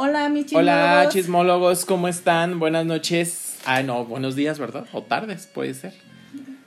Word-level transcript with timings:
Hola, 0.00 0.28
mis 0.28 0.46
chismólogos. 0.46 0.80
Hola, 0.80 1.08
chismólogos, 1.08 1.84
¿cómo 1.84 2.06
están? 2.06 2.60
Buenas 2.60 2.86
noches. 2.86 3.58
Ah, 3.64 3.82
no, 3.82 4.04
buenos 4.04 4.36
días, 4.36 4.56
¿verdad? 4.60 4.86
O 4.92 5.02
tardes, 5.02 5.48
puede 5.48 5.74
ser. 5.74 5.92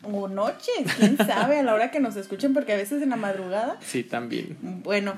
O 0.03 0.27
noches, 0.27 0.83
quién 0.99 1.15
sabe, 1.15 1.59
a 1.59 1.63
la 1.63 1.73
hora 1.73 1.91
que 1.91 2.01
nos 2.01 2.17
escuchen, 2.17 2.53
porque 2.53 2.73
a 2.73 2.75
veces 2.75 3.01
en 3.01 3.09
la 3.09 3.15
madrugada. 3.15 3.77
Sí, 3.79 4.03
también. 4.03 4.57
Bueno, 4.83 5.13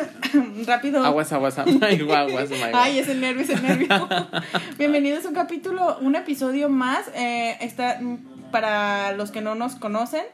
rápido. 0.66 1.04
Aguas, 1.04 1.32
aguas, 1.32 1.56
aguas, 1.56 1.80
aguas, 1.80 2.50
Ay, 2.72 2.98
es 2.98 3.08
el 3.08 3.20
nervio, 3.20 3.44
es 3.44 3.50
el 3.50 3.62
nervio. 3.62 4.08
Bienvenidos 4.76 5.24
a 5.24 5.28
un 5.28 5.34
capítulo, 5.36 5.98
un 6.00 6.16
episodio 6.16 6.68
más. 6.68 7.06
Eh, 7.14 7.56
está, 7.60 8.00
para 8.50 9.12
los 9.12 9.30
que 9.30 9.42
no 9.42 9.54
nos 9.54 9.76
conocen, 9.76 10.24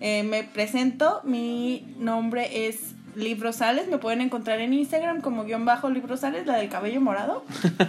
eh, 0.00 0.24
me 0.24 0.42
presento. 0.42 1.20
Mi 1.22 1.94
nombre 2.00 2.66
es 2.66 2.94
Librosales, 3.16 3.88
me 3.88 3.98
pueden 3.98 4.20
encontrar 4.20 4.60
en 4.60 4.72
Instagram 4.72 5.20
como 5.20 5.44
guion 5.44 5.64
bajo 5.64 5.88
Librosales, 5.88 6.46
la 6.46 6.56
del 6.56 6.68
cabello 6.68 7.00
morado. 7.00 7.44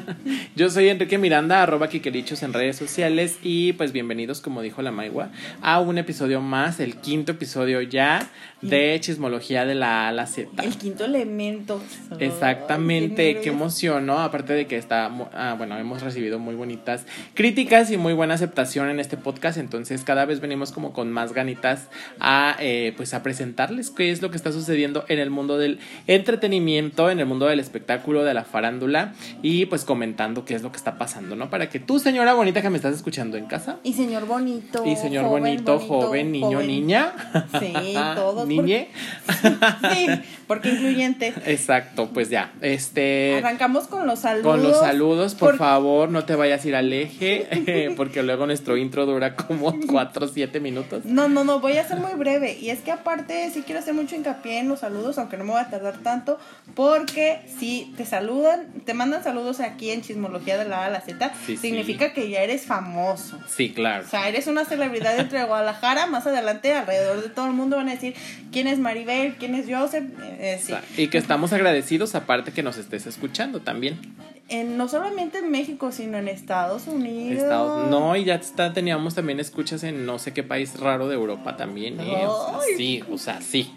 Yo 0.55 0.70
soy 0.70 0.90
Enrique 0.90 1.17
Miranda, 1.17 1.63
arroba 1.63 1.90
Kikerichos 1.90 2.44
en 2.44 2.54
redes 2.54 2.76
sociales 2.76 3.40
y 3.41 3.73
pues 3.73 3.91
bienvenidos, 3.91 4.41
como 4.41 4.62
dijo 4.62 4.81
la 4.81 4.91
Maigua, 4.91 5.30
a 5.62 5.80
un 5.80 5.98
episodio 5.98 6.41
más, 6.41 6.80
el 6.80 6.98
quinto 6.98 7.31
episodio 7.31 7.81
ya 7.81 8.30
de 8.62 8.98
Chismología 9.00 9.66
de 9.66 9.76
la 9.76 10.08
A 10.08 10.12
la 10.12 10.27
Z. 10.27 10.64
El 10.64 10.77
quinto 10.77 11.05
elemento. 11.05 11.81
Exactamente, 12.20 13.39
qué, 13.42 13.50
emoción, 13.50 14.05
¿no? 14.05 14.20
Aparte 14.20 14.53
de 14.53 14.67
que 14.67 14.78
está, 14.78 15.12
ah, 15.34 15.55
bueno, 15.58 15.78
hemos 15.78 16.02
recibido 16.02 16.39
muy 16.39 16.55
bonitas 16.55 17.05
críticas 17.34 17.92
y 17.92 17.98
muy 17.98 18.14
buena 18.14 18.36
aceptación 18.36 18.89
en 18.89 19.00
este 19.00 19.17
podcast, 19.17 19.58
entonces 19.58 20.03
cada 20.03 20.26
vez 20.26 20.39
venimos 20.39 20.72
como 20.72 20.94
con 20.94 21.12
más 21.12 21.34
ganitas 21.34 21.88
a, 22.20 22.55
eh, 22.59 22.94
pues 22.95 23.14
a 23.14 23.23
presentarles 23.23 23.89
qué 23.89 24.12
es 24.12 24.22
lo 24.22 24.31
que 24.31 24.38
está 24.38 24.52
sucediendo 24.52 25.05
en 25.08 25.15
el 25.20 25.30
mundo 25.30 25.58
del 25.58 25.80
entretenimiento, 26.08 27.10
en 27.10 27.20
el 27.20 27.26
mundo 27.26 27.46
del 27.48 27.60
espectáculo, 27.60 28.23
de 28.23 28.34
la 28.34 28.44
farándula 28.44 29.14
y 29.42 29.66
pues 29.66 29.86
comentando 29.86 30.46
qué 30.46 30.56
es 30.56 30.64
lo 30.64 30.72
que 30.72 30.78
está 30.78 30.98
pasando, 30.98 31.36
¿no? 31.36 31.50
Para 31.50 31.70
que 31.70 31.80
tú, 31.80 32.00
señora 32.00 32.34
bonita 32.34 32.62
que 32.62 32.70
me 32.70 32.78
estás 32.78 32.95
escuchando 32.95 33.38
en 33.38 33.45
casa. 33.45 33.78
Y 33.84 33.94
señor 33.94 34.26
bonito. 34.26 34.84
Y 34.86 34.95
señor 34.95 35.26
bonito, 35.26 35.80
joven, 35.80 36.31
niño, 36.31 36.62
niña. 36.62 37.14
Sí, 37.59 37.95
todos. 38.16 38.48
Niñe. 38.56 38.89
sí, 39.94 40.08
porque 40.48 40.70
incluyente. 40.70 41.34
Exacto, 41.46 42.10
pues 42.14 42.30
ya. 42.30 42.52
Este. 42.62 43.38
Arrancamos 43.38 43.88
con 43.88 44.08
los 44.08 44.20
saludos. 44.20 44.52
Con 44.52 44.64
los 44.64 44.80
saludos, 44.80 45.36
por, 45.36 45.58
favor, 45.58 46.10
no 46.10 46.26
te 46.26 46.36
vayas 46.36 46.66
a 46.66 46.68
ir 46.68 46.76
al 46.76 46.92
eje, 46.92 47.94
porque 47.98 48.24
luego 48.24 48.46
nuestro 48.46 48.78
intro 48.78 49.06
dura 49.06 49.36
como 49.36 49.73
4 49.88 50.26
o 50.26 50.30
7 50.30 50.60
minutos. 50.60 51.06
No, 51.06 51.30
no, 51.30 51.44
no, 51.44 51.60
voy 51.60 51.78
a 51.78 51.88
ser 51.88 52.00
muy 52.00 52.14
breve. 52.14 52.58
Y 52.60 52.70
es 52.70 52.82
que 52.82 52.92
aparte 52.92 53.50
sí 53.52 53.64
quiero 53.66 53.80
hacer 53.80 53.94
mucho 53.94 54.16
hincapié 54.16 54.60
en 54.60 54.70
los 54.70 54.80
saludos 54.80 55.16
aunque 55.18 55.38
no 55.38 55.44
me 55.44 55.52
voy 55.52 55.62
a 55.62 55.70
tardar 55.70 55.98
tanto, 56.00 56.40
porque 56.73 57.42
si 57.60 57.94
te 57.98 58.06
saludan, 58.06 58.68
te 58.86 58.94
mandan 58.94 59.23
saludos 59.23 59.60
aquí 59.60 59.92
en 59.92 60.02
Chismología 60.02 60.58
de 60.58 60.66
la 60.66 60.84
A 60.84 60.86
a 60.86 60.90
la 60.90 61.02
Z, 61.02 61.32
significa 61.60 62.14
que 62.14 62.30
ya 62.30 62.42
eres 62.42 62.66
famoso. 62.66 63.40
Sí, 63.48 63.72
claro. 63.73 64.06
O 64.06 64.10
sea, 64.10 64.28
eres 64.28 64.48
una 64.48 64.66
celebridad 64.66 65.18
dentro 65.18 65.38
de 65.38 65.46
Guadalajara, 65.46 66.08
más 66.08 66.26
adelante 66.28 66.73
alrededor 66.73 67.22
de 67.22 67.30
todo 67.30 67.48
el 67.48 67.54
mundo 67.54 67.78
van 67.78 67.90
a 67.90 67.92
decir 67.92 68.16
quién 68.52 68.68
es 68.68 68.80
Maribel, 68.80 69.36
quién 69.36 69.56
es 69.56 69.66
Joseph. 69.70 70.06
Eh, 70.39 70.59
sí. 70.61 70.73
Y 70.97 71.08
que 71.08 71.17
estamos 71.17 71.53
agradecidos 71.53 72.16
aparte 72.16 72.52
que 72.52 72.64
nos 72.64 72.78
estés 72.78 73.05
escuchando 73.08 73.61
también. 73.61 74.00
En, 74.47 74.77
no 74.77 74.88
solamente 74.88 75.39
en 75.39 75.50
México, 75.50 75.92
sino 75.92 76.17
en 76.17 76.27
Estados 76.27 76.88
Unidos. 76.88 77.89
no, 77.89 78.16
y 78.16 78.25
ya 78.25 78.36
está, 78.36 78.73
teníamos 78.73 79.16
también 79.16 79.39
escuchas 79.39 79.83
en 79.83 80.05
no 80.05 80.19
sé 80.19 80.33
qué 80.33 80.44
país 80.44 80.80
raro 80.80 81.08
de 81.08 81.16
Europa 81.16 81.58
también. 81.58 82.00
¿eh? 82.00 82.27
sí, 82.77 83.03
o 83.11 83.17
sea, 83.17 83.42
sí. 83.42 83.72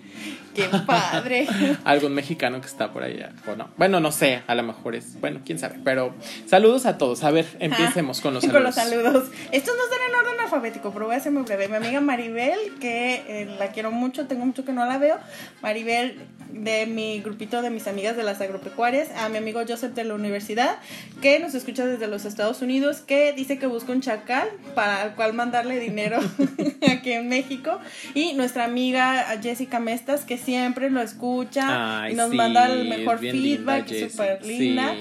Qué 0.54 0.68
padre. 0.86 1.46
Algún 1.84 2.14
mexicano 2.14 2.60
que 2.60 2.66
está 2.66 2.92
por 2.92 3.02
allá, 3.02 3.32
o 3.46 3.56
no. 3.56 3.70
Bueno, 3.76 4.00
no 4.00 4.12
sé, 4.12 4.42
a 4.46 4.54
lo 4.54 4.62
mejor 4.62 4.94
es, 4.94 5.20
bueno, 5.20 5.40
quién 5.44 5.58
sabe. 5.58 5.78
Pero 5.84 6.14
saludos 6.46 6.86
a 6.86 6.98
todos. 6.98 7.24
A 7.24 7.30
ver, 7.30 7.46
empecemos 7.60 8.20
con 8.20 8.34
los 8.34 8.42
saludos. 8.42 8.48
Con 8.58 8.64
los 8.64 8.74
saludos. 8.74 9.30
Estos 9.52 9.74
no 9.76 9.84
están 9.84 10.08
en 10.08 10.14
orden 10.14 10.40
alfabético, 10.40 10.92
pero 10.92 11.06
voy 11.06 11.16
a 11.16 11.20
ser 11.20 11.32
muy 11.32 11.42
breve. 11.42 11.68
Mi 11.68 11.76
amiga 11.76 12.00
Maribel, 12.00 12.58
que 12.80 13.22
eh, 13.28 13.56
la 13.58 13.68
quiero 13.68 13.90
mucho, 13.90 14.26
tengo 14.26 14.44
mucho 14.44 14.64
que 14.64 14.72
no 14.72 14.84
la 14.84 14.98
veo. 14.98 15.16
Maribel, 15.62 16.18
de 16.52 16.86
mi 16.86 17.20
grupito 17.20 17.62
de 17.62 17.70
mis 17.70 17.86
amigas 17.86 18.16
de 18.16 18.22
las 18.22 18.40
agropecuarias. 18.40 19.10
A 19.16 19.28
mi 19.28 19.38
amigo 19.38 19.60
Joseph 19.66 19.94
de 19.94 20.04
la 20.04 20.14
universidad, 20.14 20.78
que 21.20 21.38
nos 21.38 21.54
escucha 21.54 21.86
desde 21.86 22.06
los 22.06 22.24
Estados 22.24 22.62
Unidos, 22.62 22.98
que 23.00 23.32
dice 23.32 23.58
que 23.58 23.66
busca 23.66 23.92
un 23.92 24.00
chacal 24.00 24.48
para 24.74 25.04
el 25.04 25.14
cual 25.14 25.34
mandarle 25.34 25.78
dinero 25.78 26.18
aquí 26.90 27.12
en 27.12 27.28
México. 27.28 27.78
Y 28.14 28.32
nuestra 28.34 28.64
amiga 28.64 29.26
Jessica 29.42 29.78
Mestas, 29.78 30.24
que 30.24 30.37
siempre 30.38 30.90
lo 30.90 31.00
escucha 31.00 32.08
y 32.10 32.14
nos 32.14 32.32
manda 32.32 32.66
el 32.66 32.88
mejor 32.88 33.18
feedback, 33.18 33.86
súper 33.88 34.44
linda. 34.44 34.94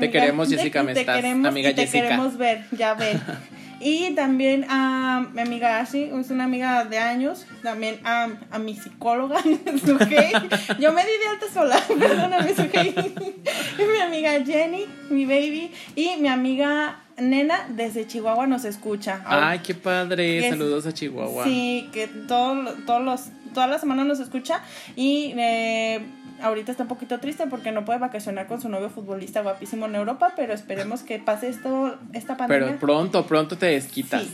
te 0.00 0.10
queremos, 0.10 0.48
Jessica 0.48 0.84
te, 0.84 0.94
te 0.94 1.04
queremos, 1.04 1.48
Amiga 1.48 1.74
te 1.74 1.88
queremos 1.88 2.36
ver, 2.36 2.64
ya 2.72 2.94
ven. 2.94 3.20
Y 3.80 4.10
también 4.14 4.66
a 4.68 5.28
mi 5.32 5.40
amiga 5.40 5.78
Ashley, 5.78 6.10
es 6.18 6.30
una 6.30 6.44
amiga 6.44 6.84
de 6.84 6.98
años, 6.98 7.46
también 7.62 8.00
a, 8.04 8.28
a 8.50 8.58
mi 8.58 8.74
psicóloga, 8.74 9.40
Yo 10.80 10.92
me 10.92 11.02
di 11.04 11.12
de 11.12 11.28
alta 11.30 11.46
sola, 11.52 11.80
perdóname, 11.98 12.54
Y 13.78 13.82
mi 13.82 14.00
amiga 14.00 14.44
Jenny, 14.44 14.86
mi 15.10 15.26
baby, 15.26 15.70
y 15.94 16.16
mi 16.18 16.28
amiga 16.28 17.04
Nena 17.18 17.66
desde 17.70 18.06
Chihuahua 18.06 18.46
nos 18.46 18.64
escucha. 18.64 19.22
Ay, 19.24 19.60
qué 19.60 19.74
padre. 19.74 20.48
Saludos 20.50 20.86
a 20.86 20.92
Chihuahua. 20.92 21.44
Sí, 21.44 21.88
que 21.92 22.06
todo, 22.06 22.74
todos 22.86 23.02
los, 23.02 23.20
todas 23.52 23.68
las 23.68 23.80
semanas 23.80 24.06
nos 24.06 24.20
escucha 24.20 24.62
y 24.96 25.34
eh, 25.36 26.00
ahorita 26.42 26.70
está 26.70 26.84
un 26.84 26.88
poquito 26.88 27.18
triste 27.18 27.46
porque 27.48 27.72
no 27.72 27.84
puede 27.84 27.98
vacacionar 27.98 28.46
con 28.46 28.60
su 28.60 28.68
novio 28.68 28.90
futbolista 28.90 29.42
guapísimo 29.42 29.86
en 29.86 29.94
Europa, 29.94 30.32
pero 30.36 30.52
esperemos 30.52 31.02
que 31.02 31.18
pase 31.18 31.48
esto, 31.48 31.98
esta 32.12 32.36
pandemia. 32.36 32.66
Pero 32.66 32.80
pronto, 32.80 33.26
pronto 33.26 33.58
te 33.58 33.66
desquitas. 33.66 34.26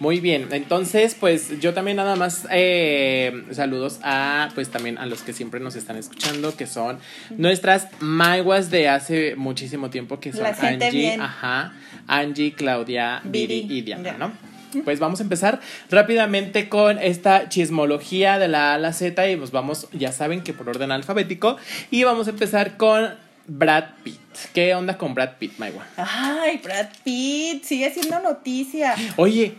Muy 0.00 0.18
bien, 0.20 0.48
entonces 0.52 1.14
pues 1.14 1.60
yo 1.60 1.74
también 1.74 1.98
nada 1.98 2.16
más 2.16 2.46
eh, 2.50 3.44
saludos 3.50 4.00
a 4.02 4.48
pues 4.54 4.70
también 4.70 4.96
a 4.96 5.04
los 5.04 5.20
que 5.20 5.34
siempre 5.34 5.60
nos 5.60 5.76
están 5.76 5.98
escuchando, 5.98 6.56
que 6.56 6.66
son 6.66 6.98
nuestras 7.36 7.88
maiguas 8.00 8.70
de 8.70 8.88
hace 8.88 9.36
muchísimo 9.36 9.90
tiempo, 9.90 10.18
que 10.18 10.32
son 10.32 10.46
Angie, 10.46 11.16
ajá, 11.20 11.74
Angie, 12.06 12.54
Claudia, 12.54 13.20
Viri 13.24 13.66
y 13.68 13.82
Diana, 13.82 14.16
¿no? 14.18 14.49
Pues 14.84 15.00
vamos 15.00 15.20
a 15.20 15.22
empezar 15.22 15.60
rápidamente 15.90 16.68
con 16.68 16.98
esta 16.98 17.48
chismología 17.48 18.38
de 18.38 18.48
la 18.48 18.72
A 18.72 18.74
a 18.74 18.78
la 18.78 18.92
Z 18.92 19.28
y 19.28 19.36
nos 19.36 19.50
vamos, 19.50 19.88
ya 19.92 20.12
saben 20.12 20.42
que 20.42 20.52
por 20.52 20.68
orden 20.68 20.92
alfabético, 20.92 21.56
y 21.90 22.04
vamos 22.04 22.26
a 22.26 22.30
empezar 22.30 22.76
con 22.76 23.14
Brad 23.46 23.84
Pitt. 24.04 24.20
¿Qué 24.54 24.74
onda 24.74 24.96
con 24.96 25.14
Brad 25.14 25.38
Pitt, 25.38 25.58
Maigua? 25.58 25.84
Ay, 25.96 26.60
Brad 26.62 26.88
Pitt, 27.04 27.64
sigue 27.64 27.92
siendo 27.92 28.20
noticia. 28.20 28.94
Oye, 29.16 29.56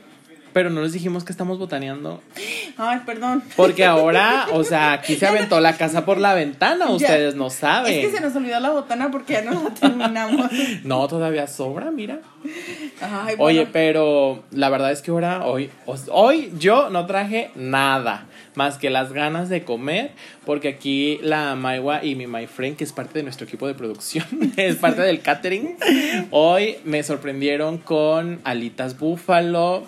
pero 0.54 0.70
no 0.70 0.82
les 0.82 0.94
dijimos 0.94 1.24
que 1.24 1.32
estamos 1.32 1.58
botaneando. 1.58 2.22
Ay, 2.78 3.00
perdón. 3.06 3.44
Porque 3.56 3.86
ahora, 3.86 4.48
o 4.54 4.64
sea, 4.64 4.92
aquí 4.94 5.16
se 5.16 5.28
aventó 5.28 5.60
la 5.60 5.78
casa 5.78 6.06
por 6.06 6.20
la 6.20 6.34
ventana, 6.34 6.90
ustedes 6.90 7.36
no 7.36 7.50
saben. 7.50 7.94
Es 7.94 8.08
que 8.08 8.18
se 8.18 8.22
nos 8.22 8.36
olvidó 8.36 8.60
la 8.60 8.72
botana 8.72 9.12
porque 9.12 9.34
ya 9.34 9.42
no 9.42 9.64
la 9.64 9.70
terminamos. 9.74 10.50
no, 10.84 11.08
todavía 11.08 11.48
sobra, 11.48 11.92
mira. 11.92 12.20
Ay, 13.02 13.36
Oye, 13.38 13.68
pero 13.72 14.44
la 14.52 14.70
verdad 14.70 14.92
es 14.92 15.02
que 15.02 15.12
ahora, 15.12 15.46
hoy, 15.46 15.70
hoy 16.10 16.52
yo 16.58 16.90
no 16.90 17.06
traje 17.06 17.52
nada 17.56 18.28
más 18.56 18.78
que 18.78 18.90
las 18.90 19.14
ganas 19.14 19.50
de 19.50 19.64
comer, 19.64 20.12
porque 20.46 20.70
aquí 20.70 21.20
la 21.22 21.56
Maiwa 21.56 22.04
y 22.04 22.16
mi 22.16 22.28
My 22.28 22.48
Friend, 22.48 22.76
que 22.76 22.84
es 22.84 22.92
parte 22.92 23.20
de 23.20 23.24
nuestro 23.24 23.46
equipo 23.46 23.68
de 23.68 23.74
producción, 23.74 24.26
es 24.58 24.76
parte 24.76 25.02
del 25.02 25.22
catering, 25.22 25.78
hoy 26.32 26.78
me 26.84 27.04
sorprendieron 27.04 27.78
con 27.78 28.42
alitas 28.44 28.98
búfalo 28.98 29.84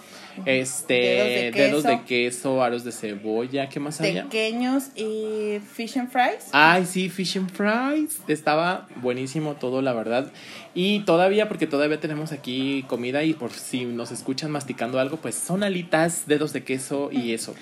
este, 0.46 1.52
dedos 1.54 1.84
de, 1.84 2.02
queso, 2.06 2.64
aros 2.64 2.84
de 2.84 2.92
cebolla, 2.92 3.70
¿qué 3.70 3.80
más 3.80 4.00
había? 4.02 4.24
Pequeños 4.24 4.86
y 4.96 5.60
fish 5.74 5.98
and 5.98 6.10
fries. 6.12 6.50
Ay, 6.52 6.86
sí, 6.86 7.10
fish 7.10 7.38
and 7.38 7.52
fries. 7.52 8.20
Estaba 8.28 8.88
buenísimo 9.02 9.56
todo, 9.56 9.82
la 9.82 9.94
verdad. 9.94 10.32
Y 10.76 11.02
todavía, 11.02 11.48
porque 11.48 11.68
todavía 11.68 12.00
tenemos 12.00 12.32
aquí 12.32 12.84
comida 12.88 13.24
y 13.24 13.34
por 13.34 13.52
si 13.52 13.86
nos 13.86 14.12
escuchan 14.12 14.50
masticando 14.50 15.00
algo, 15.00 15.18
pues 15.18 15.36
son 15.36 15.64
alitas, 15.64 16.24
dedos 16.26 16.52
de 16.52 16.64
queso 16.64 17.10
y 17.12 17.34
eso. 17.34 17.54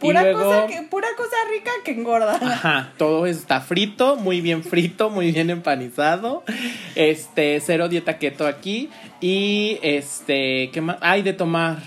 Pura, 0.00 0.32
cosa, 0.32 0.66
que, 0.66 0.82
pura 0.82 1.08
cosa 1.16 1.36
rica 1.52 1.70
que 1.84 1.92
engorda. 1.92 2.34
Ajá, 2.34 2.92
todo 2.98 3.26
está 3.26 3.60
frito, 3.60 4.16
muy 4.16 4.40
bien 4.40 4.64
frito, 4.64 5.10
muy 5.10 5.30
bien 5.30 5.50
empanizado. 5.50 6.42
Este, 6.96 7.60
cero 7.60 7.88
dieta 7.88 8.18
keto 8.18 8.46
aquí. 8.46 8.90
Y 9.20 9.78
este, 9.82 10.70
¿qué 10.72 10.80
más? 10.80 10.96
Ay, 11.00 11.22
de 11.22 11.32
tomar 11.32 11.78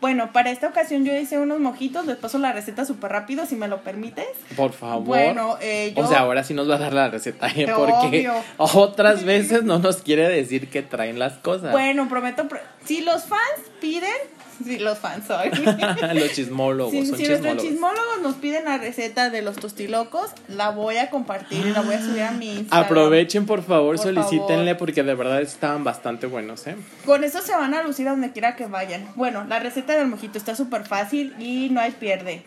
bueno, 0.00 0.32
para 0.32 0.50
esta 0.50 0.68
ocasión 0.68 1.04
yo 1.04 1.14
hice 1.16 1.38
unos 1.38 1.60
mojitos, 1.60 2.06
les 2.06 2.16
paso 2.16 2.38
la 2.38 2.52
receta 2.52 2.84
súper 2.84 3.12
rápido, 3.12 3.44
si 3.46 3.56
me 3.56 3.68
lo 3.68 3.82
permites. 3.82 4.26
Por 4.56 4.72
favor. 4.72 5.04
Bueno, 5.04 5.58
eh, 5.60 5.92
yo... 5.96 6.04
O 6.04 6.06
sea, 6.06 6.20
ahora 6.20 6.42
sí 6.42 6.54
nos 6.54 6.68
va 6.70 6.76
a 6.76 6.78
dar 6.78 6.92
la 6.92 7.08
receta, 7.08 7.48
¿eh? 7.48 7.66
porque 7.76 8.30
otras 8.56 9.24
veces 9.24 9.64
no 9.64 9.78
nos 9.78 9.98
quiere 9.98 10.28
decir 10.28 10.70
que 10.70 10.82
traen 10.82 11.18
las 11.18 11.34
cosas. 11.34 11.72
Bueno, 11.72 12.08
prometo, 12.08 12.48
si 12.84 13.02
los 13.02 13.24
fans 13.24 13.40
piden, 13.80 14.10
Sí, 14.64 14.78
los 14.78 14.98
fans 14.98 15.28
hoy. 15.30 15.50
los 16.14 16.32
chismólogos. 16.32 16.92
Sí, 16.92 17.06
son 17.06 17.18
si 17.18 17.26
nuestros 17.26 17.56
chismólogos 17.58 18.20
nos 18.22 18.34
piden 18.36 18.64
la 18.66 18.78
receta 18.78 19.30
de 19.30 19.42
los 19.42 19.56
tostilocos, 19.56 20.30
la 20.48 20.70
voy 20.70 20.96
a 20.98 21.10
compartir 21.10 21.66
y 21.66 21.70
la 21.70 21.80
voy 21.80 21.94
a 21.94 22.00
subir 22.00 22.22
a 22.22 22.30
mi 22.32 22.50
Instagram. 22.58 22.84
Aprovechen, 22.84 23.46
por 23.46 23.62
favor, 23.62 23.96
Por 23.96 24.04
solicítenle 24.04 24.72
favor. 24.72 24.76
porque 24.78 25.02
de 25.02 25.14
verdad 25.14 25.40
estaban 25.40 25.82
bastante 25.84 26.26
buenos, 26.26 26.66
¿eh? 26.66 26.76
Con 27.06 27.24
eso 27.24 27.40
se 27.40 27.52
van 27.52 27.74
a 27.74 27.82
lucir 27.82 28.06
a 28.08 28.10
donde 28.12 28.32
quiera 28.32 28.56
que 28.56 28.66
vayan. 28.66 29.08
Bueno, 29.16 29.44
la 29.48 29.58
receta 29.58 29.94
del 29.96 30.08
mojito 30.08 30.38
está 30.38 30.54
súper 30.54 30.84
fácil 30.84 31.34
y 31.38 31.68
no 31.70 31.80
hay 31.80 31.92
pierde. 31.92 32.42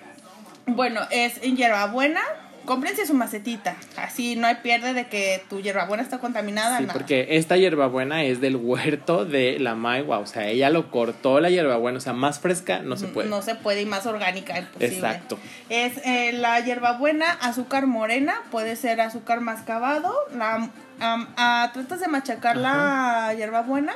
Bueno, 0.66 1.02
es 1.12 1.42
en 1.42 1.58
hierbabuena. 1.58 2.22
Cómprense 2.66 3.06
su 3.06 3.14
macetita. 3.14 3.76
Así 3.98 4.36
no 4.36 4.48
hay 4.48 4.56
pierde 4.56 4.94
de 4.94 5.08
que 5.08 5.44
tu 5.50 5.60
hierbabuena 5.60 6.02
está 6.02 6.20
contaminada. 6.20 6.78
Sí, 6.78 6.84
nada. 6.84 6.94
porque 6.94 7.28
esta 7.32 7.58
hierbabuena 7.58 8.24
es 8.24 8.42
del 8.42 8.56
huerto 8.56 9.26
de 9.26 9.60
la 9.60 9.76
Maigua, 9.76 10.20
o 10.20 10.26
sea, 10.26 10.48
ella 10.48 10.70
lo 10.70 10.90
cortó 10.90 11.40
la 11.40 11.50
hierbabuena, 11.50 11.98
o 11.98 12.02
sea, 12.02 12.14
más 12.14 12.40
fresca 12.40 12.80
no 12.80 12.96
se 12.98 13.08
puede. 13.08 13.30
No 13.30 13.42
se 13.42 13.56
puede 13.56 13.82
y 13.82 13.86
más 13.86 14.06
orgánica 14.06 14.58
imposible. 14.58 14.96
Exacto. 14.96 15.38
Es 15.70 15.98
eh, 16.06 16.32
la 16.34 16.60
hierbabuena, 16.60 17.32
azúcar 17.32 17.88
morena, 17.88 18.36
puede 18.52 18.76
ser 18.76 19.02
azúcar 19.02 19.42
mascabado. 19.42 20.14
La, 20.36 20.70
ah, 21.00 21.72
tratas 21.74 22.00
de 22.00 22.08
machacar 22.08 22.58
la 22.58 23.34
hierbabuena 23.36 23.94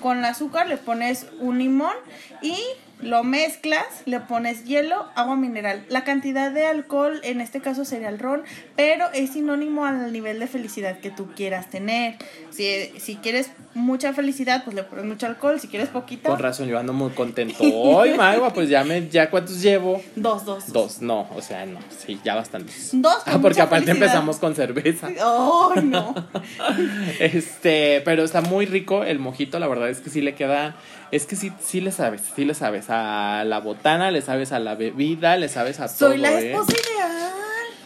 con 0.00 0.18
el 0.18 0.24
azúcar, 0.24 0.68
le 0.68 0.76
pones 0.76 1.26
un 1.40 1.58
limón 1.58 1.94
y 2.42 2.56
lo 3.00 3.22
mezclas, 3.24 3.84
le 4.06 4.20
pones 4.20 4.64
hielo, 4.64 5.06
agua 5.14 5.36
mineral. 5.36 5.84
La 5.88 6.04
cantidad 6.04 6.50
de 6.50 6.66
alcohol 6.66 7.20
en 7.24 7.40
este 7.40 7.60
caso 7.60 7.84
sería 7.84 8.08
el 8.08 8.18
ron, 8.18 8.42
pero 8.74 9.06
es 9.12 9.30
sinónimo 9.32 9.84
al 9.84 10.12
nivel 10.12 10.38
de 10.40 10.46
felicidad 10.46 10.98
que 11.00 11.10
tú 11.10 11.28
quieras 11.36 11.68
tener. 11.70 12.16
Si, 12.50 12.90
si 12.98 13.16
quieres 13.16 13.50
mucha 13.74 14.14
felicidad, 14.14 14.64
pues 14.64 14.74
le 14.74 14.82
pones 14.82 15.04
mucho 15.04 15.26
alcohol. 15.26 15.60
Si 15.60 15.68
quieres 15.68 15.88
poquita, 15.90 16.30
Con 16.30 16.38
razón, 16.38 16.68
yo 16.68 16.78
ando 16.78 16.92
muy 16.94 17.10
contento. 17.10 17.56
Hoy, 17.74 18.14
Maigua, 18.14 18.50
pues 18.54 18.68
ya 18.70 18.82
me, 18.82 19.08
ya 19.08 19.28
cuántos 19.30 19.60
llevo. 19.60 20.02
dos, 20.14 20.44
dos. 20.46 20.72
Dos, 20.72 21.02
no, 21.02 21.28
o 21.34 21.42
sea, 21.42 21.66
no, 21.66 21.78
sí, 21.98 22.18
ya 22.24 22.34
bastantes. 22.34 22.90
Dos. 22.92 23.24
con 23.24 23.34
Ah, 23.34 23.38
porque 23.42 23.48
mucha 23.60 23.62
aparte 23.64 23.86
felicidad. 23.86 24.06
empezamos 24.06 24.38
con 24.38 24.54
cerveza. 24.54 25.08
Oh, 25.22 25.74
no. 25.82 26.14
Este, 27.20 28.00
pero 28.04 28.24
está 28.24 28.40
muy 28.40 28.66
rico 28.66 29.04
el 29.04 29.18
mojito, 29.18 29.58
la 29.58 29.66
verdad 29.68 29.88
es 29.90 30.00
que 30.00 30.10
sí 30.10 30.20
le 30.20 30.34
queda, 30.34 30.76
es 31.10 31.26
que 31.26 31.36
sí, 31.36 31.52
sí 31.60 31.80
le 31.80 31.92
sabes, 31.92 32.22
sí 32.34 32.44
le 32.44 32.54
sabes 32.54 32.86
a 32.88 33.44
la 33.44 33.60
botana, 33.60 34.10
le 34.10 34.22
sabes 34.22 34.52
a 34.52 34.58
la 34.58 34.74
bebida, 34.74 35.36
le 35.36 35.48
sabes 35.48 35.80
a 35.80 35.86
todo. 35.86 36.10
Soy 36.10 36.18
la 36.18 36.32
¿eh? 36.40 36.50
esposa 36.50 36.72
ideal. 36.72 37.32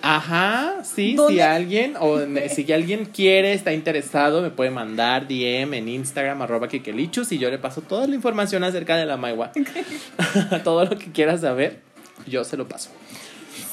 Ajá, 0.03 0.77
sí, 0.83 1.17
si 1.29 1.41
alguien 1.41 1.95
o 2.01 2.21
si 2.55 2.73
alguien 2.73 3.05
quiere, 3.05 3.53
está 3.53 3.73
interesado, 3.73 4.41
me 4.41 4.51
puede 4.51 4.71
mandar 4.71 5.29
DM 5.29 5.75
en 5.75 5.89
Instagram, 5.89 6.41
arroba 6.43 6.69
kikelichus 6.69 7.33
y 7.33 7.39
yo 7.39 7.51
le 7.51 7.59
paso 7.59 7.83
toda 7.83 8.07
la 8.07 8.15
información 8.15 8.65
acerca 8.65 8.97
de 8.97 9.07
la 9.07 9.17
maigua. 9.17 9.53
todo 10.65 10.85
lo 10.85 10.99
que 10.99 11.13
quieras 11.13 11.43
saber, 11.43 11.81
yo 12.27 12.45
se 12.45 12.57
lo 12.57 12.67
paso. 12.67 12.91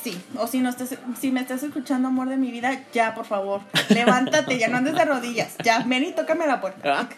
Sí, 0.07 0.17
o 0.37 0.47
si 0.47 0.59
no 0.59 0.69
estás, 0.69 0.95
si 1.19 1.31
me 1.31 1.41
estás 1.41 1.63
escuchando, 1.63 2.07
amor 2.07 2.29
de 2.29 2.37
mi 2.37 2.49
vida, 2.49 2.81
ya, 2.93 3.13
por 3.13 3.25
favor, 3.25 3.59
levántate, 3.89 4.57
ya 4.57 4.69
no 4.69 4.77
andes 4.77 4.95
de 4.95 5.03
rodillas, 5.03 5.57
ya, 5.61 5.83
ven 5.85 6.05
y 6.05 6.13
tócame 6.13 6.47
la 6.47 6.61
puerta. 6.61 7.09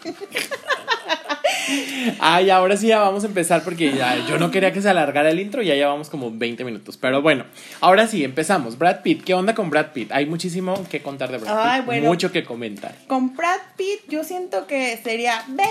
Ay, 2.18 2.50
ahora 2.50 2.76
sí 2.76 2.88
ya 2.88 2.98
vamos 2.98 3.22
a 3.22 3.28
empezar 3.28 3.62
porque 3.62 3.92
ya 3.92 4.16
yo 4.26 4.40
no 4.40 4.50
quería 4.50 4.72
que 4.72 4.82
se 4.82 4.88
alargara 4.88 5.30
el 5.30 5.38
intro, 5.38 5.62
ya 5.62 5.76
llevamos 5.76 6.10
como 6.10 6.32
20 6.32 6.64
minutos. 6.64 6.96
Pero 6.96 7.22
bueno, 7.22 7.44
ahora 7.80 8.08
sí, 8.08 8.24
empezamos. 8.24 8.76
Brad 8.76 9.02
Pitt, 9.02 9.22
¿qué 9.22 9.34
onda 9.34 9.54
con 9.54 9.70
Brad 9.70 9.92
Pitt? 9.92 10.10
Hay 10.10 10.26
muchísimo 10.26 10.84
que 10.90 11.00
contar 11.00 11.30
de 11.30 11.38
Brad 11.38 11.76
Pitt, 11.76 11.86
bueno. 11.86 12.08
mucho 12.08 12.32
que 12.32 12.42
comentar. 12.42 12.96
Con 13.06 13.36
Brad 13.36 13.60
Pitt, 13.76 14.08
yo 14.08 14.24
siento 14.24 14.66
que 14.66 14.96
sería 14.96 15.44
beso 15.46 15.68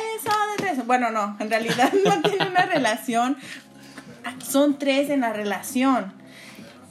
de 0.57 0.63
tres. 0.63 0.85
Bueno, 0.85 1.11
no, 1.11 1.35
en 1.41 1.49
realidad 1.49 1.91
no 2.05 2.21
tiene 2.21 2.47
una 2.47 2.65
relación. 2.65 3.35
Son 4.41 4.79
tres 4.79 5.09
en 5.09 5.19
la 5.19 5.33
relación. 5.33 6.17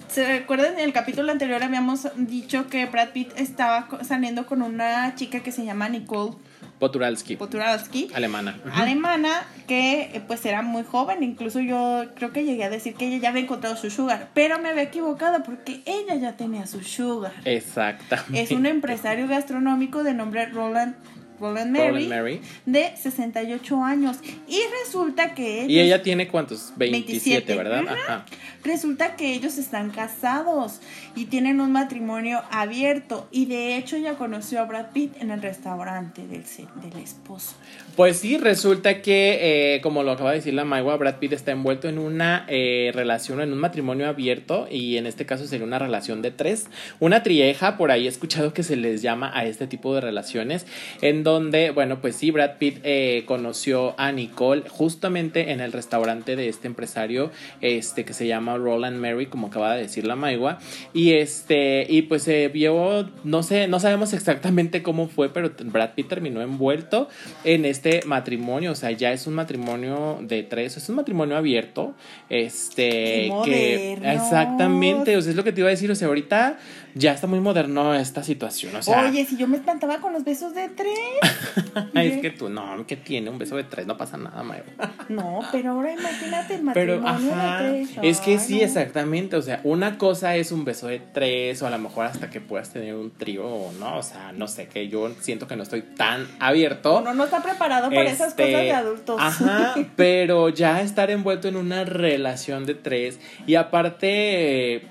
¿Se 0.08 0.26
recuerdan? 0.26 0.74
En 0.74 0.80
el 0.80 0.92
capítulo 0.92 1.30
anterior 1.30 1.62
habíamos 1.62 2.08
dicho 2.16 2.68
que 2.68 2.86
Brad 2.86 3.10
Pitt 3.10 3.32
estaba 3.36 3.88
saliendo 4.02 4.46
con 4.46 4.62
una 4.62 5.14
chica 5.14 5.40
que 5.40 5.52
se 5.52 5.64
llama 5.64 5.88
Nicole 5.88 6.36
Poturalski, 6.78 7.36
Poturalski. 7.36 8.08
alemana. 8.14 8.56
Alemana 8.72 9.42
que 9.66 10.10
eh, 10.14 10.22
pues 10.26 10.46
era 10.46 10.62
muy 10.62 10.84
joven, 10.84 11.22
incluso 11.22 11.60
yo 11.60 12.04
creo 12.14 12.32
que 12.32 12.44
llegué 12.44 12.64
a 12.64 12.70
decir 12.70 12.94
que 12.94 13.08
ella 13.08 13.18
ya 13.18 13.28
había 13.30 13.42
encontrado 13.42 13.76
su 13.76 13.90
sugar, 13.90 14.30
pero 14.32 14.58
me 14.58 14.68
había 14.70 14.84
equivocado 14.84 15.42
porque 15.42 15.82
ella 15.84 16.14
ya 16.14 16.36
tenía 16.36 16.66
su 16.66 16.82
sugar. 16.82 17.32
Exactamente. 17.44 18.40
Es 18.40 18.50
un 18.52 18.66
empresario 18.66 19.28
gastronómico 19.28 20.04
de 20.04 20.14
nombre 20.14 20.46
Roland, 20.46 20.94
Mary, 21.40 22.40
de 22.66 22.96
68 22.96 23.82
años 23.84 24.18
y 24.46 24.60
resulta 24.84 25.34
que 25.34 25.60
ellos, 25.60 25.70
Y 25.70 25.80
ella 25.80 26.02
tiene 26.02 26.28
cuántos? 26.28 26.72
27, 26.76 27.12
27, 27.22 27.56
¿verdad? 27.56 27.84
ajá. 27.88 28.14
Ajá. 28.14 28.26
resulta 28.64 29.16
que 29.16 29.32
ellos 29.34 29.58
están 29.58 29.90
casados 29.90 30.80
y 31.14 31.26
tienen 31.26 31.60
un 31.60 31.72
matrimonio 31.72 32.42
abierto 32.50 33.28
y 33.30 33.46
de 33.46 33.76
hecho 33.76 33.96
ella 33.96 34.14
conoció 34.14 34.60
a 34.60 34.64
Brad 34.64 34.90
Pitt 34.92 35.20
en 35.20 35.30
el 35.30 35.42
restaurante 35.42 36.26
del, 36.26 36.44
del 36.44 37.02
esposo. 37.02 37.54
Pues 37.98 38.18
sí, 38.18 38.38
resulta 38.38 39.02
que, 39.02 39.74
eh, 39.74 39.80
como 39.80 40.04
lo 40.04 40.12
acaba 40.12 40.30
de 40.30 40.36
decir 40.36 40.54
la 40.54 40.64
Maigua, 40.64 40.96
Brad 40.96 41.16
Pitt 41.16 41.32
está 41.32 41.50
envuelto 41.50 41.88
en 41.88 41.98
una 41.98 42.46
eh, 42.46 42.92
relación, 42.94 43.40
en 43.40 43.52
un 43.52 43.58
matrimonio 43.58 44.08
abierto, 44.08 44.68
y 44.70 44.98
en 44.98 45.06
este 45.08 45.26
caso 45.26 45.48
sería 45.48 45.66
una 45.66 45.80
relación 45.80 46.22
de 46.22 46.30
tres. 46.30 46.68
Una 47.00 47.24
trieja, 47.24 47.76
por 47.76 47.90
ahí 47.90 48.06
he 48.06 48.08
escuchado 48.08 48.54
que 48.54 48.62
se 48.62 48.76
les 48.76 49.02
llama 49.02 49.32
a 49.34 49.46
este 49.46 49.66
tipo 49.66 49.96
de 49.96 50.00
relaciones, 50.00 50.64
en 51.02 51.24
donde, 51.24 51.72
bueno, 51.72 52.00
pues 52.00 52.14
sí, 52.14 52.30
Brad 52.30 52.58
Pitt 52.58 52.78
eh, 52.84 53.24
conoció 53.26 53.98
a 53.98 54.12
Nicole 54.12 54.62
justamente 54.68 55.50
en 55.50 55.58
el 55.58 55.72
restaurante 55.72 56.36
de 56.36 56.48
este 56.48 56.68
empresario, 56.68 57.32
este, 57.62 58.04
que 58.04 58.12
se 58.12 58.28
llama 58.28 58.56
Roland 58.58 59.00
Mary, 59.00 59.26
como 59.26 59.48
acaba 59.48 59.74
de 59.74 59.82
decir 59.82 60.06
la 60.06 60.14
Maigua, 60.14 60.60
y 60.94 61.14
este, 61.14 61.84
y 61.88 62.02
pues 62.02 62.22
se 62.22 62.46
vio, 62.46 63.10
no 63.24 63.42
sé, 63.42 63.66
no 63.66 63.80
sabemos 63.80 64.12
exactamente 64.12 64.84
cómo 64.84 65.08
fue, 65.08 65.32
pero 65.32 65.50
Brad 65.64 65.94
Pitt 65.96 66.06
terminó 66.06 66.42
envuelto 66.42 67.08
en 67.42 67.64
este 67.64 67.87
matrimonio, 68.06 68.72
o 68.72 68.74
sea, 68.74 68.90
ya 68.90 69.12
es 69.12 69.26
un 69.26 69.34
matrimonio 69.34 70.18
de 70.20 70.42
tres, 70.42 70.76
es 70.76 70.88
un 70.88 70.96
matrimonio 70.96 71.36
abierto, 71.36 71.94
este, 72.28 73.30
Qué 73.44 73.98
que 74.00 74.12
exactamente, 74.12 75.16
o 75.16 75.22
sea, 75.22 75.30
es 75.30 75.36
lo 75.36 75.44
que 75.44 75.52
te 75.52 75.60
iba 75.60 75.68
a 75.68 75.70
decir, 75.70 75.90
o 75.90 75.94
sea, 75.94 76.08
ahorita 76.08 76.58
ya 76.98 77.12
está 77.12 77.26
muy 77.26 77.38
moderno 77.40 77.94
esta 77.94 78.22
situación, 78.22 78.74
o 78.74 78.82
sea, 78.82 79.04
Oye, 79.04 79.24
si 79.24 79.36
yo 79.36 79.46
me 79.46 79.56
espantaba 79.56 79.98
con 80.00 80.12
los 80.12 80.24
besos 80.24 80.54
de 80.54 80.68
tres. 80.68 80.98
es 81.94 82.20
que 82.20 82.30
tú, 82.30 82.48
no, 82.48 82.86
que 82.86 82.96
tiene 82.96 83.30
un 83.30 83.38
beso 83.38 83.56
de 83.56 83.64
tres, 83.64 83.86
no 83.86 83.96
pasa 83.96 84.16
nada, 84.16 84.42
Mayo. 84.42 84.64
No, 85.08 85.40
pero 85.52 85.72
ahora 85.72 85.92
imagínate 85.92 86.56
el 86.56 86.62
Pero, 86.74 87.00
matrimonio 87.00 87.34
ajá, 87.34 87.62
de 87.62 87.86
tres. 87.86 87.98
es 88.02 88.20
que 88.20 88.38
sí, 88.38 88.58
no. 88.58 88.64
exactamente, 88.64 89.36
o 89.36 89.42
sea, 89.42 89.60
una 89.64 89.96
cosa 89.96 90.34
es 90.36 90.50
un 90.50 90.64
beso 90.64 90.88
de 90.88 90.98
tres 90.98 91.62
o 91.62 91.66
a 91.66 91.70
lo 91.70 91.78
mejor 91.78 92.06
hasta 92.06 92.30
que 92.30 92.40
puedas 92.40 92.70
tener 92.72 92.94
un 92.94 93.10
trío 93.12 93.46
o 93.46 93.72
no, 93.72 93.98
o 93.98 94.02
sea, 94.02 94.32
no 94.32 94.48
sé, 94.48 94.66
que 94.66 94.88
yo 94.88 95.10
siento 95.20 95.46
que 95.46 95.56
no 95.56 95.62
estoy 95.62 95.82
tan 95.82 96.26
abierto. 96.40 96.98
Uno 96.98 97.14
no 97.14 97.24
está 97.24 97.42
preparado 97.42 97.88
para 97.90 98.10
esas 98.10 98.28
Este, 98.28 98.44
cosas 98.46 98.60
de 98.62 98.72
adultos. 98.72 99.16
Ajá, 99.20 99.74
pero 99.96 100.48
ya 100.48 100.82
estar 100.82 101.10
envuelto 101.10 101.46
en 101.48 101.56
una 101.56 101.84
relación 101.84 102.66
de 102.66 102.74
tres 102.74 103.20
y 103.46 103.54
aparte, 103.54 104.82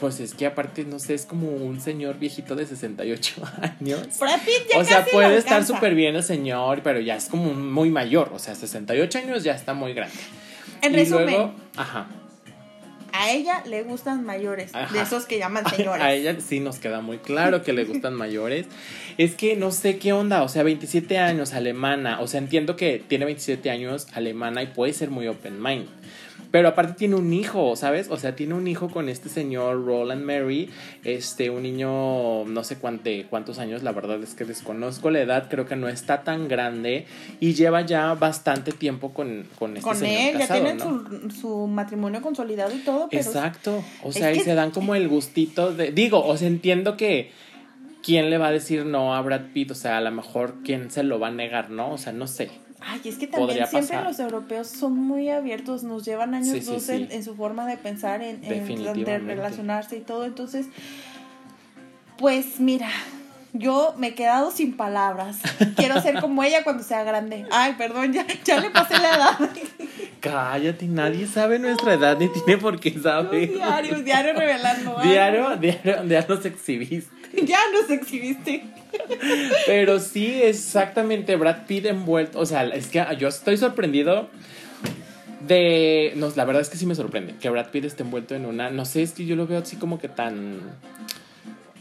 pues 0.00 0.18
es 0.20 0.34
que 0.34 0.46
aparte, 0.46 0.84
no 0.84 0.98
sé, 0.98 1.14
es 1.14 1.26
como 1.26 1.48
un 1.48 1.80
señor 1.80 2.18
viejito 2.18 2.56
de 2.56 2.66
68 2.66 3.42
años. 3.80 4.18
Brad 4.18 4.40
Pitt 4.40 4.72
ya 4.72 4.78
O 4.78 4.84
sea, 4.84 4.98
casi 5.00 5.10
puede 5.12 5.36
estar 5.36 5.64
súper 5.64 5.94
bien 5.94 6.16
el 6.16 6.22
señor, 6.22 6.80
pero 6.82 6.98
ya 7.00 7.16
es 7.16 7.26
como 7.26 7.52
muy 7.52 7.90
mayor, 7.90 8.30
o 8.34 8.38
sea, 8.38 8.54
68 8.54 9.18
años 9.18 9.44
ya 9.44 9.54
está 9.54 9.74
muy 9.74 9.92
grande. 9.92 10.16
En 10.82 10.94
y 10.94 10.96
resumen, 10.96 11.26
luego, 11.26 11.54
ajá. 11.76 12.06
a 13.12 13.30
ella 13.30 13.62
le 13.66 13.82
gustan 13.82 14.24
mayores, 14.24 14.74
Ajá. 14.74 14.92
de 14.94 15.02
esos 15.02 15.26
que 15.26 15.38
llaman 15.38 15.68
señores. 15.68 16.02
A 16.04 16.12
ella 16.12 16.36
sí 16.40 16.60
nos 16.60 16.78
queda 16.78 17.02
muy 17.02 17.18
claro 17.18 17.62
que 17.62 17.72
le 17.74 17.84
gustan 17.84 18.14
mayores. 18.14 18.66
Es 19.18 19.34
que 19.34 19.56
no 19.56 19.72
sé 19.72 19.98
qué 19.98 20.14
onda, 20.14 20.42
o 20.42 20.48
sea, 20.48 20.62
27 20.62 21.18
años, 21.18 21.52
alemana. 21.52 22.20
O 22.20 22.26
sea, 22.28 22.38
entiendo 22.38 22.76
que 22.76 23.02
tiene 23.06 23.26
27 23.26 23.68
años, 23.70 24.06
alemana, 24.14 24.62
y 24.62 24.68
puede 24.68 24.94
ser 24.94 25.10
muy 25.10 25.28
open 25.28 25.62
mind. 25.62 25.86
Pero 26.50 26.68
aparte 26.68 26.94
tiene 26.94 27.14
un 27.14 27.32
hijo, 27.32 27.76
¿sabes? 27.76 28.08
O 28.10 28.16
sea, 28.16 28.34
tiene 28.34 28.54
un 28.54 28.66
hijo 28.66 28.88
con 28.90 29.08
este 29.08 29.28
señor 29.28 29.84
Roland 29.86 30.24
Mary, 30.24 30.68
este, 31.04 31.48
un 31.48 31.62
niño, 31.62 32.44
no 32.44 32.64
sé 32.64 32.76
cuánte, 32.76 33.26
cuántos 33.30 33.58
años, 33.60 33.84
la 33.84 33.92
verdad 33.92 34.20
es 34.22 34.34
que 34.34 34.44
desconozco 34.44 35.10
la 35.10 35.20
edad, 35.20 35.48
creo 35.48 35.66
que 35.66 35.76
no 35.76 35.88
está 35.88 36.22
tan 36.24 36.48
grande 36.48 37.06
y 37.38 37.54
lleva 37.54 37.82
ya 37.82 38.14
bastante 38.14 38.72
tiempo 38.72 39.14
con, 39.14 39.46
con 39.60 39.76
este 39.76 39.82
Con 39.88 39.96
señor 39.96 40.34
él, 40.34 40.38
ya 40.38 40.48
tienen 40.48 40.76
¿no? 40.78 40.84
su, 40.84 41.30
su 41.30 41.66
matrimonio 41.68 42.20
consolidado 42.20 42.74
y 42.74 42.80
todo, 42.80 43.08
pero 43.08 43.22
Exacto. 43.22 43.84
O 44.02 44.10
sea, 44.10 44.32
y 44.32 44.38
que- 44.38 44.44
se 44.44 44.54
dan 44.54 44.72
como 44.72 44.96
el 44.96 45.08
gustito 45.08 45.72
de. 45.72 45.92
Digo, 45.92 46.24
o 46.26 46.36
sea, 46.36 46.48
entiendo 46.48 46.96
que. 46.96 47.30
¿Quién 48.02 48.30
le 48.30 48.38
va 48.38 48.48
a 48.48 48.50
decir 48.50 48.86
no 48.86 49.14
a 49.14 49.20
Brad 49.20 49.52
Pitt? 49.52 49.72
O 49.72 49.74
sea, 49.74 49.98
a 49.98 50.00
lo 50.00 50.10
mejor 50.10 50.54
quién 50.64 50.90
se 50.90 51.02
lo 51.02 51.18
va 51.20 51.28
a 51.28 51.30
negar, 51.30 51.68
¿no? 51.68 51.92
O 51.92 51.98
sea, 51.98 52.14
no 52.14 52.26
sé. 52.26 52.50
Ay, 52.80 53.00
es 53.04 53.16
que 53.16 53.26
también 53.26 53.66
siempre 53.66 53.96
pasar. 53.96 54.04
los 54.04 54.18
europeos 54.18 54.68
son 54.68 54.94
muy 54.96 55.28
abiertos, 55.28 55.82
nos 55.82 56.04
llevan 56.04 56.34
años 56.34 56.48
Sí, 56.48 56.62
sí, 56.62 56.70
luz 56.72 56.88
en, 56.88 57.08
sí. 57.08 57.14
en 57.14 57.24
su 57.24 57.34
forma 57.34 57.66
de 57.66 57.76
pensar, 57.76 58.22
en, 58.22 58.42
en 58.44 59.04
de 59.04 59.18
relacionarse 59.18 59.96
y 59.96 60.00
todo. 60.00 60.24
Entonces, 60.24 60.66
pues 62.16 62.58
mira, 62.60 62.88
yo 63.52 63.94
me 63.98 64.08
he 64.08 64.14
quedado 64.14 64.50
sin 64.50 64.76
palabras. 64.76 65.38
Quiero 65.76 66.00
ser 66.00 66.20
como 66.20 66.42
ella 66.42 66.62
cuando 66.64 66.82
sea 66.82 67.02
grande. 67.04 67.46
Ay, 67.50 67.74
perdón, 67.76 68.12
ya, 68.12 68.26
ya 68.44 68.60
le 68.60 68.70
pasé 68.70 68.98
la 68.98 69.14
edad. 69.14 69.50
Cállate, 70.20 70.86
nadie 70.86 71.26
sabe 71.26 71.58
nuestra 71.58 71.94
edad 71.94 72.18
ni 72.18 72.28
tiene 72.28 72.58
por 72.58 72.78
qué 72.78 72.92
saber. 72.98 73.48
Diario, 73.54 74.02
diario 74.02 74.34
revelando. 74.34 75.00
Diario, 75.02 75.56
diario, 75.56 76.04
ya 76.04 76.26
nos 76.28 76.44
exhibiste. 76.44 77.19
Ya 77.46 77.58
nos 77.72 77.90
exhibiste. 77.90 78.64
Pero 79.66 80.00
sí, 80.00 80.42
exactamente, 80.42 81.36
Brad 81.36 81.66
Pitt 81.66 81.86
envuelto. 81.86 82.40
O 82.40 82.46
sea, 82.46 82.64
es 82.64 82.88
que 82.88 83.04
yo 83.18 83.28
estoy 83.28 83.56
sorprendido 83.56 84.28
de. 85.40 86.12
No, 86.16 86.32
la 86.34 86.44
verdad 86.44 86.62
es 86.62 86.68
que 86.68 86.76
sí 86.76 86.86
me 86.86 86.94
sorprende 86.94 87.34
que 87.40 87.48
Brad 87.50 87.70
Pitt 87.70 87.84
esté 87.84 88.02
envuelto 88.02 88.34
en 88.34 88.46
una. 88.46 88.70
No 88.70 88.84
sé, 88.84 89.02
es 89.02 89.12
que 89.12 89.26
yo 89.26 89.36
lo 89.36 89.46
veo 89.46 89.60
así 89.60 89.76
como 89.76 89.98
que 89.98 90.08
tan. 90.08 90.60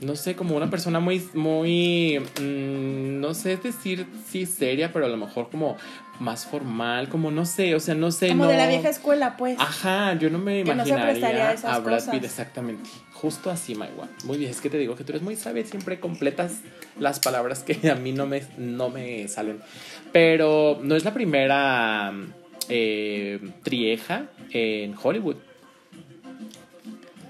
No 0.02 0.16
sé, 0.16 0.36
como 0.36 0.56
una 0.56 0.70
persona 0.70 1.00
muy. 1.00 1.28
muy 1.34 2.20
mm, 2.40 3.20
no 3.20 3.34
sé 3.34 3.58
decir 3.58 4.08
sí 4.28 4.46
seria, 4.46 4.94
pero 4.94 5.06
a 5.06 5.10
lo 5.10 5.18
mejor 5.18 5.50
como 5.50 5.76
más 6.20 6.46
formal, 6.46 7.10
como 7.10 7.32
no 7.32 7.46
sé, 7.46 7.76
o 7.76 7.80
sea, 7.80 7.96
no 7.96 8.12
sé. 8.12 8.30
Como 8.30 8.46
no, 8.46 8.50
de 8.50 8.58
la 8.58 8.68
vieja 8.68 8.90
escuela, 8.90 9.36
pues. 9.38 9.60
Ajá, 9.60 10.14
yo 10.14 10.30
no 10.30 10.38
me 10.38 10.64
Que 10.64 10.76
no 10.76 10.86
se 10.86 10.92
imaginaría 10.92 11.56
a 11.64 11.80
Brad. 11.80 12.10
Pitt 12.12 12.24
exactamente. 12.24 12.90
Justo 13.22 13.52
así, 13.52 13.76
Maiwa. 13.76 14.08
Muy 14.24 14.38
bien, 14.38 14.50
es 14.50 14.62
que 14.62 14.70
te 14.70 14.78
digo 14.78 14.96
que 14.96 15.04
tú 15.04 15.12
eres 15.12 15.22
muy 15.22 15.36
sabia 15.36 15.62
y 15.62 15.66
siempre 15.66 16.00
completas 16.00 16.60
las 17.00 17.20
palabras 17.20 17.64
que 17.64 17.90
a 17.90 17.96
mí 17.96 18.14
no 18.14 18.26
me, 18.26 18.44
no 18.58 18.90
me 18.90 19.28
salen. 19.28 19.60
Pero 20.14 20.80
no 20.82 20.96
es 20.96 21.04
la 21.04 21.14
primera 21.14 22.14
eh, 22.70 23.40
trieja 23.64 24.28
en 24.52 24.96
Hollywood. 25.02 25.36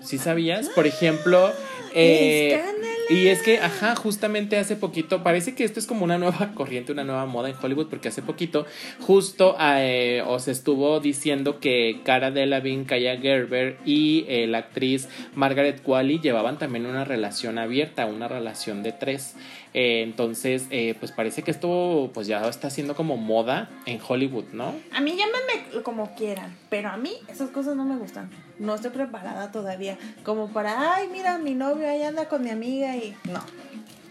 ¿Sí 0.02 0.20
sabías? 0.20 0.70
Por 0.70 0.86
ejemplo... 0.86 1.52
eh. 1.96 2.62
Y 3.10 3.28
es 3.28 3.42
que, 3.42 3.60
ajá, 3.60 3.96
justamente 3.96 4.58
hace 4.58 4.76
poquito, 4.76 5.24
parece 5.24 5.56
que 5.56 5.64
esto 5.64 5.80
es 5.80 5.88
como 5.88 6.04
una 6.04 6.18
nueva 6.18 6.52
corriente, 6.56 6.92
una 6.92 7.04
nueva 7.04 7.26
moda 7.26 7.50
en 7.50 7.56
Hollywood, 7.62 7.88
porque 7.88 8.10
hace 8.10 8.22
poquito 8.22 8.66
justo 9.00 9.56
eh, 9.60 10.24
os 10.28 10.48
estuvo 10.48 11.00
diciendo 11.00 11.60
que 11.60 12.02
Cara 12.04 12.32
Delevingne, 12.32 12.86
Kaya 12.86 13.18
Gerber 13.18 13.78
y 13.86 14.26
eh, 14.28 14.48
la 14.48 14.60
actriz 14.60 15.10
Margaret 15.34 15.82
Qualley 15.82 16.20
llevaban 16.20 16.60
también 16.60 16.86
una 16.86 17.04
relación 17.04 17.58
abierta, 17.58 18.06
una 18.06 18.28
relación 18.28 18.84
de 18.84 18.92
tres. 18.92 19.36
Eh, 19.74 20.02
entonces, 20.02 20.66
eh, 20.72 20.96
pues 21.00 21.12
parece 21.12 21.44
que 21.44 21.52
esto 21.52 22.10
pues 22.14 22.26
ya 22.26 22.48
está 22.50 22.72
siendo 22.72 22.96
como 22.96 23.18
moda 23.18 23.70
en 23.86 24.00
Hollywood, 24.06 24.46
¿no? 24.52 24.74
A 24.92 25.00
mí 25.00 25.16
llámenme 25.16 25.84
como 25.84 26.16
quieran, 26.16 26.58
pero 26.70 26.90
a 26.90 26.98
mí 26.98 27.12
esas 27.28 27.52
cosas 27.52 27.76
no 27.76 27.86
me 27.86 27.96
gustan. 27.98 28.32
No 28.58 28.74
estoy 28.76 28.90
preparada 28.92 29.52
todavía. 29.52 29.98
Como 30.24 30.50
para, 30.50 30.96
ay, 30.96 31.08
mira, 31.12 31.38
mi 31.38 31.54
novio 31.54 31.88
ahí 31.88 32.02
anda 32.02 32.28
con 32.28 32.44
mi 32.44 32.50
amiga 32.50 32.96
y. 32.98 33.16
No, 33.26 33.40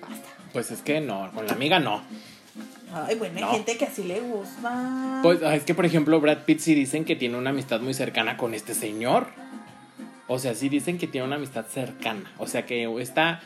basta. 0.00 0.28
Pues 0.52 0.70
es 0.70 0.80
que 0.82 1.00
no, 1.00 1.30
con 1.34 1.46
la 1.46 1.52
amiga 1.54 1.80
no. 1.80 2.02
Ay, 2.94 3.16
bueno, 3.16 3.40
No. 3.40 3.48
hay 3.48 3.56
gente 3.56 3.76
que 3.76 3.84
así 3.84 4.04
le 4.04 4.20
gusta. 4.20 5.20
Pues 5.22 5.42
ah, 5.42 5.54
es 5.56 5.64
que, 5.64 5.74
por 5.74 5.84
ejemplo, 5.84 6.20
Brad 6.20 6.44
Pitt 6.44 6.60
sí 6.60 6.74
dicen 6.74 7.04
que 7.04 7.16
tiene 7.16 7.36
una 7.36 7.50
amistad 7.50 7.80
muy 7.80 7.94
cercana 7.94 8.36
con 8.36 8.54
este 8.54 8.74
señor. 8.74 9.26
O 10.26 10.38
sea, 10.38 10.54
sí 10.54 10.68
dicen 10.68 10.98
que 10.98 11.06
tiene 11.06 11.26
una 11.26 11.36
amistad 11.36 11.66
cercana. 11.66 12.30
O 12.38 12.46
sea, 12.46 12.64
que 12.64 12.84
está. 13.00 13.40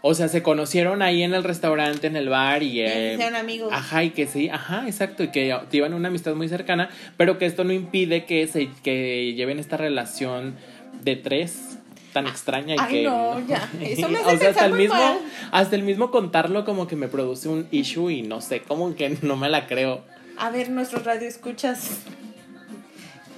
O 0.00 0.14
sea, 0.14 0.28
se 0.28 0.42
conocieron 0.42 1.02
ahí 1.02 1.22
en 1.22 1.34
el 1.34 1.42
restaurante, 1.42 2.06
en 2.06 2.16
el 2.16 2.28
bar 2.28 2.62
y. 2.62 2.80
Eh, 2.80 3.14
sean 3.16 3.34
amigos. 3.34 3.72
Ajá, 3.72 4.04
y 4.04 4.10
que 4.10 4.26
sí, 4.26 4.48
ajá, 4.48 4.86
exacto, 4.86 5.24
y 5.24 5.28
que 5.28 5.56
llevan 5.70 5.94
una 5.94 6.08
amistad 6.08 6.34
muy 6.34 6.48
cercana, 6.48 6.88
pero 7.16 7.38
que 7.38 7.46
esto 7.46 7.64
no 7.64 7.72
impide 7.72 8.24
que 8.24 8.46
se 8.46 8.68
que 8.84 9.34
lleven 9.34 9.58
esta 9.58 9.76
relación 9.76 10.54
de 11.02 11.16
tres 11.16 11.78
tan 12.12 12.26
extraña 12.26 12.74
y 12.74 12.78
Ay, 12.80 12.92
que 12.92 13.02
no, 13.04 13.46
ya. 13.46 13.68
Eso 13.80 14.08
me 14.08 14.18
hace 14.24 14.34
o 14.34 14.38
sea, 14.38 14.50
hasta 14.50 14.66
el 14.66 14.74
mismo 14.74 14.94
mal. 14.94 15.18
hasta 15.50 15.76
el 15.76 15.82
mismo 15.82 16.10
contarlo 16.10 16.64
como 16.64 16.86
que 16.86 16.96
me 16.96 17.08
produce 17.08 17.48
un 17.48 17.66
issue 17.70 18.10
y 18.10 18.22
no 18.22 18.40
sé, 18.40 18.60
como 18.60 18.94
que 18.94 19.10
no 19.22 19.36
me 19.36 19.48
la 19.48 19.66
creo. 19.66 20.02
A 20.36 20.50
ver, 20.50 20.70
nuestros 20.70 21.04
radioescuchas. 21.04 22.02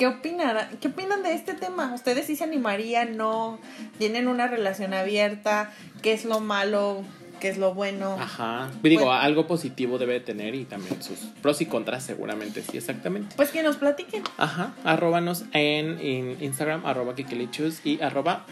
¿Qué 0.00 0.06
opinarán? 0.06 0.78
¿Qué 0.80 0.88
opinan 0.88 1.22
de 1.22 1.34
este 1.34 1.52
tema? 1.52 1.92
¿Ustedes 1.94 2.24
sí 2.26 2.34
se 2.34 2.42
animarían? 2.44 3.18
¿No? 3.18 3.58
¿Tienen 3.98 4.28
una 4.28 4.46
relación 4.46 4.94
abierta? 4.94 5.70
¿Qué 6.00 6.14
es 6.14 6.24
lo 6.24 6.40
malo? 6.40 7.02
¿Qué 7.38 7.50
es 7.50 7.58
lo 7.58 7.74
bueno? 7.74 8.16
Ajá. 8.18 8.70
Digo, 8.82 9.04
Bueno. 9.04 9.20
algo 9.20 9.46
positivo 9.46 9.98
debe 9.98 10.14
de 10.14 10.20
tener 10.20 10.54
y 10.54 10.64
también 10.64 11.02
sus 11.02 11.18
pros 11.42 11.60
y 11.60 11.66
contras 11.66 12.02
seguramente, 12.02 12.62
sí, 12.62 12.78
exactamente. 12.78 13.36
Pues 13.36 13.50
que 13.50 13.62
nos 13.62 13.76
platiquen. 13.76 14.22
Ajá, 14.38 14.72
arróbanos 14.84 15.44
en, 15.52 15.98
en 16.00 16.42
Instagram, 16.42 16.86
arroba 16.86 17.14
kikilichus 17.14 17.84
y 17.84 18.00
arroba 18.00 18.46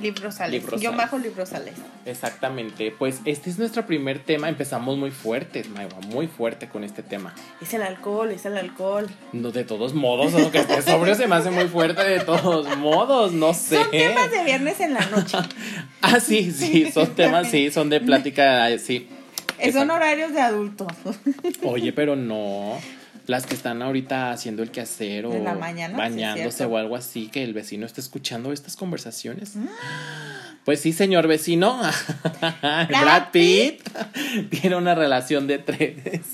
Librosales. 0.00 0.52
Librosales. 0.62 0.82
Yo 0.82 0.92
bajo 0.96 1.18
Librosales. 1.18 1.74
Exactamente, 2.04 2.94
pues 2.98 3.20
este 3.24 3.50
es 3.50 3.58
nuestro 3.58 3.86
primer 3.86 4.18
tema. 4.18 4.48
Empezamos 4.48 4.96
muy 4.98 5.10
fuertes, 5.10 5.68
Maiva, 5.68 5.98
muy 6.08 6.26
fuerte 6.26 6.68
con 6.68 6.84
este 6.84 7.02
tema. 7.02 7.34
Es 7.60 7.74
el 7.74 7.82
alcohol, 7.82 8.30
es 8.30 8.44
el 8.46 8.56
alcohol. 8.56 9.08
No, 9.32 9.50
de 9.52 9.64
todos 9.64 9.94
modos, 9.94 10.34
aunque 10.34 10.58
esté 10.58 10.82
sobrio, 10.82 11.14
se 11.14 11.26
me 11.26 11.36
hace 11.36 11.50
muy 11.50 11.66
fuerte 11.66 12.02
de 12.02 12.20
todos 12.20 12.76
modos, 12.78 13.32
no 13.32 13.54
sé. 13.54 13.76
Son 13.76 13.90
temas 13.90 14.30
de 14.30 14.44
viernes 14.44 14.80
en 14.80 14.94
la 14.94 15.06
noche. 15.06 15.38
Ah, 16.06 16.20
sí, 16.20 16.52
sí, 16.52 16.92
son 16.92 17.14
temas, 17.14 17.48
sí, 17.48 17.70
son 17.70 17.88
de 17.88 17.98
plática, 17.98 18.68
sí. 18.78 19.08
Eh, 19.58 19.72
Son 19.72 19.90
horarios 19.90 20.34
de 20.34 20.40
adultos. 20.42 20.88
Oye, 21.62 21.92
pero 21.94 22.14
no. 22.14 22.78
Las 23.26 23.46
que 23.46 23.54
están 23.54 23.80
ahorita 23.82 24.32
haciendo 24.32 24.62
el 24.62 24.70
quehacer 24.70 25.26
o 25.26 25.32
En 25.32 25.44
la 25.44 25.54
mañana, 25.54 25.94
sí, 25.94 25.98
bañándose 25.98 26.64
o 26.66 26.76
algo 26.76 26.96
así, 26.96 27.28
que 27.28 27.42
el 27.42 27.54
vecino 27.54 27.86
esté 27.86 28.00
escuchando 28.00 28.52
estas 28.52 28.76
conversaciones. 28.76 29.56
Mm. 29.56 29.66
Pues 30.64 30.80
sí, 30.80 30.92
señor 30.92 31.26
vecino. 31.26 31.80
Brad 32.88 33.30
Pitt 33.32 33.82
tiene 34.50 34.76
una 34.76 34.94
relación 34.94 35.46
de 35.46 35.58
tres. 35.58 36.24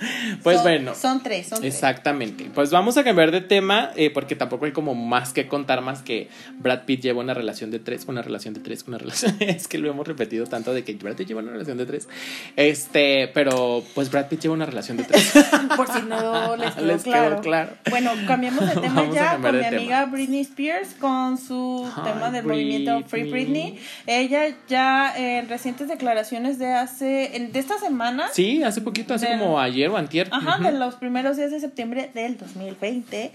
Pues 0.42 0.56
Son- 0.56 0.64
bueno. 0.64 0.94
Son 0.94 1.22
tres, 1.22 1.48
son 1.48 1.60
tres. 1.60 1.74
Exactamente. 1.74 2.50
Pues 2.54 2.70
vamos 2.70 2.96
a 2.96 3.04
cambiar 3.04 3.30
de 3.30 3.40
tema 3.40 3.90
eh, 3.96 4.10
porque 4.10 4.36
tampoco 4.36 4.64
hay 4.66 4.72
como 4.72 4.94
más 4.94 5.32
que 5.32 5.48
contar 5.48 5.80
más 5.82 6.02
que 6.02 6.28
Brad 6.58 6.84
Pitt 6.84 7.00
lleva 7.02 7.20
una 7.20 7.34
relación 7.34 7.70
de 7.70 7.78
tres, 7.78 8.04
una 8.06 8.22
relación 8.22 8.54
de 8.54 8.60
tres, 8.60 8.84
una 8.86 8.98
relación. 8.98 9.36
es 9.40 9.68
que 9.68 9.78
lo 9.78 9.88
hemos 9.90 10.06
repetido 10.06 10.46
tanto 10.46 10.72
de 10.74 10.84
que 10.84 10.94
Brad 10.94 11.16
Pitt 11.16 11.28
lleva 11.28 11.40
una 11.42 11.52
relación 11.52 11.78
de 11.78 11.86
tres. 11.86 12.08
Este, 12.56 13.28
pero 13.34 13.82
pues 13.94 14.10
Brad 14.10 14.26
Pitt 14.28 14.40
lleva 14.42 14.54
una 14.54 14.66
relación 14.66 14.96
de 14.96 15.04
tres. 15.04 15.32
Por 15.76 15.86
si 15.92 16.02
no 16.02 16.56
les 16.56 16.74
quedó 16.74 16.86
Les 16.86 17.02
quedó 17.02 17.12
claro. 17.12 17.40
claro. 17.40 17.72
Bueno, 17.90 18.12
cambiamos 18.26 18.66
de 18.66 18.80
tema 18.80 18.94
Vamos 19.02 19.14
ya 19.14 19.32
con 19.38 19.42
mi 19.56 19.62
tema. 19.62 19.76
amiga 19.76 20.04
Britney 20.06 20.40
Spears 20.40 20.94
con 20.98 21.38
su 21.38 21.88
tema 22.04 22.30
del 22.30 22.44
movimiento 22.44 23.02
Free 23.06 23.30
Britney. 23.30 23.78
Ella 24.06 24.54
ya 24.68 25.14
en 25.16 25.48
recientes 25.48 25.88
declaraciones 25.88 26.58
de 26.58 26.72
hace 26.72 27.48
de 27.52 27.58
esta 27.58 27.78
semana, 27.78 28.28
Sí, 28.32 28.62
hace 28.62 28.80
poquito, 28.80 29.14
hace 29.14 29.28
como 29.28 29.60
ayer 29.60 29.85
o 29.90 29.96
antier. 29.96 30.28
ajá, 30.30 30.58
de 30.58 30.78
los 30.78 30.94
primeros 30.96 31.36
días 31.36 31.50
de 31.50 31.60
septiembre 31.60 32.10
del 32.14 32.36
2020, 32.38 33.32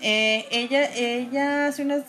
eh, 0.00 0.46
ella 0.50 0.94
ella 0.94 1.66
hace 1.68 1.82
unas 1.82 2.02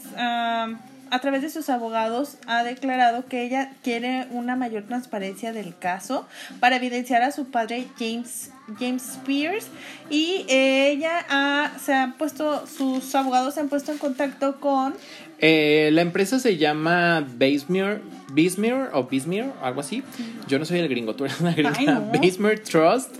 a 1.11 1.17
través 1.21 1.41
de 1.41 1.49
sus 1.49 1.69
abogados 1.71 2.37
ha 2.45 2.63
declarado 2.63 3.25
que 3.25 3.41
ella 3.43 3.71
quiere 3.83 4.27
una 4.29 4.55
mayor 4.55 4.83
transparencia 4.83 5.51
del 5.53 5.75
caso 5.75 6.27
para 6.59 6.75
evidenciar 6.75 7.23
a 7.23 7.31
su 7.31 7.49
padre 7.49 7.87
James 7.97 8.51
James 8.79 9.03
Spears. 9.13 9.65
Y 10.11 10.45
eh, 10.49 10.91
ella 10.91 11.25
ha- 11.27 11.71
se 11.83 11.95
ha 11.95 12.13
puesto 12.19 12.67
sus 12.67 13.15
abogados 13.15 13.55
se 13.55 13.59
han 13.61 13.69
puesto 13.69 13.91
en 13.91 13.97
contacto 13.97 14.59
con 14.59 14.93
Eh, 15.39 15.89
la 15.93 16.01
empresa 16.01 16.37
se 16.37 16.57
llama 16.57 17.25
Basmere, 17.39 18.01
Bismere 18.31 18.89
o 18.93 19.03
Bismere, 19.03 19.49
algo 19.61 19.81
así. 19.81 20.03
Yo 20.47 20.59
no 20.59 20.65
soy 20.65 20.79
el 20.79 20.87
gringo, 20.89 21.15
tú 21.15 21.25
eres 21.25 21.41
la 21.41 21.51
gringa. 21.53 21.73
Ay, 21.77 21.85
no. 21.85 22.01
Basmere 22.01 22.57
Trust. 22.57 23.15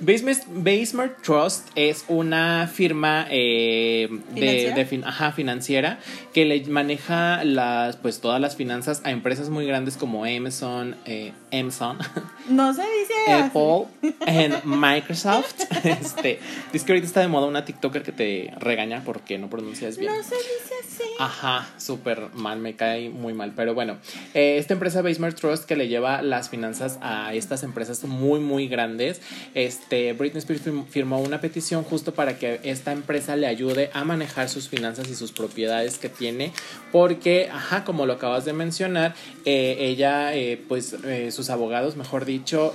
Basmere, 0.00 0.40
Basmere 0.48 1.12
Trust 1.22 1.68
es 1.74 2.04
una 2.08 2.68
firma 2.72 3.26
eh, 3.30 4.08
de, 4.34 4.86
fin- 4.86 5.04
ajá, 5.04 5.32
financiera 5.32 5.98
que 6.32 6.44
le 6.44 6.64
maneja 6.66 7.44
las, 7.44 7.96
pues, 7.96 8.20
todas 8.20 8.40
las 8.40 8.56
finanzas 8.56 9.00
a 9.04 9.10
empresas 9.10 9.48
muy 9.50 9.66
grandes 9.66 9.96
como 9.96 10.24
Amazon, 10.24 10.96
eh, 11.04 11.32
Amazon, 11.52 11.98
no 12.48 12.72
se 12.74 12.82
dice. 12.82 13.32
Apple, 13.32 13.86
en 14.26 14.54
Microsoft. 14.64 15.54
Este, 15.84 16.38
es 16.72 16.82
que 16.82 16.92
ahorita 16.92 17.06
está 17.06 17.20
de 17.20 17.28
moda 17.28 17.46
una 17.46 17.64
TikToker 17.64 18.02
que 18.02 18.12
te 18.12 18.52
regaña 18.58 19.02
porque 19.04 19.38
no 19.38 19.48
pronuncias 19.50 19.98
bien. 19.98 20.12
no 20.16 20.22
se 20.22 20.34
dice 20.34 20.74
así 20.82 21.02
Ajá, 21.18 21.68
súper 21.78 22.28
mal, 22.34 22.58
me 22.58 22.74
cae 22.74 23.10
muy 23.10 23.34
mal. 23.34 23.52
Pero 23.54 23.74
bueno, 23.74 23.98
eh, 24.32 24.53
esta 24.58 24.74
empresa 24.74 25.02
Basement 25.02 25.34
Trust 25.36 25.64
que 25.64 25.76
le 25.76 25.88
lleva 25.88 26.22
las 26.22 26.48
finanzas 26.48 26.98
a 27.00 27.34
estas 27.34 27.62
empresas 27.62 28.02
muy, 28.04 28.40
muy 28.40 28.68
grandes, 28.68 29.20
este, 29.54 30.12
Britney 30.12 30.38
Spears 30.38 30.62
firm- 30.64 30.86
firmó 30.86 31.20
una 31.20 31.40
petición 31.40 31.82
justo 31.84 32.14
para 32.14 32.38
que 32.38 32.60
esta 32.64 32.92
empresa 32.92 33.36
le 33.36 33.46
ayude 33.46 33.90
a 33.92 34.04
manejar 34.04 34.48
sus 34.48 34.68
finanzas 34.68 35.08
y 35.08 35.14
sus 35.14 35.32
propiedades 35.32 35.98
que 35.98 36.08
tiene, 36.08 36.52
porque, 36.92 37.48
ajá, 37.52 37.84
como 37.84 38.06
lo 38.06 38.14
acabas 38.14 38.44
de 38.44 38.52
mencionar, 38.52 39.14
eh, 39.44 39.76
ella, 39.80 40.34
eh, 40.34 40.60
pues, 40.68 40.94
eh, 41.04 41.30
sus 41.30 41.50
abogados, 41.50 41.96
mejor 41.96 42.24
dicho, 42.24 42.72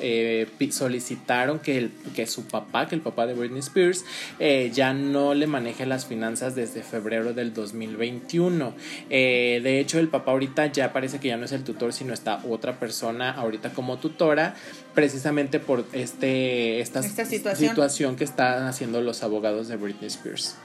solicitaron 0.72 1.60
que, 1.60 1.90
que 2.16 2.28
su 2.28 2.46
papá, 2.46 2.88
que 2.88 2.96
el 2.96 3.02
papá 3.02 3.26
de 3.28 3.34
Britney 3.34 3.60
Spears, 3.60 4.06
ya 4.74 4.94
no 4.94 5.34
le 5.34 5.48
maneje 5.48 5.86
las 5.86 6.06
finanzas 6.06 6.56
desde 6.56 6.84
febrero 6.84 7.34
del 7.34 7.54
2021. 7.54 8.74
Eh, 9.10 9.60
de 9.64 9.80
hecho, 9.80 10.00
el 10.00 10.08
papá 10.08 10.32
ahorita 10.32 10.68
ya 10.68 10.94
parece 10.94 11.20
que 11.20 11.28
ya 11.30 11.38
no 11.38 11.46
es 11.46 11.52
el 11.52 11.64
tutor, 11.74 11.94
sino 11.94 12.14
está 12.14 12.42
otra 12.50 12.80
persona 12.80 13.32
ahorita 13.32 13.72
como 13.72 13.98
tutora, 13.98 14.56
precisamente 14.96 15.60
por 15.60 15.86
este, 15.94 16.80
esta, 16.82 17.00
Esta 17.00 17.26
situación. 17.26 17.70
situación 17.70 18.16
que 18.16 18.24
están 18.24 18.66
haciendo 18.68 19.02
los 19.02 19.24
abogados 19.24 19.68
de 19.68 19.78
Britney 19.78 20.08
Spears. 20.08 20.56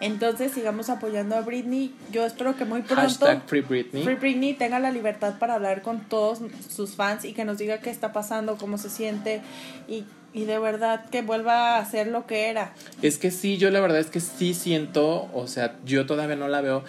Entonces 0.00 0.52
sigamos 0.52 0.90
apoyando 0.90 1.36
a 1.36 1.40
Britney. 1.40 1.94
Yo 2.12 2.26
espero 2.26 2.54
que 2.54 2.64
muy 2.64 2.82
pronto 2.82 3.26
Free 3.46 3.62
Britney. 3.62 4.04
Free 4.04 4.16
Britney 4.16 4.52
tenga 4.54 4.78
la 4.78 4.90
libertad 4.90 5.38
para 5.38 5.54
hablar 5.54 5.80
con 5.82 6.00
todos 6.00 6.40
sus 6.68 6.90
fans 6.96 7.24
y 7.24 7.32
que 7.32 7.44
nos 7.44 7.58
diga 7.58 7.78
qué 7.78 7.90
está 7.90 8.12
pasando, 8.12 8.56
cómo 8.58 8.76
se 8.76 8.90
siente 8.90 9.40
y, 9.88 10.04
y 10.34 10.44
de 10.44 10.58
verdad 10.58 11.06
que 11.08 11.22
vuelva 11.22 11.78
a 11.78 11.84
ser 11.86 12.08
lo 12.08 12.26
que 12.26 12.50
era. 12.50 12.72
Es 13.00 13.16
que 13.16 13.30
sí, 13.30 13.56
yo 13.56 13.70
la 13.70 13.80
verdad 13.80 14.00
es 14.00 14.08
que 14.08 14.20
sí 14.20 14.52
siento, 14.52 15.30
o 15.32 15.46
sea, 15.46 15.76
yo 15.86 16.04
todavía 16.04 16.36
no 16.36 16.48
la 16.48 16.60
veo 16.60 16.84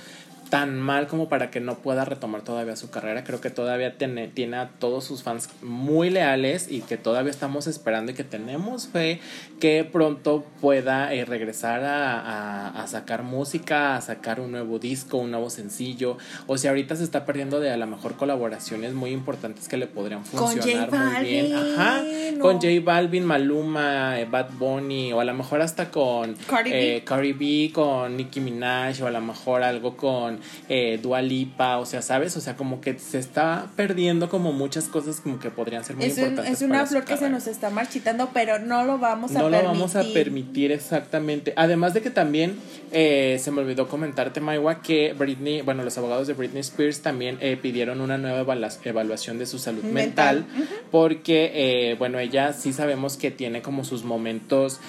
tan 0.50 0.80
mal 0.80 1.08
como 1.08 1.30
para 1.30 1.52
que 1.52 1.60
no 1.60 1.76
pueda 1.80 2.06
retomar 2.06 2.42
todavía 2.42 2.76
su 2.76 2.90
carrera. 2.90 3.24
Creo 3.24 3.42
que 3.42 3.50
todavía 3.50 3.98
tiene, 3.98 4.28
tiene 4.28 4.58
a 4.58 4.70
todos 4.70 5.04
sus 5.04 5.24
fans 5.24 5.50
muy 5.62 6.10
leales 6.10 6.68
y 6.70 6.82
que 6.82 6.98
todavía 6.98 7.32
estamos 7.32 7.68
esperando 7.68 8.12
y 8.12 8.16
que 8.16 8.24
tenemos 8.24 8.88
fe 8.88 9.20
que 9.60 9.84
pronto 9.84 10.46
pueda 10.62 11.14
eh, 11.14 11.26
regresar 11.26 11.84
a, 11.84 12.20
a, 12.20 12.84
a, 12.84 12.88
sacar 12.88 13.24
música, 13.24 13.96
a 13.96 14.02
sacar 14.02 14.40
un 14.40 14.52
nuevo 14.52 14.80
disco, 14.80 15.18
un 15.18 15.32
nuevo 15.32 15.50
sencillo. 15.50 16.18
O 16.46 16.58
sea, 16.58 16.72
ahorita 16.72 16.96
se 16.96 17.04
está 17.04 17.26
perdiendo 17.26 17.60
de 17.60 17.72
a 17.72 17.78
lo 17.78 17.88
mejor 17.88 18.16
colaboraciones 18.16 18.94
muy 18.94 19.12
importantes 19.12 19.68
que 19.68 19.78
le 19.78 19.88
podrían 19.88 20.24
funcionar 20.26 20.90
con 20.90 21.14
muy 21.14 21.26
bien. 21.26 21.56
Ajá. 21.56 22.02
no. 22.34 22.40
Con 22.40 22.56
J 22.56 22.68
Balvin, 22.84 23.26
Maluma, 23.26 24.20
eh, 24.20 24.26
Bad 24.26 24.52
Bunny, 24.58 25.12
o 25.14 25.20
a 25.20 25.26
lo 25.26 25.34
mejor 25.34 25.62
hasta 25.62 25.90
con 25.90 26.36
Cardi 26.48 26.72
B. 26.72 26.98
eh, 26.98 27.04
Cardi 27.04 27.34
B, 27.34 27.72
con 27.74 28.16
Nicki 28.16 28.40
Minaj, 28.40 29.02
o 29.02 29.08
a 29.08 29.12
lo 29.12 29.22
mejor 29.22 29.64
algo 29.64 29.98
con 29.98 30.37
eh, 30.70 31.00
Dua 31.02 31.22
Lipa, 31.22 31.78
o 31.78 31.86
sea, 31.86 32.02
¿sabes? 32.02 32.36
O 32.38 32.42
sea, 32.42 32.56
como 32.56 32.82
que 32.82 32.98
se 33.00 33.20
está 33.20 33.68
perdiendo 33.76 34.30
como 34.30 34.52
muchas 34.54 34.86
cosas 34.86 35.20
como 35.22 35.40
que 35.40 35.50
podrían 35.50 35.84
ser 35.84 35.96
muy 35.96 36.06
Es, 36.06 36.18
un- 36.18 36.24
importantes. 36.26 36.54
es 36.54 36.62
una 36.62 36.86
flor 36.86 37.06
que 37.06 37.18
se 37.18 37.30
nos 37.30 37.48
está 37.48 37.70
marchitando, 37.70 38.30
pero 38.34 38.60
no 38.60 38.84
lo 38.86 38.98
vamos 38.98 39.32
a 39.32 39.40
No 39.40 39.50
lo 39.50 39.58
permitir. 39.58 39.68
vamos 39.78 39.96
a 39.96 40.04
permitir 40.14 40.72
exactamente. 40.72 41.54
Además 41.56 41.94
de 41.94 42.02
que 42.02 42.10
también 42.10 42.58
eh, 42.92 43.38
se 43.42 43.52
me 43.52 43.62
olvidó 43.62 43.88
comentarte, 43.88 44.40
Maiwa, 44.42 44.82
que 44.82 45.14
Britney, 45.14 45.62
bueno, 45.62 45.84
los 45.84 45.98
abogados 45.98 46.28
de 46.28 46.34
Britney 46.34 46.62
Spears 46.62 47.02
también 47.02 47.38
eh, 47.42 47.58
pidieron 47.62 48.02
una 48.02 48.18
nueva 48.18 48.56
evaluación 48.84 49.38
de 49.40 49.46
su 49.46 49.60
salud 49.60 49.84
mental, 49.84 50.46
Mental. 50.58 50.80
porque, 50.92 51.52
eh, 51.54 51.96
bueno, 52.00 52.20
ella 52.20 52.54
sí 52.54 52.74
sabemos 52.74 53.18
que 53.18 53.32
tiene 53.32 53.62
como 53.62 53.84
sus 53.84 54.04
momentos 54.04 54.80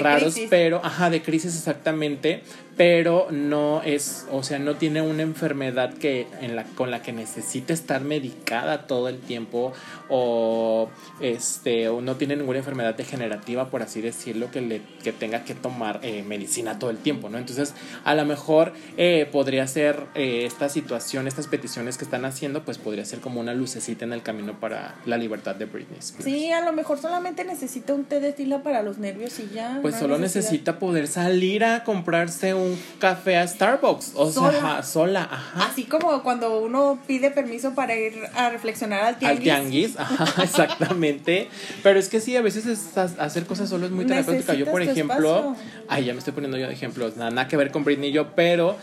raros, 0.00 0.34
crisis. 0.34 0.48
pero, 0.50 0.80
ajá, 0.84 1.10
de 1.10 1.22
crisis 1.22 1.56
exactamente, 1.56 2.42
pero 2.78 3.26
no 3.32 3.82
es, 3.82 4.26
o 4.30 4.44
sea, 4.44 4.60
no 4.60 4.76
tiene 4.76 5.02
una 5.02 5.22
enfermedad 5.22 5.92
que 5.94 6.28
en 6.40 6.54
la 6.54 6.62
con 6.64 6.92
la 6.92 7.02
que 7.02 7.12
necesite 7.12 7.72
estar 7.72 8.02
medicada 8.02 8.86
todo 8.86 9.08
el 9.08 9.18
tiempo 9.18 9.72
o 10.08 10.88
este 11.20 11.88
o 11.88 12.00
no 12.00 12.14
tiene 12.14 12.36
ninguna 12.36 12.58
enfermedad 12.58 12.94
degenerativa 12.94 13.68
por 13.68 13.82
así 13.82 14.00
decirlo 14.00 14.52
que 14.52 14.60
le 14.60 14.80
que 15.02 15.12
tenga 15.12 15.44
que 15.44 15.54
tomar 15.54 15.98
eh, 16.02 16.22
medicina 16.22 16.78
todo 16.78 16.90
el 16.90 16.98
tiempo, 16.98 17.28
¿no? 17.28 17.38
Entonces, 17.38 17.74
a 18.04 18.14
lo 18.14 18.24
mejor 18.24 18.72
eh, 18.96 19.28
podría 19.30 19.66
ser 19.66 20.06
eh, 20.14 20.44
esta 20.46 20.68
situación, 20.68 21.26
estas 21.26 21.48
peticiones 21.48 21.98
que 21.98 22.04
están 22.04 22.24
haciendo, 22.24 22.64
pues 22.64 22.78
podría 22.78 23.04
ser 23.04 23.18
como 23.18 23.40
una 23.40 23.54
lucecita 23.54 24.04
en 24.04 24.12
el 24.12 24.22
camino 24.22 24.60
para 24.60 24.94
la 25.04 25.16
libertad 25.16 25.56
de 25.56 25.64
Britney 25.64 25.98
Spears. 25.98 26.24
Sí, 26.24 26.52
a 26.52 26.64
lo 26.64 26.72
mejor 26.72 26.98
solamente 26.98 27.44
necesita 27.44 27.92
un 27.94 28.04
té 28.04 28.20
de 28.20 28.32
tila 28.32 28.62
para 28.62 28.82
los 28.82 28.98
nervios 28.98 29.38
y 29.40 29.48
ya. 29.52 29.78
Pues 29.82 29.94
no 29.94 30.00
solo 30.00 30.18
necesita 30.18 30.78
poder 30.78 31.08
salir 31.08 31.64
a 31.64 31.82
comprarse 31.82 32.54
un 32.54 32.67
café 32.98 33.36
a 33.36 33.46
Starbucks. 33.46 34.12
O 34.14 34.30
Sola. 34.32 34.50
sea, 34.50 34.58
ajá, 34.74 34.82
sola, 34.82 35.28
ajá. 35.30 35.66
Así 35.66 35.84
como 35.84 36.22
cuando 36.22 36.60
uno 36.60 36.98
pide 37.06 37.30
permiso 37.30 37.74
para 37.74 37.94
ir 37.96 38.14
a 38.34 38.50
reflexionar 38.50 39.00
al 39.00 39.06
Al 39.14 39.18
tianguis. 39.18 39.42
tianguis, 39.42 39.98
ajá, 39.98 40.42
exactamente. 40.42 41.48
Pero 41.82 41.98
es 41.98 42.08
que 42.08 42.20
sí, 42.20 42.36
a 42.36 42.42
veces 42.42 42.66
es- 42.66 42.96
hacer 42.96 43.46
cosas 43.46 43.68
solo 43.68 43.86
es 43.86 43.92
muy 43.92 44.04
terapéutica. 44.06 44.54
Yo, 44.54 44.66
por 44.70 44.82
ejemplo, 44.82 45.38
espacio. 45.52 45.56
ay, 45.88 46.04
ya 46.06 46.12
me 46.12 46.18
estoy 46.18 46.32
poniendo 46.34 46.56
yo 46.58 46.66
de 46.66 46.72
ejemplos, 46.72 47.16
nada, 47.16 47.30
nada 47.30 47.48
que 47.48 47.56
ver 47.56 47.70
con 47.70 47.84
Britney 47.84 48.10
y 48.10 48.12
yo, 48.12 48.34
pero 48.34 48.76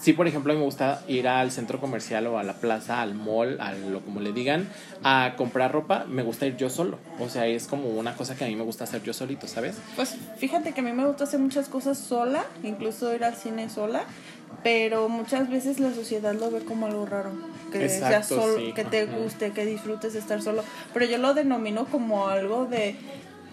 sí, 0.00 0.12
por 0.12 0.26
ejemplo, 0.26 0.52
a 0.52 0.54
mí 0.54 0.60
me 0.60 0.64
gusta 0.64 1.02
ir 1.08 1.28
al 1.28 1.50
centro 1.50 1.80
comercial 1.80 2.26
o 2.26 2.38
a 2.38 2.42
la 2.42 2.54
plaza, 2.54 3.02
al 3.02 3.14
mall, 3.14 3.60
a 3.60 3.72
lo 3.72 4.00
como 4.00 4.20
le 4.20 4.32
digan, 4.32 4.68
a 5.02 5.34
comprar 5.36 5.72
ropa. 5.72 6.04
Me 6.08 6.22
gusta 6.22 6.46
ir 6.46 6.56
yo 6.56 6.70
solo. 6.70 6.98
O 7.18 7.28
sea, 7.28 7.46
es 7.46 7.66
como 7.66 7.88
una 7.88 8.14
cosa 8.16 8.36
que 8.36 8.44
a 8.44 8.48
mí 8.48 8.56
me 8.56 8.64
gusta 8.64 8.84
hacer 8.84 9.02
yo 9.02 9.12
solito, 9.12 9.46
¿sabes? 9.46 9.76
Pues 9.96 10.16
fíjate 10.38 10.72
que 10.72 10.80
a 10.80 10.84
mí 10.84 10.92
me 10.92 11.06
gusta 11.06 11.24
hacer 11.24 11.40
muchas 11.40 11.68
cosas 11.68 11.98
sola, 11.98 12.44
incluso 12.62 13.14
ir 13.14 13.24
al 13.24 13.36
cine 13.36 13.68
sola, 13.70 14.04
pero 14.62 15.08
muchas 15.08 15.48
veces 15.48 15.80
la 15.80 15.92
sociedad 15.94 16.34
lo 16.34 16.50
ve 16.50 16.60
como 16.60 16.86
algo 16.86 17.06
raro, 17.06 17.30
que 17.72 17.84
Exacto, 17.84 18.40
solo, 18.40 18.58
sí. 18.58 18.72
que 18.72 18.84
te 18.84 19.06
guste, 19.06 19.52
que 19.52 19.64
disfrutes 19.64 20.12
de 20.12 20.18
estar 20.18 20.42
solo, 20.42 20.64
pero 20.92 21.06
yo 21.06 21.18
lo 21.18 21.34
denomino 21.34 21.86
como 21.86 22.28
algo 22.28 22.66
de 22.66 22.96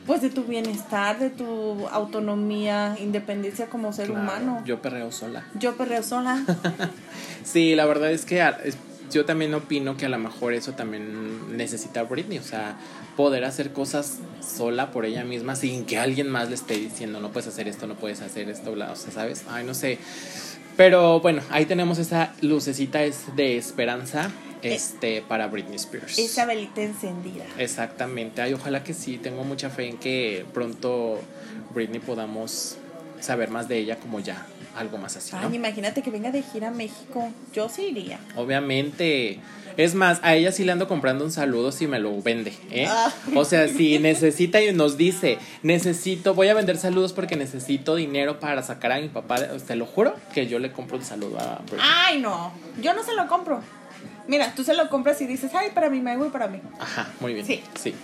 pues 0.07 0.21
de 0.21 0.29
tu 0.29 0.43
bienestar, 0.45 1.19
de 1.19 1.29
tu 1.29 1.87
autonomía, 1.89 2.95
independencia 2.99 3.67
como 3.67 3.93
ser 3.93 4.07
Claro, 4.07 4.21
humano. 4.21 4.59
Yo, 4.61 4.75
Yo 4.77 4.81
perreo 4.81 5.11
sola. 5.11 5.45
perreo 5.77 6.01
sola. 6.01 6.43
Sí, 7.43 7.75
la 7.75 7.85
verdad 7.85 8.11
es 8.11 8.25
que 8.25 8.41
a- 8.41 8.49
es- 8.63 8.77
yo 9.09 9.23
también 9.25 9.53
opino 9.53 9.95
que 9.95 10.05
a 10.05 10.09
lo 10.09 10.17
mejor 10.17 10.53
eso 10.53 10.73
también 10.73 11.55
necesita 11.55 12.03
Britney, 12.03 12.39
o 12.39 12.43
sea, 12.43 12.75
poder 13.15 13.45
hacer 13.45 13.71
cosas 13.71 14.17
sola 14.45 14.91
por 14.91 15.05
ella 15.05 15.23
misma 15.23 15.55
sin 15.55 15.85
que 15.85 15.97
alguien 15.97 16.29
más 16.29 16.49
le 16.49 16.55
esté 16.55 16.75
diciendo 16.75 17.21
no 17.21 17.29
puedes 17.31 17.47
hacer 17.47 17.67
esto, 17.69 17.87
no 17.87 17.95
puedes 17.95 18.19
hacer 18.21 18.49
esto, 18.49 18.73
bla, 18.73 18.91
o 18.91 18.95
sea, 18.97 19.11
¿sabes? 19.13 19.45
Ay, 19.49 19.63
no 19.63 19.73
sé. 19.73 19.97
Pero 20.75 21.21
bueno, 21.21 21.41
ahí 21.51 21.65
tenemos 21.65 21.99
esa 21.99 22.33
lucecita 22.41 22.99
de 23.35 23.57
esperanza 23.57 24.29
este 24.61 25.21
para 25.21 25.47
Britney 25.47 25.75
Spears. 25.75 26.17
Esa 26.17 26.45
velita 26.45 26.81
encendida. 26.81 27.45
Exactamente. 27.57 28.41
Ay, 28.41 28.53
ojalá 28.53 28.83
que 28.83 28.93
sí, 28.93 29.17
tengo 29.17 29.43
mucha 29.43 29.69
fe 29.69 29.87
en 29.87 29.97
que 29.97 30.45
pronto 30.53 31.19
Britney 31.73 31.99
podamos 31.99 32.77
saber 33.19 33.49
más 33.49 33.67
de 33.67 33.77
ella 33.77 33.97
como 33.97 34.19
ya 34.19 34.45
algo 34.75 34.97
más 34.97 35.17
así, 35.17 35.35
¿no? 35.35 35.47
Ay, 35.47 35.55
imagínate 35.55 36.01
que 36.01 36.11
venga 36.11 36.31
de 36.31 36.43
gira 36.43 36.67
a 36.67 36.71
México. 36.71 37.29
Yo 37.53 37.67
sí 37.69 37.87
iría. 37.87 38.19
Obviamente. 38.35 39.39
Es 39.75 39.93
más, 39.93 40.19
a 40.23 40.33
ella 40.33 40.51
sí 40.51 40.63
le 40.63 40.71
ando 40.71 40.87
comprando 40.87 41.23
un 41.23 41.31
saludo 41.31 41.71
si 41.71 41.85
me 41.85 41.99
lo 41.99 42.19
vende, 42.19 42.51
¿eh? 42.71 42.87
Ah. 42.89 43.13
O 43.35 43.45
sea, 43.45 43.67
si 43.67 43.99
necesita 43.99 44.59
y 44.59 44.73
nos 44.73 44.97
dice, 44.97 45.37
necesito, 45.61 46.33
voy 46.33 46.47
a 46.47 46.55
vender 46.55 46.77
saludos 46.77 47.13
porque 47.13 47.35
necesito 47.35 47.93
dinero 47.93 48.39
para 48.39 48.63
sacar 48.63 48.91
a 48.91 48.99
mi 48.99 49.07
papá, 49.07 49.37
te 49.37 49.75
lo 49.75 49.85
juro 49.85 50.15
que 50.33 50.47
yo 50.47 50.57
le 50.57 50.71
compro 50.71 50.97
un 50.97 51.03
saludo 51.03 51.39
a 51.39 51.61
Britney. 51.67 51.79
Ay, 52.07 52.19
no. 52.19 52.53
Yo 52.81 52.95
no 52.95 53.03
se 53.03 53.13
lo 53.13 53.27
compro. 53.27 53.61
Mira, 54.27 54.53
tú 54.55 54.63
se 54.63 54.73
lo 54.73 54.89
compras 54.89 55.21
y 55.21 55.25
dices, 55.27 55.51
ay, 55.55 55.69
para 55.73 55.89
mí, 55.89 56.01
me 56.01 56.17
voy 56.17 56.29
para 56.29 56.47
mí. 56.47 56.59
Ajá, 56.79 57.07
muy 57.19 57.33
bien. 57.33 57.45
Sí. 57.45 57.63
Sí. 57.79 57.95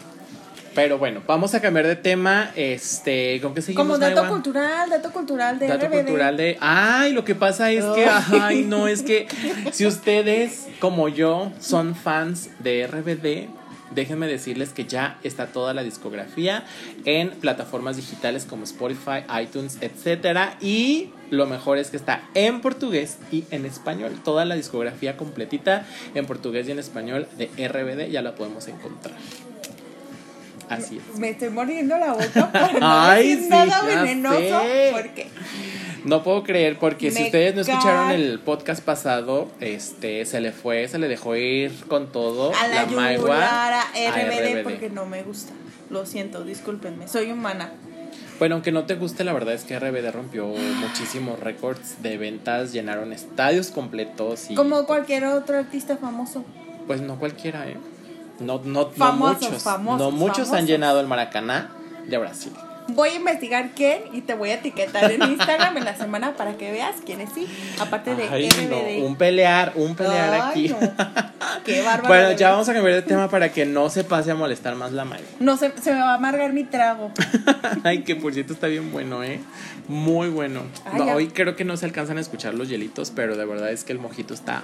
Pero 0.75 0.97
bueno, 0.97 1.21
vamos 1.27 1.53
a 1.53 1.61
cambiar 1.61 1.85
de 1.85 1.95
tema. 1.95 2.49
Este, 2.55 3.39
¿con 3.41 3.53
qué 3.53 3.61
seguimos? 3.61 3.85
Como 3.85 3.97
dato 3.99 4.15
Maiwa? 4.21 4.29
cultural, 4.29 4.89
dato 4.89 5.11
cultural 5.11 5.59
de 5.59 5.67
Dato 5.67 5.85
RBD. 5.87 5.93
cultural 6.05 6.37
de. 6.37 6.57
Ay, 6.59 7.13
lo 7.13 7.23
que 7.23 7.35
pasa 7.35 7.71
es 7.71 7.85
que. 7.85 8.07
Ay, 8.41 8.63
no, 8.63 8.87
es 8.87 9.03
que. 9.03 9.27
Si 9.71 9.85
ustedes, 9.85 10.67
como 10.79 11.09
yo, 11.09 11.51
son 11.59 11.93
fans 11.95 12.49
de 12.59 12.87
RBD, 12.87 13.49
déjenme 13.95 14.27
decirles 14.27 14.69
que 14.69 14.85
ya 14.85 15.19
está 15.23 15.47
toda 15.47 15.73
la 15.73 15.83
discografía 15.83 16.65
en 17.05 17.31
plataformas 17.31 17.95
digitales 17.95 18.45
como 18.45 18.63
Spotify, 18.63 19.23
iTunes, 19.41 19.77
etcétera. 19.81 20.57
Y 20.61 21.11
lo 21.29 21.45
mejor 21.45 21.77
es 21.77 21.89
que 21.89 21.97
está 21.97 22.23
en 22.33 22.61
portugués 22.61 23.17
y 23.31 23.43
en 23.51 23.65
español. 23.65 24.13
Toda 24.23 24.45
la 24.45 24.55
discografía 24.55 25.17
completita 25.17 25.85
en 26.13 26.25
portugués 26.25 26.67
y 26.67 26.71
en 26.71 26.79
español 26.79 27.27
de 27.37 27.47
RBD 27.67 28.11
ya 28.11 28.21
la 28.21 28.35
podemos 28.35 28.67
encontrar. 28.67 29.15
Así 30.73 30.97
es. 30.97 31.19
Me 31.19 31.29
estoy 31.29 31.49
mordiendo 31.49 31.97
la 31.97 32.13
boca 32.13 32.51
para 32.51 32.73
no 32.73 32.79
Ay, 32.81 33.27
decir 33.29 33.43
sí, 33.43 33.49
nada 33.49 33.81
venenoso. 33.83 34.37
sé. 34.39 34.89
Porque 34.93 35.27
No 36.05 36.23
puedo 36.23 36.43
creer 36.43 36.77
porque 36.79 37.11
si 37.11 37.19
Me 37.19 37.25
ustedes 37.27 37.55
no 37.55 37.61
escucharon 37.61 38.11
el 38.11 38.39
podcast 38.39 38.83
pasado, 38.83 39.49
este 39.61 40.25
se 40.25 40.41
le 40.41 40.51
fue, 40.51 40.87
se 40.87 40.99
le 40.99 41.07
dejó 41.07 41.35
ir 41.35 41.71
con 41.87 42.11
todo 42.11 42.51
a 42.55 42.67
la, 42.67 42.85
Maigua 42.87 43.15
yugular 43.15 43.73
a 43.73 43.81
a 43.81 44.11
RBD, 44.11 44.63
porque 44.63 44.89
no 44.89 45.05
me 45.05 45.23
gusta. 45.23 45.53
Lo 45.89 46.05
siento, 46.05 46.43
discúlpenme. 46.43 47.07
Soy 47.07 47.31
humana. 47.31 47.71
Bueno, 48.39 48.55
aunque 48.55 48.71
no 48.71 48.85
te 48.85 48.95
guste, 48.95 49.23
la 49.23 49.31
verdad 49.31 49.53
es 49.53 49.63
que 49.63 49.77
RBD 49.79 50.11
rompió 50.11 50.47
muchísimos 50.47 51.39
récords 51.39 52.01
de 52.01 52.17
ventas, 52.17 52.73
llenaron 52.73 53.13
estadios 53.13 53.69
completos 53.69 54.49
y 54.49 54.55
Como 54.55 54.85
cualquier 54.85 55.25
otro 55.25 55.57
artista 55.59 55.97
famoso. 55.97 56.43
pues 56.87 56.99
no 56.99 57.17
cualquiera, 57.19 57.69
¿eh? 57.69 57.77
No, 58.39 58.61
no, 58.63 58.89
Famosos, 58.91 59.41
no 59.41 59.47
muchos, 59.49 59.63
famosos, 59.63 59.99
no 59.99 60.11
muchos 60.11 60.35
famosos. 60.37 60.57
han 60.57 60.67
llenado 60.67 60.99
el 60.99 61.07
Maracaná 61.07 61.69
de 62.07 62.17
Brasil. 62.17 62.51
Voy 62.89 63.09
a 63.11 63.15
investigar 63.15 63.69
quién 63.73 64.01
y 64.11 64.19
te 64.19 64.33
voy 64.33 64.49
a 64.49 64.55
etiquetar 64.55 65.09
en 65.09 65.23
Instagram 65.23 65.77
en 65.77 65.85
la 65.85 65.95
semana 65.95 66.33
para 66.35 66.57
que 66.57 66.69
veas 66.69 66.95
quiénes 67.05 67.29
sí. 67.33 67.47
Aparte 67.79 68.13
de 68.13 68.27
Ay, 68.27 68.49
RBD. 68.49 68.99
no, 68.99 69.05
un 69.05 69.15
pelear, 69.15 69.71
un 69.75 69.95
pelear 69.95 70.33
Ay, 70.33 70.41
aquí. 70.49 70.67
no. 70.67 70.77
Qué 71.63 71.81
bárbaro. 71.85 72.09
bueno, 72.09 72.31
ya 72.33 72.51
vamos 72.51 72.67
a 72.67 72.73
cambiar 72.73 72.95
de 72.95 73.01
tema 73.03 73.29
para 73.29 73.53
que 73.53 73.65
no 73.65 73.89
se 73.89 74.03
pase 74.03 74.31
a 74.31 74.35
molestar 74.35 74.75
más 74.75 74.91
la 74.91 75.05
Maigua. 75.05 75.29
No, 75.39 75.55
se, 75.55 75.71
se 75.81 75.93
me 75.93 75.99
va 76.01 76.11
a 76.11 76.15
amargar 76.15 76.51
mi 76.51 76.65
trago. 76.65 77.11
Ay, 77.85 78.03
que 78.03 78.17
por 78.17 78.33
cierto 78.33 78.51
está 78.51 78.67
bien 78.67 78.91
bueno, 78.91 79.23
¿eh? 79.23 79.39
Muy 79.87 80.27
bueno. 80.27 80.63
Ay, 80.83 80.99
No, 80.99 81.05
ya. 81.05 81.15
hoy 81.15 81.27
creo 81.29 81.55
que 81.55 81.63
no 81.63 81.77
se 81.77 81.85
alcanzan 81.85 82.17
a 82.17 82.21
escuchar 82.21 82.53
los 82.53 82.67
hielitos, 82.67 83.11
pero 83.11 83.37
de 83.37 83.45
verdad 83.45 83.71
es 83.71 83.85
que 83.85 83.93
el 83.93 83.99
mojito 83.99 84.33
está 84.33 84.61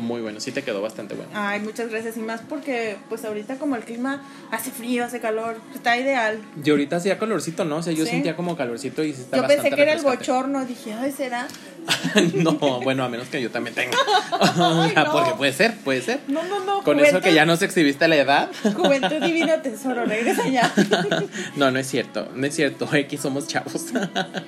muy 0.00 0.20
bueno, 0.20 0.40
sí 0.40 0.50
te 0.52 0.62
quedó 0.62 0.82
bastante 0.82 1.14
bueno. 1.14 1.30
Ay, 1.34 1.60
muchas 1.60 1.90
gracias. 1.90 2.16
Y 2.16 2.20
más 2.20 2.40
porque, 2.48 2.96
pues 3.08 3.24
ahorita 3.24 3.56
como 3.56 3.76
el 3.76 3.84
clima 3.84 4.22
hace 4.50 4.70
frío, 4.70 5.04
hace 5.04 5.20
calor, 5.20 5.56
está 5.74 5.96
ideal. 5.96 6.40
Y 6.64 6.70
ahorita 6.70 6.96
hacía 6.96 7.18
calorcito, 7.18 7.64
¿no? 7.64 7.76
O 7.76 7.82
sea, 7.82 7.92
yo 7.92 8.04
Sí. 8.04 8.10
sentía 8.10 8.34
como 8.36 8.56
calorcito 8.56 9.04
y 9.04 9.10
está 9.10 9.36
Yo 9.36 9.42
pensé 9.42 9.56
bastante 9.56 9.76
que 9.76 9.82
era 9.82 9.92
el 9.92 9.98
refrescante. 9.98 10.32
bochorno, 10.32 10.64
dije, 10.66 10.92
ay, 10.94 11.12
¿será? 11.12 11.46
no, 12.34 12.52
bueno, 12.80 13.04
a 13.04 13.08
menos 13.08 13.28
que 13.28 13.40
yo 13.40 13.50
también 13.50 13.74
tenga. 13.74 13.96
Ay, 14.32 14.92
no. 14.96 15.12
Porque 15.12 15.32
puede 15.32 15.52
ser, 15.52 15.76
puede 15.78 16.02
ser. 16.02 16.20
No, 16.28 16.42
no, 16.44 16.64
no. 16.64 16.82
Con 16.82 17.00
eso 17.00 17.20
que 17.20 17.34
ya 17.34 17.44
nos 17.46 17.62
exhibiste 17.62 18.06
la 18.08 18.16
edad. 18.16 18.50
Juventud 18.74 19.20
divino 19.22 19.54
tesoro, 19.62 20.04
regresa 20.04 20.48
ya. 20.48 20.72
No, 21.56 21.70
no 21.70 21.78
es 21.78 21.86
cierto, 21.88 22.28
no 22.34 22.46
es 22.46 22.54
cierto. 22.54 22.88
X 22.92 23.20
somos 23.20 23.46
chavos. 23.46 23.86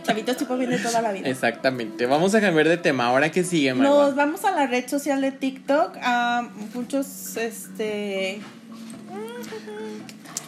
Chavitos 0.05 0.37
tipo 0.37 0.57
bien 0.57 0.71
de 0.71 0.79
toda 0.79 1.03
la 1.03 1.13
vida. 1.13 1.29
Exactamente. 1.29 2.07
Vamos 2.07 2.35
a 2.35 2.41
cambiar 2.41 2.69
de 2.69 2.77
tema. 2.77 3.07
Ahora 3.07 3.31
que 3.31 3.45
sigue, 3.45 3.71
Nos 3.75 3.79
Marwa? 3.79 4.11
vamos 4.15 4.45
a 4.45 4.53
la 4.53 4.67
red 4.67 4.89
social 4.89 5.21
de 5.21 5.33
TikTok. 5.33 5.97
A 6.03 6.49
muchos, 6.75 7.37
este. 7.37 8.41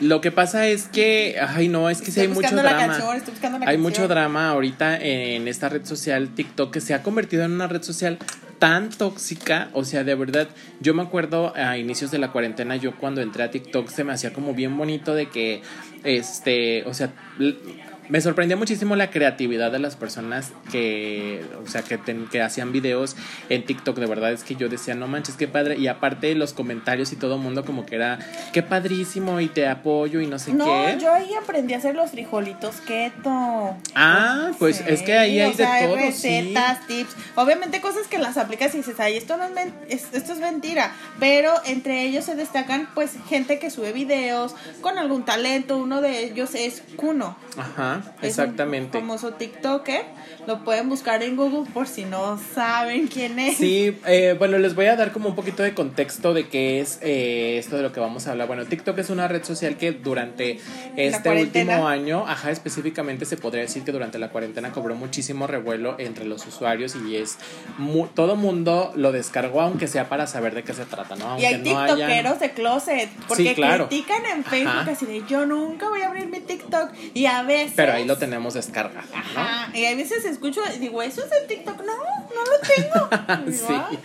Lo 0.01 0.21
que 0.21 0.31
pasa 0.33 0.67
es 0.67 0.89
que, 0.89 1.37
ay 1.41 1.69
no, 1.69 1.89
es 1.89 1.99
que 1.99 2.07
sí 2.07 2.21
Estoy 2.21 2.23
hay 2.23 2.29
mucho 2.29 2.57
drama. 2.57 2.79
canción, 2.79 3.17
estoy 3.17 3.33
buscando 3.33 3.59
la 3.59 3.65
hay 3.67 3.77
canción. 3.77 3.83
mucho 3.83 4.09
drama 4.09 4.49
ahorita 4.51 4.99
en 5.01 5.47
esta 5.49 5.69
red 5.69 5.85
social 5.85 6.31
TikTok 6.35 6.73
que 6.73 6.81
se 6.81 6.95
ha 6.95 7.03
convertido 7.03 7.45
en 7.45 7.53
una 7.53 7.69
red 7.69 7.83
social 7.83 8.19
tan 8.59 8.89
tóxica, 8.89 9.69
o 9.73 9.85
sea, 9.85 10.05
de 10.05 10.15
verdad, 10.15 10.49
yo 10.81 10.95
me 10.95 11.03
acuerdo 11.03 11.53
a 11.55 11.77
inicios 11.77 12.11
de 12.11 12.19
la 12.19 12.33
cuarentena, 12.33 12.77
yo 12.77 12.97
cuando 12.97 13.21
entré 13.21 13.43
a 13.45 13.51
TikTok 13.51 13.89
se 13.89 14.05
me 14.05 14.13
hacía 14.13 14.33
como 14.33 14.55
bien 14.55 14.77
bonito 14.77 15.15
de 15.15 15.29
que, 15.29 15.63
este, 16.03 16.83
o 16.85 16.95
sea, 16.95 17.13
me 18.09 18.21
sorprendía 18.21 18.57
muchísimo 18.57 18.97
la 18.97 19.11
creatividad 19.11 19.73
de 19.73 19.79
las 19.79 19.97
personas 19.97 20.53
que, 20.71 21.45
o 21.65 21.69
sea, 21.69 21.83
que, 21.83 21.97
ten- 21.99 22.27
que 22.29 22.43
hacían 22.43 22.73
videos 22.73 23.17
en 23.49 23.65
TikTok. 23.65 23.97
De 23.99 24.07
verdad 24.07 24.33
es 24.33 24.45
que 24.45 24.57
yo 24.57 24.69
decía, 24.69 24.95
no 24.95 25.09
manches, 25.09 25.37
qué 25.37 25.49
padre. 25.49 25.77
Y 25.79 25.87
aparte 25.89 26.35
los 26.35 26.53
comentarios 26.53 27.13
y 27.13 27.17
todo 27.17 27.37
el 27.37 27.41
mundo 27.41 27.65
como 27.65 27.87
que 27.87 27.95
era, 27.97 28.19
qué 28.53 28.63
padrísimo 28.63 29.41
y 29.41 29.49
te 29.49 29.67
apoyo 29.67 30.21
y 30.21 30.27
no 30.27 30.39
sé 30.39 30.53
No, 30.53 30.65
qué. 30.67 30.99
yo 31.01 31.13
ahí 31.13 31.31
aprendí 31.35 31.75
a 31.75 31.79
hacer 31.79 31.95
los 31.95 32.11
frijolitos 32.11 32.77
keto. 32.87 33.77
Ah, 33.95 34.51
pues 34.59 34.81
es 34.87 35.03
que 35.03 35.15
ahí 35.17 35.41
hay 35.41 35.51
o 35.51 35.55
sea, 35.55 35.75
de 35.77 35.87
todo, 35.87 35.97
recetas, 35.97 36.87
tips. 36.87 37.15
Obviamente 37.37 37.81
cosas 37.81 38.07
que 38.09 38.19
las 38.19 38.37
aplicas 38.37 38.75
y 38.75 38.79
dices, 38.79 39.01
ay, 39.01 39.17
esto 39.17 39.37
no 39.37 39.45
es, 39.45 39.53
men- 39.53 39.75
es- 39.89 40.09
esto 40.13 40.33
es 40.33 40.39
mentira. 40.41 40.93
Pero 41.21 41.53
entre 41.67 42.03
ellos 42.03 42.25
se 42.25 42.35
destacan, 42.35 42.89
pues, 42.95 43.13
gente 43.29 43.59
que 43.59 43.71
sube 43.71 43.93
videos 43.93 44.55
con 44.81 44.99
algún 44.99 45.25
talento. 45.25 45.79
Uno 45.79 46.01
de 46.01 46.25
ellos 46.25 46.55
es 46.55 46.83
Kuno. 46.97 47.37
Ajá, 47.57 47.94
Es 48.23 48.29
exactamente. 48.31 48.99
Un 48.99 49.05
famoso 49.05 49.35
TikToker. 49.35 50.03
Lo 50.47 50.63
pueden 50.65 50.89
buscar 50.89 51.23
en 51.23 51.37
Google 51.37 51.71
por 51.73 51.87
si 51.87 52.05
no 52.05 52.39
saben 52.55 53.07
quién 53.09 53.39
es. 53.39 53.57
Sí, 53.57 53.97
eh, 54.07 54.35
bueno, 54.39 54.59
les 54.59 54.75
voy 54.75 54.87
a 54.87 54.97
dar 54.97 55.13
como 55.13 55.29
un 55.31 55.35
poquito 55.35 55.63
de 55.63 55.73
contexto 55.75 56.35
de 56.35 56.49
qué 56.49 56.81
es 56.81 56.99
eh, 57.03 57.57
esto 57.59 57.77
de 57.77 57.83
lo 57.83 57.93
que 57.93 58.01
vamos 58.01 58.27
a 58.27 58.33
hablar. 58.33 58.47
Bueno, 58.47 58.65
TikTok 58.67 58.99
es 58.99 59.11
una 59.11 59.27
red 59.29 59.43
social 59.45 59.77
que 59.77 59.93
durante 59.93 60.61
este 60.97 61.31
último 61.31 61.89
año, 61.89 62.25
ajá, 62.27 62.51
específicamente 62.51 63.25
se 63.25 63.37
podría 63.37 63.63
decir 63.63 63.85
que 63.85 63.93
durante 63.93 64.19
la 64.19 64.29
cuarentena 64.31 64.71
cobró 64.73 64.95
muchísimo 64.95 65.47
revuelo 65.47 65.97
entre 65.99 66.25
los 66.25 66.47
usuarios 66.47 66.95
y 66.97 67.17
es 67.17 67.39
mu- 67.79 68.07
todo 68.09 68.37
mundo 68.37 68.93
lo 68.97 69.13
descargó 69.13 69.61
aunque 69.63 69.87
sea 69.87 70.09
para 70.09 70.27
saber 70.27 70.55
de 70.55 70.63
qué 70.63 70.75
se 70.75 70.85
trata, 70.85 71.17
¿no? 71.17 71.39
Y 71.39 71.45
hay 71.45 71.55
Aunque 71.55 71.71
no 71.71 71.79
hayan- 71.81 71.97
tiktokeros 71.97 72.41
de 72.41 72.51
closet, 72.53 73.09
porque 73.29 73.45
Sí, 73.51 73.55
claro. 73.55 73.89
critican 73.89 74.25
en 74.27 74.45
Facebook 74.45 74.69
Ajá. 74.81 74.91
así 74.91 75.07
de 75.07 75.23
yo 75.29 75.47
nunca 75.47 75.89
voy 75.89 76.03
a 76.03 76.09
abrir 76.09 76.27
mi 76.27 76.41
TikTok. 76.41 76.91
Y 77.15 77.27
a 77.27 77.43
veces... 77.43 77.73
Pero 77.77 77.84
ahí 77.93 78.05
lo 78.05 78.17
tenemos 78.19 78.55
descargado, 78.55 79.07
¿no? 79.35 79.41
Ajá, 79.41 79.71
y 79.75 79.85
a 79.85 79.95
veces 79.95 80.25
escucho 80.25 80.61
digo, 80.81 81.03
¿eso 81.03 81.25
es 81.25 81.33
el 81.33 81.47
TikTok? 81.47 81.83
No, 81.85 82.24
no 82.35 82.45
lo 82.45 82.59
tengo. 82.61 83.55
Sí. 83.55 83.99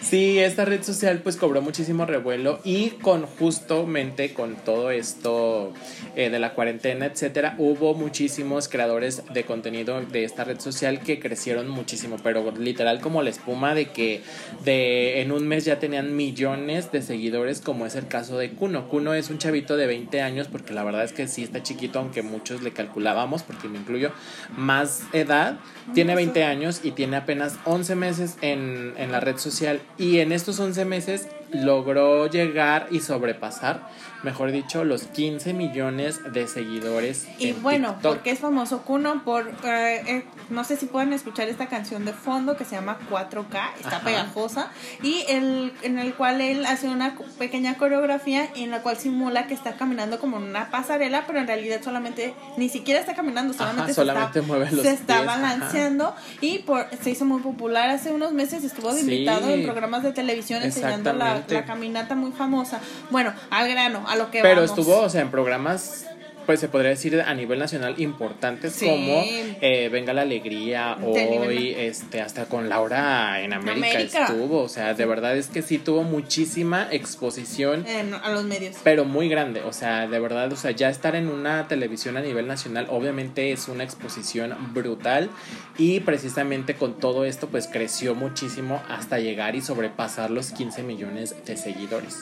Sí, 0.00 0.38
esta 0.38 0.64
red 0.64 0.82
social 0.82 1.20
pues 1.22 1.36
cobró 1.36 1.60
muchísimo 1.60 2.06
revuelo 2.06 2.60
y 2.64 2.90
con 2.90 3.26
justamente 3.26 4.32
con 4.32 4.56
todo 4.56 4.90
esto 4.90 5.72
eh, 6.16 6.30
de 6.30 6.38
la 6.38 6.54
cuarentena, 6.54 7.06
etcétera, 7.06 7.56
hubo 7.58 7.94
muchísimos 7.94 8.68
creadores 8.68 9.22
de 9.32 9.44
contenido 9.44 10.00
de 10.00 10.24
esta 10.24 10.44
red 10.44 10.60
social 10.60 11.00
que 11.00 11.18
crecieron 11.18 11.68
muchísimo, 11.68 12.16
pero 12.22 12.52
literal 12.52 13.00
como 13.00 13.22
la 13.22 13.30
espuma 13.30 13.74
de 13.74 13.86
que 13.86 14.22
de 14.64 15.20
en 15.20 15.32
un 15.32 15.46
mes 15.46 15.64
ya 15.64 15.78
tenían 15.78 16.16
millones 16.16 16.90
de 16.92 17.02
seguidores, 17.02 17.60
como 17.60 17.86
es 17.86 17.94
el 17.96 18.06
caso 18.06 18.38
de 18.38 18.52
Kuno. 18.52 18.88
Kuno 18.88 19.14
es 19.14 19.30
un 19.30 19.38
chavito 19.38 19.76
de 19.76 19.86
20 19.86 20.22
años, 20.22 20.48
porque 20.48 20.72
la 20.72 20.84
verdad 20.84 21.04
es 21.04 21.12
que 21.12 21.28
sí 21.28 21.42
está 21.42 21.62
chiquito, 21.62 21.98
aunque 21.98 22.22
muchos 22.22 22.62
le 22.62 22.72
calculábamos, 22.72 23.42
porque 23.42 23.68
me 23.68 23.78
incluyo 23.78 24.12
más 24.56 25.02
edad. 25.12 25.58
Tiene 25.94 26.14
20 26.14 26.44
años 26.44 26.80
y 26.82 26.92
tiene 26.92 27.16
apenas 27.16 27.57
11 27.64 27.94
meses 27.94 28.36
en, 28.40 28.94
en 28.96 29.12
la 29.12 29.20
red 29.20 29.38
social. 29.38 29.80
Y 29.98 30.18
en 30.18 30.32
estos 30.32 30.58
11 30.60 30.84
meses 30.84 31.28
logró 31.52 32.26
llegar 32.28 32.88
y 32.90 33.00
sobrepasar, 33.00 33.88
mejor 34.22 34.50
dicho, 34.52 34.84
los 34.84 35.04
15 35.04 35.52
millones 35.54 36.20
de 36.32 36.46
seguidores. 36.48 37.26
Y 37.38 37.50
en 37.50 37.62
bueno, 37.62 37.92
TikTok. 37.94 38.14
porque 38.14 38.30
es 38.30 38.38
famoso 38.40 38.82
Kuno 38.82 39.22
por, 39.24 39.48
eh, 39.64 40.02
eh, 40.06 40.24
no 40.50 40.64
sé 40.64 40.76
si 40.76 40.86
pueden 40.86 41.12
escuchar 41.12 41.48
esta 41.48 41.66
canción 41.66 42.04
de 42.04 42.12
fondo 42.12 42.56
que 42.56 42.64
se 42.64 42.74
llama 42.74 42.98
4K, 43.10 43.74
está 43.76 43.96
Ajá. 43.96 44.00
pegajosa, 44.04 44.70
y 45.02 45.24
el, 45.28 45.72
en 45.82 45.98
el 45.98 46.14
cual 46.14 46.40
él 46.40 46.66
hace 46.66 46.88
una 46.88 47.14
pequeña 47.38 47.76
coreografía 47.76 48.48
en 48.56 48.70
la 48.70 48.82
cual 48.82 48.96
simula 48.96 49.46
que 49.46 49.54
está 49.54 49.74
caminando 49.74 50.18
como 50.18 50.38
en 50.38 50.44
una 50.44 50.70
pasarela, 50.70 51.24
pero 51.26 51.38
en 51.38 51.46
realidad 51.46 51.80
solamente, 51.82 52.34
ni 52.56 52.68
siquiera 52.68 53.00
está 53.00 53.14
caminando, 53.14 53.52
Ajá, 53.54 53.66
solamente, 53.70 53.94
solamente 53.94 54.32
se 54.32 54.38
está, 54.40 54.46
mueve 54.46 54.70
los 54.72 54.82
se 54.84 54.92
está 54.92 55.18
pies, 55.18 55.28
ajá. 55.28 55.40
balanceando 55.40 56.14
y 56.40 56.58
por, 56.60 56.86
se 57.02 57.10
hizo 57.10 57.24
muy 57.24 57.40
popular 57.40 57.90
hace 57.90 58.12
unos 58.12 58.32
meses, 58.32 58.64
estuvo 58.64 58.92
de 58.92 58.98
Sí. 59.00 59.10
invitado 59.12 59.48
en 59.50 59.62
programas 59.64 60.02
de 60.02 60.12
televisión 60.12 60.62
enseñando 60.62 61.12
la 61.12 61.44
caminata 61.66 62.14
muy 62.14 62.32
famosa. 62.32 62.80
Bueno, 63.10 63.32
al 63.50 63.68
grano, 63.68 64.07
a 64.08 64.16
lo 64.16 64.30
que 64.30 64.42
Pero 64.42 64.62
vamos. 64.62 64.70
estuvo, 64.70 64.98
o 65.00 65.08
sea, 65.08 65.20
en 65.22 65.30
programas, 65.30 66.06
pues 66.48 66.60
se 66.60 66.68
podría 66.68 66.88
decir 66.88 67.20
a 67.20 67.34
nivel 67.34 67.58
nacional 67.58 67.96
importantes 68.00 68.72
Sí. 68.72 68.86
como 68.86 69.22
eh, 69.60 69.90
Venga 69.92 70.14
la 70.14 70.22
Alegría, 70.22 70.96
De 70.98 71.38
hoy, 71.38 71.74
este, 71.76 72.22
hasta 72.22 72.46
con 72.46 72.70
Laura 72.70 73.42
en 73.42 73.52
América, 73.52 73.86
América. 73.98 74.24
estuvo. 74.24 74.62
O 74.62 74.68
sea, 74.70 74.94
de 74.94 75.04
verdad 75.04 75.36
es 75.36 75.48
que 75.48 75.60
sí 75.60 75.76
tuvo 75.76 76.04
muchísima 76.04 76.88
exposición. 76.90 77.84
en- 77.86 78.14
a 78.14 78.30
los 78.30 78.44
medios. 78.44 78.76
Pero 78.82 79.04
muy 79.04 79.28
grande, 79.28 79.60
o 79.60 79.74
sea, 79.74 80.06
de 80.08 80.18
verdad, 80.20 80.50
o 80.50 80.56
sea, 80.56 80.70
ya 80.70 80.88
estar 80.88 81.16
en 81.16 81.28
una 81.28 81.68
televisión 81.68 82.16
a 82.16 82.22
nivel 82.22 82.46
nacional 82.46 82.86
obviamente 82.88 83.52
es 83.52 83.68
una 83.68 83.84
exposición 83.84 84.54
brutal 84.72 85.28
y 85.76 86.00
precisamente 86.00 86.76
con 86.76 86.94
todo 86.98 87.26
esto 87.26 87.48
pues 87.48 87.68
creció 87.70 88.14
muchísimo 88.14 88.82
hasta 88.88 89.18
llegar 89.18 89.54
y 89.54 89.60
sobrepasar 89.60 90.30
los 90.30 90.52
15 90.52 90.82
millones 90.82 91.34
de 91.44 91.58
seguidores. 91.58 92.16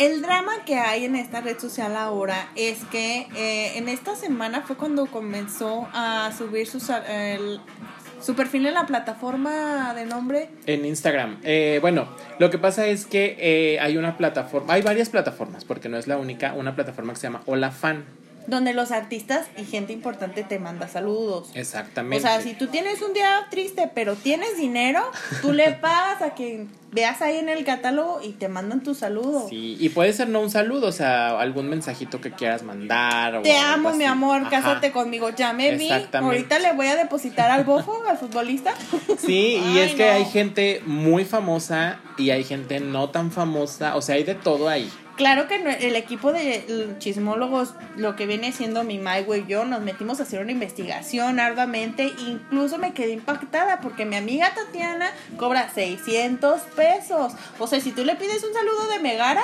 El 0.00 0.20
drama 0.20 0.64
que 0.66 0.74
hay 0.78 1.04
en 1.04 1.14
esta 1.14 1.40
red 1.40 1.58
social 1.60 1.96
ahora 1.96 2.50
es 2.56 2.78
que 2.90 3.28
eh, 3.36 3.67
en 3.76 3.88
esta 3.88 4.16
semana 4.16 4.62
fue 4.62 4.76
cuando 4.76 5.06
comenzó 5.06 5.88
a 5.92 6.32
subir 6.36 6.66
su 6.66 8.34
perfil 8.34 8.66
en 8.66 8.74
la 8.74 8.86
plataforma 8.86 9.92
de 9.94 10.06
nombre. 10.06 10.48
En 10.66 10.84
Instagram. 10.84 11.38
Eh, 11.42 11.78
bueno, 11.80 12.08
lo 12.38 12.50
que 12.50 12.58
pasa 12.58 12.86
es 12.86 13.06
que 13.06 13.36
eh, 13.38 13.80
hay 13.80 13.96
una 13.96 14.16
plataforma, 14.16 14.74
hay 14.74 14.82
varias 14.82 15.08
plataformas, 15.08 15.64
porque 15.64 15.88
no 15.88 15.98
es 15.98 16.06
la 16.06 16.16
única, 16.16 16.54
una 16.54 16.74
plataforma 16.74 17.12
que 17.12 17.20
se 17.20 17.26
llama 17.26 17.42
Hola 17.46 17.70
Fan. 17.70 18.04
Donde 18.48 18.72
los 18.74 18.90
artistas 18.90 19.46
y 19.56 19.64
gente 19.64 19.92
importante 19.92 20.42
te 20.42 20.58
manda 20.58 20.88
saludos. 20.88 21.50
Exactamente. 21.54 22.16
O 22.16 22.20
sea, 22.20 22.40
si 22.40 22.54
tú 22.54 22.66
tienes 22.66 23.00
un 23.02 23.12
día 23.12 23.46
triste, 23.50 23.90
pero 23.94 24.16
tienes 24.16 24.56
dinero, 24.56 25.02
tú 25.42 25.52
le 25.52 25.70
pagas 25.80 26.22
a 26.22 26.34
que 26.34 26.66
veas 26.90 27.20
ahí 27.20 27.36
en 27.36 27.50
el 27.50 27.64
catálogo 27.64 28.20
y 28.22 28.30
te 28.32 28.48
mandan 28.48 28.82
tu 28.82 28.94
saludo. 28.94 29.46
Sí, 29.50 29.76
y 29.78 29.90
puede 29.90 30.12
ser 30.14 30.30
no 30.30 30.40
un 30.40 30.50
saludo, 30.50 30.86
o 30.88 30.92
sea, 30.92 31.38
algún 31.38 31.68
mensajito 31.68 32.20
que 32.22 32.30
quieras 32.32 32.62
mandar. 32.62 33.36
o 33.36 33.42
Te 33.42 33.56
amo, 33.56 33.92
mi 33.92 34.04
amor, 34.04 34.40
Ajá. 34.40 34.50
cásate 34.50 34.90
conmigo. 34.92 35.28
Ya 35.30 35.52
me 35.52 35.76
vi. 35.76 35.90
Ahorita 36.12 36.58
le 36.58 36.72
voy 36.72 36.86
a 36.86 36.96
depositar 36.96 37.50
al 37.50 37.64
bofo, 37.64 38.02
al 38.08 38.16
futbolista. 38.18 38.74
Sí, 39.18 39.60
y 39.62 39.78
Ay, 39.78 39.78
es 39.80 39.94
que 39.94 40.06
no. 40.06 40.12
hay 40.12 40.24
gente 40.24 40.82
muy 40.86 41.24
famosa 41.26 42.00
y 42.16 42.30
hay 42.30 42.44
gente 42.44 42.80
no 42.80 43.10
tan 43.10 43.30
famosa, 43.30 43.94
o 43.96 44.00
sea, 44.00 44.14
hay 44.14 44.24
de 44.24 44.34
todo 44.34 44.68
ahí. 44.68 44.90
Claro 45.18 45.48
que 45.48 45.56
el 45.56 45.96
equipo 45.96 46.32
de 46.32 46.94
chismólogos, 47.00 47.74
lo 47.96 48.14
que 48.14 48.24
viene 48.24 48.52
siendo 48.52 48.84
mi 48.84 48.98
Maigüe 48.98 49.38
y 49.38 49.46
yo, 49.46 49.64
nos 49.64 49.80
metimos 49.80 50.20
a 50.20 50.22
hacer 50.22 50.40
una 50.40 50.52
investigación 50.52 51.40
arduamente. 51.40 52.12
Incluso 52.28 52.78
me 52.78 52.94
quedé 52.94 53.14
impactada 53.14 53.80
porque 53.80 54.04
mi 54.04 54.14
amiga 54.14 54.54
Tatiana 54.54 55.10
cobra 55.36 55.70
600 55.70 56.60
pesos. 56.76 57.32
O 57.58 57.66
sea, 57.66 57.80
si 57.80 57.90
tú 57.90 58.04
le 58.04 58.14
pides 58.14 58.44
un 58.44 58.54
saludo 58.54 58.86
de 58.92 59.00
Megara, 59.00 59.42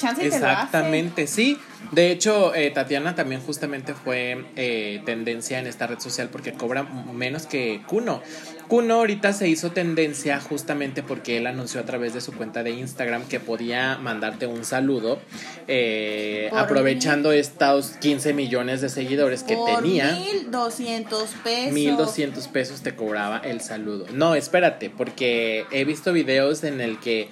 chance 0.00 0.26
y 0.26 0.30
te 0.30 0.40
lo. 0.40 0.46
Exactamente, 0.46 1.26
sí. 1.26 1.58
De 1.92 2.10
hecho, 2.12 2.54
eh, 2.54 2.70
Tatiana 2.70 3.14
también 3.14 3.40
justamente 3.40 3.94
fue 3.94 4.44
eh, 4.56 5.02
tendencia 5.04 5.58
en 5.58 5.66
esta 5.66 5.86
red 5.86 5.98
social 5.98 6.28
porque 6.30 6.52
cobra 6.52 6.84
menos 6.84 7.46
que 7.46 7.82
Kuno. 7.86 8.22
Kuno 8.68 8.94
ahorita 8.94 9.32
se 9.32 9.48
hizo 9.48 9.72
tendencia 9.72 10.38
justamente 10.40 11.02
porque 11.02 11.38
él 11.38 11.48
anunció 11.48 11.80
a 11.80 11.84
través 11.84 12.14
de 12.14 12.20
su 12.20 12.32
cuenta 12.32 12.62
de 12.62 12.70
Instagram 12.70 13.26
que 13.26 13.40
podía 13.40 13.98
mandarte 13.98 14.46
un 14.46 14.64
saludo 14.64 15.18
eh, 15.66 16.50
aprovechando 16.52 17.32
estos 17.32 17.88
15 18.00 18.32
millones 18.34 18.80
de 18.80 18.88
seguidores 18.88 19.42
que 19.42 19.56
Por 19.56 19.82
tenía. 19.82 20.12
1200 20.12 21.30
pesos. 21.42 21.72
1200 21.72 22.48
pesos 22.48 22.82
te 22.82 22.94
cobraba 22.94 23.38
el 23.38 23.60
saludo. 23.60 24.06
No, 24.12 24.36
espérate, 24.36 24.90
porque 24.90 25.64
he 25.72 25.84
visto 25.84 26.12
videos 26.12 26.62
en 26.62 26.80
el 26.80 27.00
que 27.00 27.28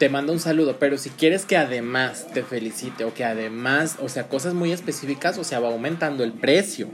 te 0.00 0.08
manda 0.08 0.32
un 0.32 0.40
saludo, 0.40 0.78
pero 0.78 0.96
si 0.96 1.10
quieres 1.10 1.44
que 1.44 1.58
además 1.58 2.26
te 2.32 2.42
felicite 2.42 3.04
o 3.04 3.12
que 3.12 3.22
además, 3.22 3.98
o 4.00 4.08
sea, 4.08 4.28
cosas 4.28 4.54
muy 4.54 4.72
específicas, 4.72 5.36
o 5.36 5.44
sea, 5.44 5.60
va 5.60 5.68
aumentando 5.68 6.24
el 6.24 6.32
precio. 6.32 6.88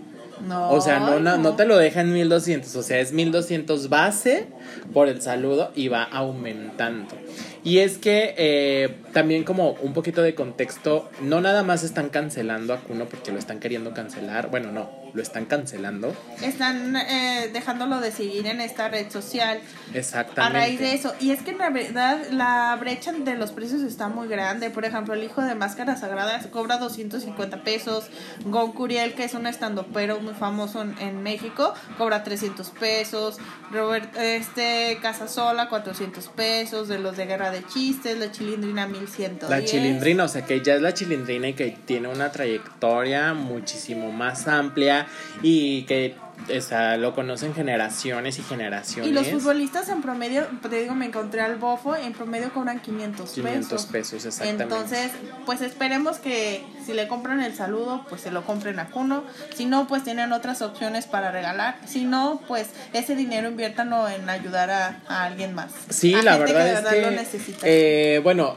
No, 0.44 0.70
O 0.70 0.80
sea, 0.80 0.98
no, 0.98 1.20
no, 1.20 1.38
no 1.38 1.54
te 1.54 1.66
lo 1.66 1.78
deja 1.78 2.00
en 2.00 2.12
1200, 2.12 2.74
o 2.74 2.82
sea, 2.82 2.98
es 2.98 3.12
1200 3.12 3.88
base 3.88 4.48
por 4.92 5.08
el 5.08 5.22
saludo 5.22 5.70
y 5.76 5.86
va 5.86 6.02
aumentando. 6.02 7.14
Y 7.62 7.78
es 7.78 7.96
que 7.96 8.34
eh, 8.36 8.96
también 9.12 9.44
como 9.44 9.76
un 9.82 9.92
poquito 9.92 10.20
de 10.22 10.34
contexto, 10.34 11.08
no 11.22 11.40
nada 11.40 11.62
más 11.62 11.84
están 11.84 12.08
cancelando 12.08 12.74
a 12.74 12.80
Kuno 12.80 13.06
porque 13.06 13.30
lo 13.30 13.38
están 13.38 13.60
queriendo 13.60 13.94
cancelar, 13.94 14.50
bueno, 14.50 14.72
no, 14.72 14.90
lo 15.16 15.22
están 15.22 15.46
cancelando. 15.46 16.14
Están 16.42 16.94
eh, 16.94 17.50
dejándolo 17.52 18.00
de 18.00 18.12
seguir 18.12 18.46
en 18.46 18.60
esta 18.60 18.88
red 18.88 19.10
social 19.10 19.58
Exactamente. 19.94 20.56
a 20.56 20.60
raíz 20.60 20.78
de 20.78 20.92
eso. 20.92 21.14
Y 21.20 21.30
es 21.30 21.42
que 21.42 21.52
en 21.52 21.58
la 21.58 21.70
verdad 21.70 22.18
la 22.30 22.76
brecha 22.78 23.12
de 23.12 23.34
los 23.34 23.50
precios 23.50 23.80
está 23.80 24.08
muy 24.08 24.28
grande. 24.28 24.68
Por 24.68 24.84
ejemplo, 24.84 25.14
el 25.14 25.24
hijo 25.24 25.42
de 25.42 25.54
Máscara 25.54 25.96
Sagrada 25.96 26.38
cobra 26.50 26.76
250 26.76 27.64
pesos. 27.64 28.10
Gon 28.44 28.72
Curiel, 28.72 29.14
que 29.14 29.24
es 29.24 29.32
un 29.32 29.46
estandopero 29.46 30.20
muy 30.20 30.34
famoso 30.34 30.82
en, 30.82 30.94
en 30.98 31.22
México, 31.22 31.72
cobra 31.96 32.22
300 32.22 32.68
pesos. 32.70 33.38
Robert, 33.72 34.14
este 34.18 34.98
Casasola, 35.00 35.70
400 35.70 36.28
pesos. 36.28 36.88
De 36.88 36.98
los 36.98 37.16
de 37.16 37.24
Guerra 37.24 37.50
de 37.50 37.64
Chistes, 37.66 38.18
la 38.18 38.30
Chilindrina, 38.30 38.86
1110. 38.86 39.50
La 39.50 39.64
chilindrina, 39.64 40.24
o 40.24 40.28
sea 40.28 40.44
que 40.44 40.60
ya 40.60 40.74
es 40.74 40.82
la 40.82 40.92
chilindrina 40.92 41.48
y 41.48 41.54
que 41.54 41.70
tiene 41.86 42.08
una 42.08 42.30
trayectoria 42.30 43.32
muchísimo 43.32 44.12
más 44.12 44.46
amplia 44.46 45.05
y 45.42 45.82
que 45.82 46.16
o 46.54 46.60
sea, 46.60 46.96
lo 46.96 47.14
conocen 47.14 47.54
generaciones 47.54 48.38
y 48.38 48.42
generaciones. 48.42 49.10
Y 49.10 49.14
los 49.14 49.26
futbolistas 49.28 49.88
en 49.88 50.02
promedio, 50.02 50.46
te 50.68 50.80
digo, 50.80 50.94
me 50.94 51.06
encontré 51.06 51.40
al 51.40 51.56
bofo, 51.56 51.96
en 51.96 52.12
promedio 52.12 52.52
cobran 52.52 52.80
500 52.80 53.30
pesos. 53.30 53.34
500 53.34 53.86
pesos, 53.86 54.24
exactamente. 54.26 54.62
Entonces, 54.64 55.12
pues 55.46 55.60
esperemos 55.62 56.18
que 56.18 56.62
si 56.84 56.92
le 56.92 57.08
compran 57.08 57.40
el 57.40 57.54
saludo, 57.54 58.04
pues 58.08 58.20
se 58.20 58.30
lo 58.30 58.44
compren 58.44 58.78
a 58.78 58.90
Kuno. 58.90 59.24
Si 59.54 59.64
no, 59.64 59.86
pues 59.86 60.04
tienen 60.04 60.32
otras 60.32 60.60
opciones 60.62 61.06
para 61.06 61.32
regalar. 61.32 61.78
Si 61.86 62.04
no, 62.04 62.40
pues 62.46 62.68
ese 62.92 63.16
dinero 63.16 63.48
inviértanlo 63.48 64.08
en 64.08 64.28
ayudar 64.28 64.70
a, 64.70 65.00
a 65.08 65.24
alguien 65.24 65.54
más. 65.54 65.72
Sí, 65.88 66.14
A 66.14 66.22
la 66.22 66.36
gente 66.36 66.52
verdad 66.52 66.64
que 66.64 66.70
de 66.70 66.74
es 66.74 66.94
que, 66.94 67.00
lo 67.02 67.10
necesita. 67.12 67.58
eh, 67.64 68.20
bueno, 68.22 68.56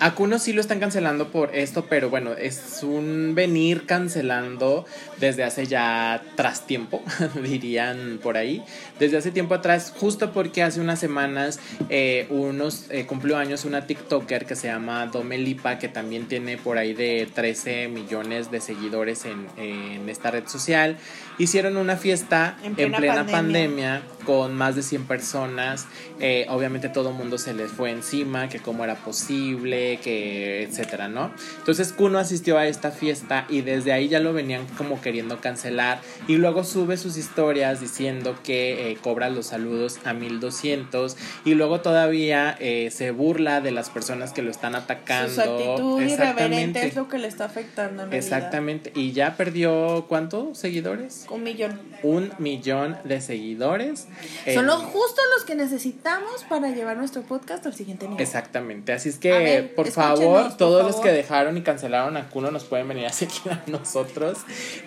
a 0.00 0.14
Kuno 0.14 0.38
sí 0.38 0.52
lo 0.52 0.60
están 0.60 0.80
cancelando 0.80 1.28
por 1.28 1.54
esto, 1.54 1.86
pero 1.86 2.10
bueno, 2.10 2.32
es 2.32 2.82
un 2.82 3.34
venir 3.34 3.86
cancelando 3.86 4.86
desde 5.18 5.44
hace 5.44 5.66
ya 5.66 6.22
tras 6.36 6.66
tiempo, 6.66 7.02
dirían 7.42 8.20
por 8.22 8.36
ahí, 8.36 8.62
desde 8.98 9.16
hace 9.16 9.30
tiempo 9.30 9.54
atrás, 9.54 9.92
justo 9.96 10.32
porque 10.32 10.62
hace 10.62 10.80
unas 10.80 10.98
semanas 10.98 11.58
eh, 11.88 12.26
unos 12.30 12.86
eh, 12.90 13.06
cumplió 13.06 13.36
años 13.36 13.64
una 13.64 13.86
TikToker 13.86 14.46
que 14.46 14.56
se 14.56 14.68
llama 14.68 15.06
Domelipa, 15.06 15.78
que 15.78 15.88
también 15.88 16.26
tiene 16.26 16.56
por 16.56 16.78
ahí 16.78 16.94
de 16.94 17.28
13 17.32 17.88
millones 17.88 18.50
de 18.50 18.60
seguidores 18.60 19.24
en, 19.24 19.46
en 19.56 20.08
esta 20.08 20.30
red 20.30 20.46
social. 20.46 20.96
Hicieron 21.38 21.76
una 21.76 21.96
fiesta 21.96 22.56
En 22.62 22.70
en 22.70 22.74
plena 22.74 22.98
plena, 22.98 23.14
pandemia. 23.26 23.32
pandemia 23.36 24.02
con 24.28 24.54
más 24.54 24.76
de 24.76 24.82
100 24.82 25.06
personas. 25.06 25.86
Eh, 26.20 26.44
obviamente 26.50 26.88
todo 26.90 27.10
el 27.10 27.14
mundo 27.14 27.38
se 27.38 27.54
les 27.54 27.70
fue 27.70 27.90
encima, 27.90 28.48
que 28.48 28.58
cómo 28.58 28.84
era 28.84 28.96
posible, 28.96 29.87
que 29.96 30.62
etcétera, 30.62 31.08
¿no? 31.08 31.32
Entonces 31.58 31.92
Kuno 31.92 32.18
asistió 32.18 32.58
a 32.58 32.66
esta 32.66 32.90
fiesta 32.90 33.46
y 33.48 33.62
desde 33.62 33.92
ahí 33.92 34.08
ya 34.08 34.20
lo 34.20 34.32
venían 34.34 34.66
como 34.76 35.00
queriendo 35.00 35.40
cancelar 35.40 36.00
y 36.28 36.36
luego 36.36 36.62
sube 36.64 36.96
sus 36.98 37.16
historias 37.16 37.80
diciendo 37.80 38.38
que 38.44 38.90
eh, 38.92 38.98
cobra 39.02 39.30
los 39.30 39.46
saludos 39.46 39.98
a 40.04 40.12
1200 40.12 41.16
y 41.44 41.54
luego 41.54 41.80
todavía 41.80 42.56
eh, 42.60 42.90
se 42.92 43.10
burla 43.10 43.60
de 43.60 43.70
las 43.70 43.90
personas 43.90 44.32
que 44.32 44.42
lo 44.42 44.50
están 44.50 44.74
atacando. 44.74 45.32
Su 45.32 45.40
actitud 45.40 46.02
irreverente 46.02 46.86
es 46.86 46.94
lo 46.96 47.08
que 47.08 47.18
le 47.18 47.28
está 47.28 47.46
afectando 47.46 48.02
en. 48.04 48.12
Exactamente. 48.12 48.92
Y 48.94 49.12
ya 49.12 49.36
perdió 49.36 50.06
¿cuántos 50.08 50.58
seguidores? 50.58 51.26
Un 51.30 51.42
millón. 51.42 51.80
Un 52.02 52.32
millón 52.38 52.96
de 53.04 53.20
seguidores. 53.20 54.00
Son 54.00 54.08
Eh, 54.46 54.62
los 54.62 54.82
justos 54.82 55.24
los 55.36 55.44
que 55.44 55.54
necesitamos 55.54 56.44
para 56.48 56.68
llevar 56.70 56.96
nuestro 56.96 57.22
podcast 57.22 57.64
al 57.66 57.74
siguiente 57.74 58.06
nivel. 58.06 58.22
Exactamente, 58.22 58.92
así 58.92 59.08
es 59.08 59.18
que 59.18 59.72
por 59.78 59.86
escúchenos, 59.86 60.18
favor, 60.18 60.42
por 60.42 60.56
todos 60.56 60.84
los 60.84 60.96
que 60.96 61.12
dejaron 61.12 61.56
y 61.56 61.62
cancelaron 61.62 62.16
a 62.16 62.28
Kuno 62.28 62.50
nos 62.50 62.64
pueden 62.64 62.88
venir 62.88 63.06
a 63.06 63.12
seguir 63.12 63.52
a 63.52 63.62
nosotros, 63.68 64.38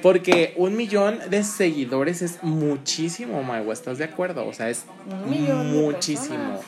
porque 0.01 0.53
un 0.57 0.75
millón 0.75 1.17
de 1.29 1.45
seguidores 1.45 2.21
es 2.21 2.43
muchísimo, 2.43 3.41
Maigua, 3.41 3.71
¿estás 3.73 3.99
de 3.99 4.03
acuerdo? 4.03 4.45
O 4.45 4.51
sea, 4.51 4.69
es 4.69 4.83
Un 5.09 5.29
millón 5.29 5.71
de 5.71 5.79
muchísimo. 5.79 6.59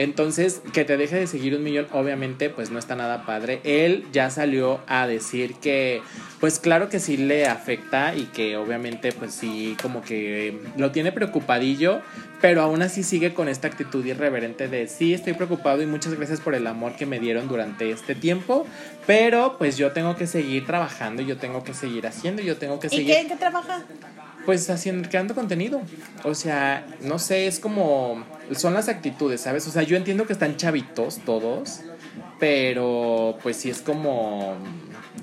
Entonces, 0.00 0.62
que 0.72 0.86
te 0.86 0.96
deje 0.96 1.16
de 1.16 1.26
seguir 1.26 1.54
un 1.54 1.62
millón, 1.62 1.86
obviamente, 1.92 2.48
pues 2.48 2.70
no 2.70 2.78
está 2.78 2.96
nada 2.96 3.26
padre. 3.26 3.60
Él 3.64 4.06
ya 4.12 4.30
salió 4.30 4.80
a 4.86 5.06
decir 5.06 5.56
que, 5.56 6.00
pues 6.40 6.58
claro 6.58 6.88
que 6.88 7.00
sí 7.00 7.18
le 7.18 7.46
afecta 7.46 8.14
y 8.16 8.24
que 8.24 8.56
obviamente, 8.56 9.12
pues 9.12 9.34
sí, 9.34 9.76
como 9.82 10.00
que 10.00 10.58
lo 10.78 10.90
tiene 10.90 11.12
preocupadillo, 11.12 12.00
pero 12.40 12.62
aún 12.62 12.80
así 12.80 13.02
sigue 13.02 13.34
con 13.34 13.50
esta 13.50 13.68
actitud 13.68 14.02
irreverente 14.06 14.68
de 14.68 14.88
sí, 14.88 15.12
estoy 15.12 15.34
preocupado 15.34 15.82
y 15.82 15.86
muchas 15.86 16.14
gracias 16.14 16.40
por 16.40 16.54
el 16.54 16.66
amor 16.66 16.96
que 16.96 17.04
me 17.04 17.20
dieron 17.20 17.46
durante 17.46 17.90
este 17.90 18.14
tiempo, 18.14 18.66
pero 19.06 19.58
pues 19.58 19.76
yo 19.76 19.92
tengo 19.92 20.16
que 20.16 20.26
seguir 20.26 20.64
trabajando, 20.64 21.20
yo 21.20 21.36
tengo 21.36 21.62
que 21.62 21.74
seguir 21.74 22.06
haciendo, 22.06 22.40
yo 22.40 22.56
tengo 22.56 22.80
que 22.80 22.86
¿Y 22.86 22.90
seguir 22.90 23.06
qué, 23.06 23.20
en 23.20 23.28
qué 23.28 23.36
trabaja? 23.36 23.84
Pues 24.46 24.68
haciendo, 24.70 25.08
creando 25.08 25.34
contenido. 25.34 25.80
O 26.24 26.34
sea, 26.34 26.86
no 27.02 27.18
sé, 27.18 27.46
es 27.46 27.60
como, 27.60 28.24
son 28.52 28.74
las 28.74 28.88
actitudes, 28.88 29.40
¿sabes? 29.42 29.66
O 29.66 29.70
sea, 29.70 29.82
yo 29.82 29.96
entiendo 29.96 30.26
que 30.26 30.32
están 30.32 30.56
chavitos 30.56 31.18
todos, 31.24 31.80
pero 32.38 33.38
pues 33.42 33.56
sí 33.56 33.70
es 33.70 33.80
como, 33.82 34.56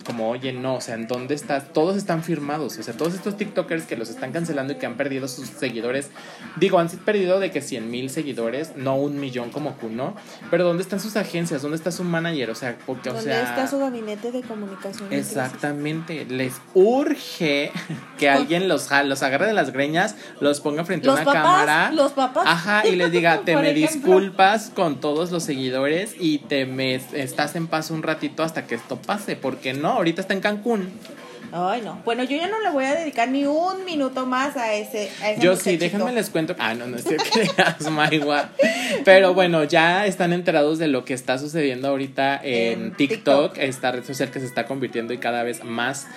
como, 0.07 0.29
oye, 0.29 0.53
no, 0.53 0.75
o 0.75 0.81
sea, 0.81 0.95
¿en 0.95 1.05
dónde 1.05 1.35
estás? 1.35 1.73
Todos 1.73 1.97
están 1.97 2.23
firmados, 2.23 2.77
o 2.77 2.81
sea, 2.83 2.93
todos 2.93 3.13
estos 3.13 3.35
TikTokers 3.35 3.83
que 3.83 3.97
los 3.97 4.09
están 4.09 4.31
cancelando 4.31 4.71
y 4.71 4.77
que 4.77 4.85
han 4.85 4.95
perdido 4.95 5.27
sus 5.27 5.49
seguidores, 5.49 6.11
digo, 6.55 6.79
han 6.79 6.87
perdido 6.87 7.41
de 7.41 7.51
que 7.51 7.61
100 7.61 7.91
mil 7.91 8.09
seguidores, 8.09 8.77
no 8.77 8.95
un 8.95 9.19
millón 9.19 9.49
como 9.49 9.75
Kuno, 9.75 10.15
pero 10.49 10.63
¿dónde 10.63 10.81
están 10.81 11.01
sus 11.01 11.17
agencias? 11.17 11.61
¿Dónde 11.61 11.75
está 11.75 11.91
su 11.91 12.05
manager? 12.05 12.51
O 12.51 12.55
sea, 12.55 12.77
porque, 12.85 13.09
o 13.09 13.13
¿Dónde 13.15 13.31
sea... 13.31 13.43
está 13.43 13.67
su 13.67 13.79
gabinete 13.79 14.31
de 14.31 14.43
comunicación? 14.43 15.11
Exactamente, 15.11 16.23
les 16.23 16.53
urge 16.73 17.73
que 18.17 18.29
alguien 18.29 18.69
los, 18.69 18.89
los 19.03 19.23
agarre 19.23 19.47
de 19.47 19.53
las 19.53 19.73
greñas, 19.73 20.15
los 20.39 20.61
ponga 20.61 20.85
frente 20.85 21.09
a 21.09 21.11
una 21.11 21.25
papás, 21.25 21.43
cámara. 21.43 21.91
los 21.91 22.13
papás. 22.13 22.45
Ajá, 22.47 22.87
y 22.87 22.95
les 22.95 23.11
diga, 23.11 23.41
te 23.45 23.57
me 23.57 23.71
ejemplo. 23.71 24.15
disculpas 24.15 24.71
con 24.73 25.01
todos 25.01 25.31
los 25.31 25.43
seguidores 25.43 26.15
y 26.17 26.37
te 26.37 26.65
me 26.65 26.95
estás 26.95 27.57
en 27.57 27.67
paz 27.67 27.91
un 27.91 28.03
ratito 28.03 28.41
hasta 28.43 28.67
que 28.67 28.75
esto 28.75 28.95
pase, 28.95 29.35
porque 29.35 29.73
no, 29.73 29.96
ahorita 29.97 30.21
está 30.21 30.33
en 30.33 30.41
Cancún. 30.41 30.91
Ay, 31.51 31.81
no. 31.81 32.01
Bueno, 32.03 32.23
yo 32.23 32.35
ya 32.35 32.47
no 32.47 32.59
le 32.59 32.69
voy 32.71 32.83
a 32.85 32.95
dedicar 32.95 33.29
ni 33.29 33.45
un 33.45 33.85
minuto 33.85 34.25
más 34.25 34.57
a 34.57 34.73
ese. 34.73 35.09
A 35.21 35.31
ese 35.31 35.41
Yo 35.41 35.55
sí, 35.55 35.77
déjenme 35.77 36.11
les 36.11 36.29
cuento. 36.29 36.55
Ah, 36.59 36.73
no, 36.73 36.87
no 36.87 36.97
es 36.97 37.05
que 37.05 37.15
creas. 37.15 37.77
Pero 39.05 39.33
bueno, 39.33 39.63
ya 39.63 40.05
están 40.05 40.33
enterados 40.33 40.77
de 40.77 40.87
lo 40.87 41.05
que 41.05 41.13
está 41.13 41.37
sucediendo 41.37 41.87
ahorita 41.87 42.39
en, 42.43 42.81
En 42.81 42.93
TikTok, 42.93 43.53
TikTok. 43.53 43.57
esta 43.59 43.91
red 43.91 44.03
social 44.03 44.29
que 44.29 44.39
se 44.39 44.45
está 44.45 44.65
convirtiendo 44.65 45.13
y 45.13 45.19
cada 45.19 45.43
vez 45.43 45.63
más 45.63 46.07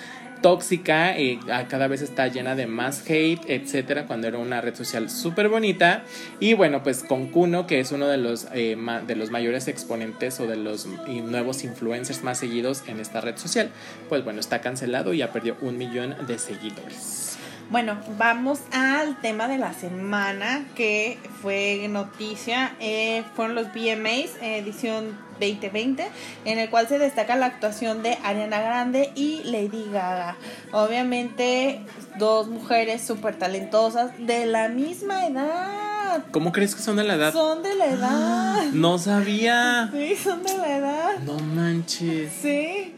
tóxica 0.41 1.15
ah, 1.49 1.67
cada 1.67 1.87
vez 1.87 2.01
está 2.01 2.27
llena 2.27 2.55
de 2.55 2.67
más 2.67 3.03
hate, 3.09 3.41
etcétera, 3.47 4.07
cuando 4.07 4.27
era 4.27 4.37
una 4.37 4.61
red 4.61 4.75
social 4.75 5.09
súper 5.09 5.49
bonita. 5.49 6.03
Y 6.39 6.53
bueno, 6.53 6.83
pues 6.83 7.03
con 7.03 7.27
Kuno, 7.27 7.67
que 7.67 7.79
es 7.79 7.91
uno 7.91 8.07
de 8.07 8.17
los, 8.17 8.47
eh, 8.53 8.77
de 9.07 9.15
los 9.15 9.31
mayores 9.31 9.67
exponentes 9.67 10.39
o 10.39 10.47
de 10.47 10.57
los 10.57 10.85
nuevos 10.85 11.63
influencers 11.63 12.23
más 12.23 12.39
seguidos 12.39 12.83
en 12.87 12.99
esta 12.99 13.21
red 13.21 13.37
social, 13.37 13.69
pues 14.09 14.23
bueno, 14.23 14.39
está 14.39 14.61
cancelado 14.61 15.13
y 15.13 15.19
ya 15.19 15.31
perdió 15.31 15.57
un 15.61 15.77
millón 15.77 16.15
de 16.27 16.37
seguidores. 16.37 17.37
Bueno, 17.69 17.97
vamos 18.17 18.59
al 18.73 19.21
tema 19.21 19.47
de 19.47 19.57
la 19.57 19.73
semana 19.73 20.65
que 20.75 21.17
fue 21.41 21.87
noticia. 21.89 22.75
eh, 22.81 23.23
fueron 23.33 23.55
los 23.55 23.67
VMAs, 23.67 24.35
eh, 24.41 24.57
edición 24.57 25.17
2020, 25.41 26.07
en 26.45 26.59
el 26.59 26.69
cual 26.69 26.87
se 26.87 26.99
destaca 26.99 27.35
la 27.35 27.47
actuación 27.47 28.03
de 28.03 28.17
Ariana 28.23 28.61
Grande 28.61 29.11
y 29.15 29.41
Lady 29.43 29.85
Gaga. 29.91 30.37
Obviamente, 30.71 31.81
dos 32.17 32.47
mujeres 32.47 33.01
súper 33.01 33.37
talentosas 33.37 34.11
de 34.19 34.45
la 34.45 34.69
misma 34.69 35.25
edad. 35.27 36.23
¿Cómo 36.31 36.51
crees 36.51 36.75
que 36.75 36.81
son 36.81 36.95
de 36.97 37.03
la 37.03 37.15
edad? 37.15 37.33
Son 37.33 37.63
de 37.63 37.75
la 37.75 37.85
edad. 37.87 38.61
No 38.73 38.97
sabía. 38.97 39.89
Sí, 39.91 40.15
son 40.15 40.43
de 40.43 40.57
la 40.57 40.77
edad. 40.77 41.17
No 41.25 41.39
manches. 41.39 42.31
Sí. 42.41 42.95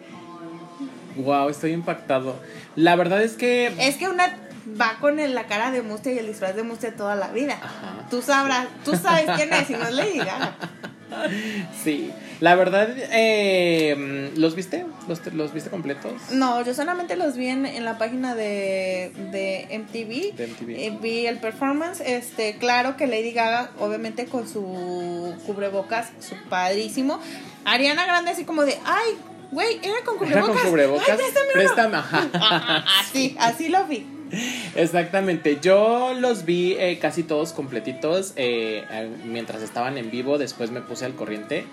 Wow, 1.15 1.49
estoy 1.49 1.71
impactado. 1.71 2.35
La 2.75 2.95
verdad 2.95 3.21
es 3.23 3.33
que. 3.33 3.73
Es 3.79 3.97
que 3.97 4.07
una 4.07 4.35
va 4.79 4.97
con 4.99 5.19
el- 5.19 5.35
la 5.35 5.45
cara 5.45 5.71
de 5.71 5.81
Mustia 5.83 6.11
y 6.13 6.17
el 6.17 6.25
disfraz 6.27 6.55
de 6.55 6.63
Mustia 6.63 6.95
toda 6.95 7.15
la 7.15 7.27
vida. 7.29 7.53
Ajá. 7.61 8.07
Tú 8.09 8.21
sabrás, 8.21 8.67
tú 8.83 8.95
sabes 8.95 9.25
quién 9.35 9.53
es 9.53 9.69
y 9.69 9.73
no 9.73 9.83
es 9.83 9.93
Lady 9.93 10.17
Gaga. 10.17 10.55
Sí. 11.83 12.11
La 12.43 12.55
verdad, 12.55 12.89
eh, 13.13 14.31
¿los 14.35 14.53
viste? 14.53 14.85
¿Los, 15.07 15.25
¿Los 15.33 15.53
viste 15.53 15.69
completos? 15.69 16.11
No, 16.31 16.61
yo 16.65 16.73
solamente 16.73 17.15
los 17.15 17.37
vi 17.37 17.47
en, 17.47 17.65
en 17.65 17.85
la 17.85 17.97
página 17.97 18.35
de, 18.35 19.13
de 19.31 19.65
MTV. 19.79 20.35
De 20.35 20.47
MTV. 20.47 20.69
Eh, 20.71 20.97
vi 21.01 21.25
el 21.25 21.37
performance. 21.37 22.01
Este, 22.05 22.57
claro 22.57 22.97
que 22.97 23.07
Lady 23.07 23.31
Gaga, 23.31 23.71
obviamente 23.79 24.25
con 24.25 24.45
su 24.49 25.33
cubrebocas, 25.45 26.09
su 26.19 26.35
padrísimo. 26.49 27.17
Ariana 27.63 28.05
Grande 28.05 28.31
así 28.31 28.43
como 28.43 28.63
de, 28.65 28.77
ay, 28.83 29.17
güey, 29.53 29.77
era 29.81 30.01
con 30.03 30.15
Era 30.27 30.41
cubrebocas. 30.41 30.61
con 30.63 30.69
cubrebocas. 30.71 31.09
Ay, 31.11 31.15
préstamelo". 31.15 31.53
Préstame, 31.53 31.95
ajá. 31.95 32.85
Así, 32.99 33.37
así 33.39 33.69
lo 33.69 33.85
vi. 33.87 34.05
Exactamente, 34.75 35.59
yo 35.61 36.13
los 36.19 36.43
vi 36.43 36.75
eh, 36.79 36.97
casi 36.99 37.23
todos 37.23 37.53
completitos 37.53 38.33
eh, 38.35 38.83
eh, 38.89 39.09
mientras 39.25 39.61
estaban 39.61 39.97
en 39.97 40.09
vivo, 40.09 40.39
después 40.39 40.71
me 40.71 40.81
puse 40.81 41.05
al 41.05 41.13
corriente, 41.13 41.65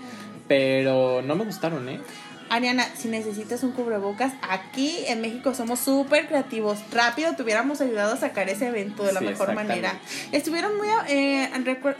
pero 0.51 1.23
no 1.23 1.37
me 1.37 1.45
gustaron, 1.45 1.89
¿eh? 1.89 2.01
Ariana, 2.49 2.85
si 2.97 3.07
necesitas 3.07 3.63
un 3.63 3.71
cubrebocas, 3.71 4.33
aquí 4.49 4.97
en 5.07 5.21
México 5.21 5.55
somos 5.55 5.79
súper 5.79 6.27
creativos. 6.27 6.81
Rápido 6.91 7.37
te 7.37 7.45
hubiéramos 7.45 7.81
ayudado 7.81 8.15
a 8.15 8.17
sacar 8.17 8.49
ese 8.49 8.67
evento 8.67 9.05
de 9.05 9.13
la 9.13 9.21
Sí, 9.21 9.27
mejor 9.27 9.55
manera. 9.55 10.01
Estuvieron 10.33 10.77
muy... 10.77 10.89
Eh, 11.09 11.49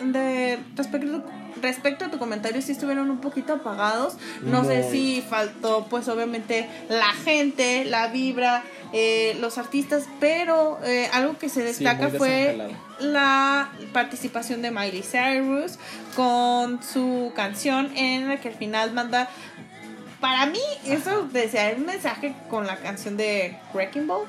de, 0.03 0.59
respecto, 0.75 1.25
respecto 1.63 2.07
a 2.07 2.11
tu 2.11 2.19
comentario, 2.19 2.61
sí 2.61 2.73
estuvieron 2.73 3.09
un 3.09 3.21
poquito 3.21 3.53
apagados. 3.53 4.17
No 4.43 4.65
sé 4.65 4.91
si 4.91 5.23
faltó, 5.23 5.87
pues 5.89 6.09
obviamente, 6.09 6.69
la 6.89 7.13
gente, 7.13 7.85
la 7.85 8.09
vibra, 8.09 8.65
eh, 8.93 9.37
los 9.39 9.59
artistas, 9.59 10.09
pero 10.19 10.81
eh, 10.85 11.09
algo 11.13 11.39
que 11.39 11.49
se 11.49 11.63
destaca 11.63 12.09
fue. 12.09 12.75
La 13.01 13.71
participación 13.93 14.63
de 14.63 14.71
Miley 14.71 15.03
Cyrus 15.03 15.79
con 16.15 16.83
su 16.83 17.33
canción 17.35 17.97
en 17.97 18.29
la 18.29 18.39
que 18.41 18.49
al 18.49 18.55
final 18.55 18.93
manda 18.93 19.29
para 20.21 20.47
mí 20.47 20.61
eso 20.85 21.27
desea 21.33 21.75
un 21.77 21.87
mensaje 21.87 22.35
con 22.49 22.67
la 22.67 22.77
canción 22.77 23.17
de 23.17 23.57
Wrecking 23.73 24.07
Ball 24.07 24.27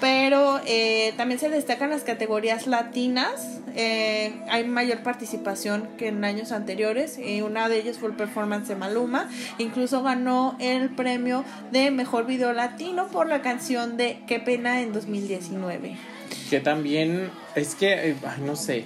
pero 0.00 0.60
eh, 0.66 1.12
también 1.16 1.38
se 1.38 1.50
destacan 1.50 1.90
las 1.90 2.02
categorías 2.02 2.66
latinas 2.66 3.60
eh, 3.74 4.42
hay 4.48 4.64
mayor 4.64 5.02
participación 5.02 5.88
que 5.96 6.08
en 6.08 6.24
años 6.24 6.52
anteriores 6.52 7.18
y 7.18 7.42
una 7.42 7.68
de 7.68 7.78
ellas 7.78 7.98
fue 7.98 8.08
el 8.08 8.16
performance 8.16 8.68
de 8.68 8.76
Maluma 8.76 9.28
incluso 9.58 10.02
ganó 10.02 10.56
el 10.58 10.90
premio 10.90 11.44
de 11.70 11.90
mejor 11.90 12.26
video 12.26 12.52
latino 12.52 13.08
por 13.08 13.28
la 13.28 13.42
canción 13.42 13.96
de 13.96 14.20
Qué 14.26 14.40
pena 14.40 14.80
en 14.80 14.92
2019 14.92 16.19
Que 16.50 16.58
también, 16.58 17.30
es 17.54 17.76
que, 17.76 18.10
eh, 18.10 18.16
ay, 18.26 18.42
no 18.44 18.56
sé, 18.56 18.84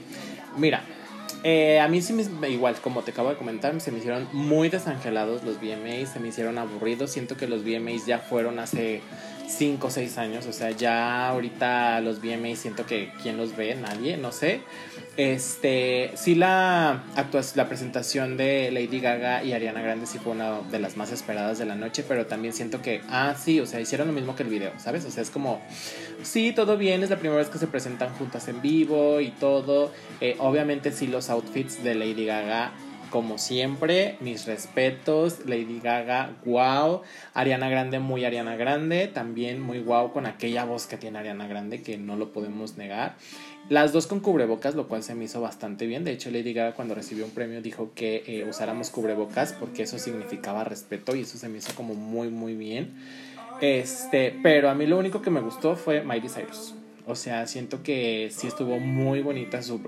mira, 0.58 0.82
eh, 1.44 1.80
a 1.80 1.88
mí 1.88 2.02
sí 2.02 2.12
me, 2.12 2.50
igual, 2.50 2.74
como 2.76 3.00
te 3.00 3.12
acabo 3.12 3.30
de 3.30 3.36
comentar, 3.36 3.80
se 3.80 3.90
me 3.90 4.00
hicieron 4.00 4.28
muy 4.32 4.68
desangelados 4.68 5.44
los 5.44 5.56
VMAs, 5.62 6.12
se 6.12 6.20
me 6.20 6.28
hicieron 6.28 6.58
aburridos, 6.58 7.10
siento 7.10 7.38
que 7.38 7.46
los 7.46 7.64
VMAs 7.64 8.04
ya 8.04 8.18
fueron 8.18 8.58
hace 8.58 9.00
5 9.48 9.86
o 9.86 9.90
6 9.90 10.18
años, 10.18 10.46
o 10.46 10.52
sea, 10.52 10.72
ya 10.72 11.26
ahorita 11.28 12.02
los 12.02 12.20
VMAs 12.20 12.58
siento 12.58 12.84
que 12.84 13.10
quién 13.22 13.38
los 13.38 13.56
ve, 13.56 13.74
nadie, 13.74 14.18
no 14.18 14.30
sé. 14.30 14.60
Este, 15.16 16.10
sí 16.16 16.34
la 16.34 17.04
la 17.54 17.68
presentación 17.68 18.36
de 18.36 18.70
Lady 18.72 19.00
Gaga 19.00 19.44
y 19.44 19.52
Ariana 19.52 19.80
Grande 19.80 20.06
sí 20.06 20.18
fue 20.18 20.32
una 20.32 20.60
de 20.62 20.80
las 20.80 20.96
más 20.96 21.12
esperadas 21.12 21.58
de 21.58 21.66
la 21.66 21.76
noche, 21.76 22.04
pero 22.06 22.26
también 22.26 22.52
siento 22.52 22.82
que, 22.82 23.00
ah, 23.08 23.34
sí, 23.38 23.60
o 23.60 23.66
sea, 23.66 23.80
hicieron 23.80 24.08
lo 24.08 24.12
mismo 24.12 24.34
que 24.34 24.42
el 24.42 24.48
video, 24.48 24.72
¿sabes? 24.78 25.04
O 25.04 25.10
sea, 25.10 25.22
es 25.22 25.30
como, 25.30 25.60
sí, 26.22 26.52
todo 26.52 26.76
bien, 26.76 27.02
es 27.04 27.10
la 27.10 27.16
primera 27.16 27.38
vez 27.38 27.48
que 27.48 27.58
se 27.58 27.68
presentan 27.68 28.12
juntas 28.14 28.48
en 28.48 28.60
vivo 28.60 29.20
y 29.20 29.30
todo. 29.30 29.92
Eh, 30.20 30.36
obviamente 30.38 30.90
sí 30.90 31.06
los 31.06 31.30
outfits 31.30 31.84
de 31.84 31.94
Lady 31.94 32.26
Gaga 32.26 32.72
como 33.14 33.38
siempre, 33.38 34.16
mis 34.18 34.44
respetos, 34.44 35.46
Lady 35.46 35.78
Gaga, 35.78 36.32
wow, 36.44 37.02
Ariana 37.32 37.68
Grande, 37.68 38.00
muy 38.00 38.24
Ariana 38.24 38.56
Grande, 38.56 39.06
también 39.06 39.60
muy 39.60 39.78
wow 39.78 40.12
con 40.12 40.26
aquella 40.26 40.64
voz 40.64 40.88
que 40.88 40.96
tiene 40.96 41.20
Ariana 41.20 41.46
Grande, 41.46 41.80
que 41.80 41.96
no 41.96 42.16
lo 42.16 42.32
podemos 42.32 42.76
negar. 42.76 43.14
Las 43.70 43.92
dos 43.92 44.06
con 44.06 44.20
cubrebocas, 44.20 44.74
lo 44.74 44.88
cual 44.88 45.02
se 45.02 45.14
me 45.14 45.24
hizo 45.24 45.40
bastante 45.40 45.86
bien. 45.86 46.04
De 46.04 46.12
hecho, 46.12 46.30
Lady 46.30 46.52
Gaga 46.52 46.74
cuando 46.74 46.94
recibió 46.94 47.24
un 47.24 47.30
premio 47.30 47.62
dijo 47.62 47.92
que 47.94 48.22
eh, 48.26 48.46
usáramos 48.48 48.90
cubrebocas 48.90 49.54
porque 49.54 49.84
eso 49.84 49.98
significaba 49.98 50.64
respeto 50.64 51.16
y 51.16 51.22
eso 51.22 51.38
se 51.38 51.48
me 51.48 51.58
hizo 51.58 51.74
como 51.74 51.94
muy, 51.94 52.28
muy 52.28 52.54
bien. 52.54 52.92
Este, 53.62 54.38
pero 54.42 54.68
a 54.68 54.74
mí 54.74 54.86
lo 54.86 54.98
único 54.98 55.22
que 55.22 55.30
me 55.30 55.40
gustó 55.40 55.76
fue 55.76 56.02
Miley 56.02 56.28
Cyrus. 56.28 56.74
O 57.06 57.14
sea, 57.14 57.46
siento 57.46 57.82
que 57.82 58.30
sí 58.32 58.46
estuvo 58.46 58.78
muy 58.78 59.20
bonita 59.20 59.62
su, 59.62 59.80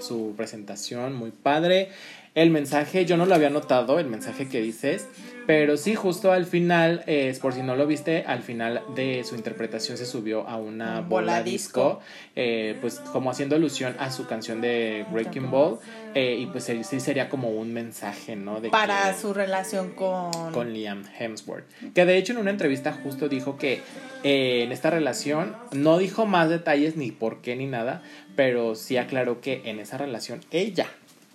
su 0.00 0.34
presentación, 0.36 1.14
muy 1.14 1.30
padre. 1.30 1.90
El 2.34 2.50
mensaje, 2.50 3.06
yo 3.06 3.16
no 3.16 3.26
lo 3.26 3.34
había 3.34 3.50
notado, 3.50 3.98
el 3.98 4.06
mensaje 4.06 4.48
que 4.48 4.60
dices, 4.60 5.06
pero 5.46 5.76
sí, 5.76 5.94
justo 5.94 6.32
al 6.32 6.44
final, 6.44 7.04
eh, 7.06 7.36
por 7.40 7.54
si 7.54 7.62
no 7.62 7.76
lo 7.76 7.86
viste, 7.86 8.24
al 8.26 8.42
final 8.42 8.82
de 8.88 9.22
su 9.24 9.36
interpretación 9.36 9.96
se 9.96 10.04
subió 10.06 10.46
a 10.48 10.56
una 10.56 11.00
bola, 11.00 11.06
Bola 11.08 11.42
disco, 11.42 12.00
disco. 12.00 12.00
eh, 12.34 12.76
pues 12.80 13.00
como 13.12 13.30
haciendo 13.30 13.54
alusión 13.56 13.94
a 13.98 14.10
su 14.10 14.26
canción 14.26 14.60
de 14.60 15.06
Breaking 15.10 15.50
Ball, 15.50 15.78
eh, 16.14 16.36
y 16.40 16.46
pues 16.46 16.64
sí 16.64 17.00
sería 17.00 17.28
como 17.28 17.50
un 17.50 17.72
mensaje, 17.72 18.34
¿no? 18.36 18.60
De 18.60 18.70
para 18.70 19.12
que- 19.12 19.20
su 19.20 19.32
relación 19.34 19.92
con, 19.92 20.52
con 20.52 20.72
Liam 20.72 21.04
Hemsworth. 21.18 21.64
Que 21.94 22.04
de 22.04 22.16
hecho 22.16 22.32
en 22.32 22.38
una 22.38 22.50
entrevista 22.50 22.92
justo 22.92 23.28
dijo 23.28 23.56
que 23.56 23.82
eh, 24.24 24.62
en 24.64 24.72
esta 24.72 24.90
relación 24.90 25.56
no 25.72 25.98
dijo 25.98 26.26
más 26.26 26.48
detalles 26.48 26.96
ni 26.96 27.12
por 27.12 27.40
qué 27.40 27.54
ni 27.54 27.66
nada, 27.66 28.02
pero 28.34 28.74
sí 28.74 28.96
aclaró 28.96 29.40
que 29.40 29.62
en 29.66 29.78
esa 29.78 29.96
relación 29.98 30.40
ella 30.50 30.88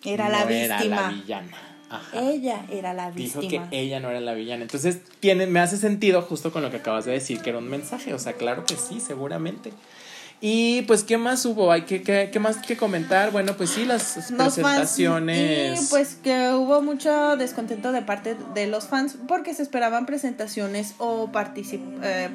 era 0.04 0.26
no 0.26 0.32
la 0.32 0.52
era 0.52 0.68
la 0.68 0.78
víctima 0.78 1.10
villana. 1.12 1.71
Ajá. 1.92 2.22
ella 2.22 2.66
era 2.72 2.94
la 2.94 3.12
Dijo 3.12 3.42
víctima 3.42 3.70
que 3.70 3.82
ella 3.82 4.00
no 4.00 4.10
era 4.10 4.22
la 4.22 4.34
villana. 4.34 4.62
Entonces, 4.64 5.00
tiene, 5.20 5.46
me 5.46 5.60
hace 5.60 5.78
sentido 5.78 6.22
justo 6.22 6.52
con 6.52 6.62
lo 6.62 6.72
que 6.72 6.78
acabas 6.78 7.06
de 7.06 7.12
decir, 7.12 7.42
que 7.42 7.50
era 7.50 7.60
un 7.60 7.70
mensaje. 7.70 8.14
O 8.14 8.20
sea, 8.20 8.34
claro 8.34 8.66
que 8.66 8.76
sí, 8.78 9.00
seguramente. 9.00 9.72
Y 10.44 10.82
pues, 10.84 11.04
¿qué 11.04 11.20
más 11.20 11.46
hubo? 11.46 11.72
¿Hay 11.72 11.84
que, 11.84 12.02
qué, 12.02 12.30
qué 12.34 12.40
más 12.40 12.58
que 12.58 12.76
comentar? 12.76 13.32
Bueno, 13.32 13.56
pues 13.58 13.70
sí, 13.70 13.86
las 13.86 14.16
Los 14.32 14.56
fans, 14.56 14.56
presentaciones. 14.56 15.84
y 15.84 15.86
pues 15.92 16.16
que 16.16 16.50
hubo 16.54 16.82
mucho 16.82 17.38
descontento 17.38 17.92
de 17.92 18.02
parte 18.02 18.36
de 18.56 18.66
los 18.66 18.86
fans 18.88 19.18
porque 19.28 19.54
se 19.54 19.62
esperaban 19.62 20.08
presentaciones 20.08 20.96
o 20.98 21.32
particip 21.32 21.82
eh, 22.02 22.30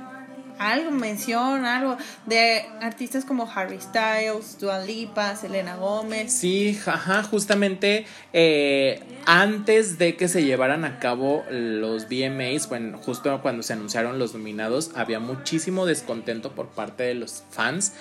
algo, 0.58 0.90
mención, 0.90 1.64
algo 1.64 1.96
de 2.26 2.64
artistas 2.80 3.24
como 3.24 3.50
Harry 3.52 3.80
Styles, 3.80 4.58
Dua 4.58 4.80
Lipa, 4.80 5.36
Selena 5.36 5.76
Gómez. 5.76 6.32
Sí, 6.32 6.78
ajá, 6.86 7.22
justamente 7.22 8.06
eh, 8.32 9.02
antes 9.26 9.98
de 9.98 10.16
que 10.16 10.28
se 10.28 10.44
llevaran 10.44 10.84
a 10.84 10.98
cabo 10.98 11.44
los 11.50 12.08
VMAs, 12.08 12.68
bueno, 12.68 12.98
justo 12.98 13.40
cuando 13.42 13.62
se 13.62 13.72
anunciaron 13.72 14.18
los 14.18 14.34
nominados, 14.34 14.92
había 14.94 15.20
muchísimo 15.20 15.86
descontento 15.86 16.52
por 16.52 16.68
parte 16.68 17.04
de 17.04 17.14
los 17.14 17.42
fans 17.50 17.92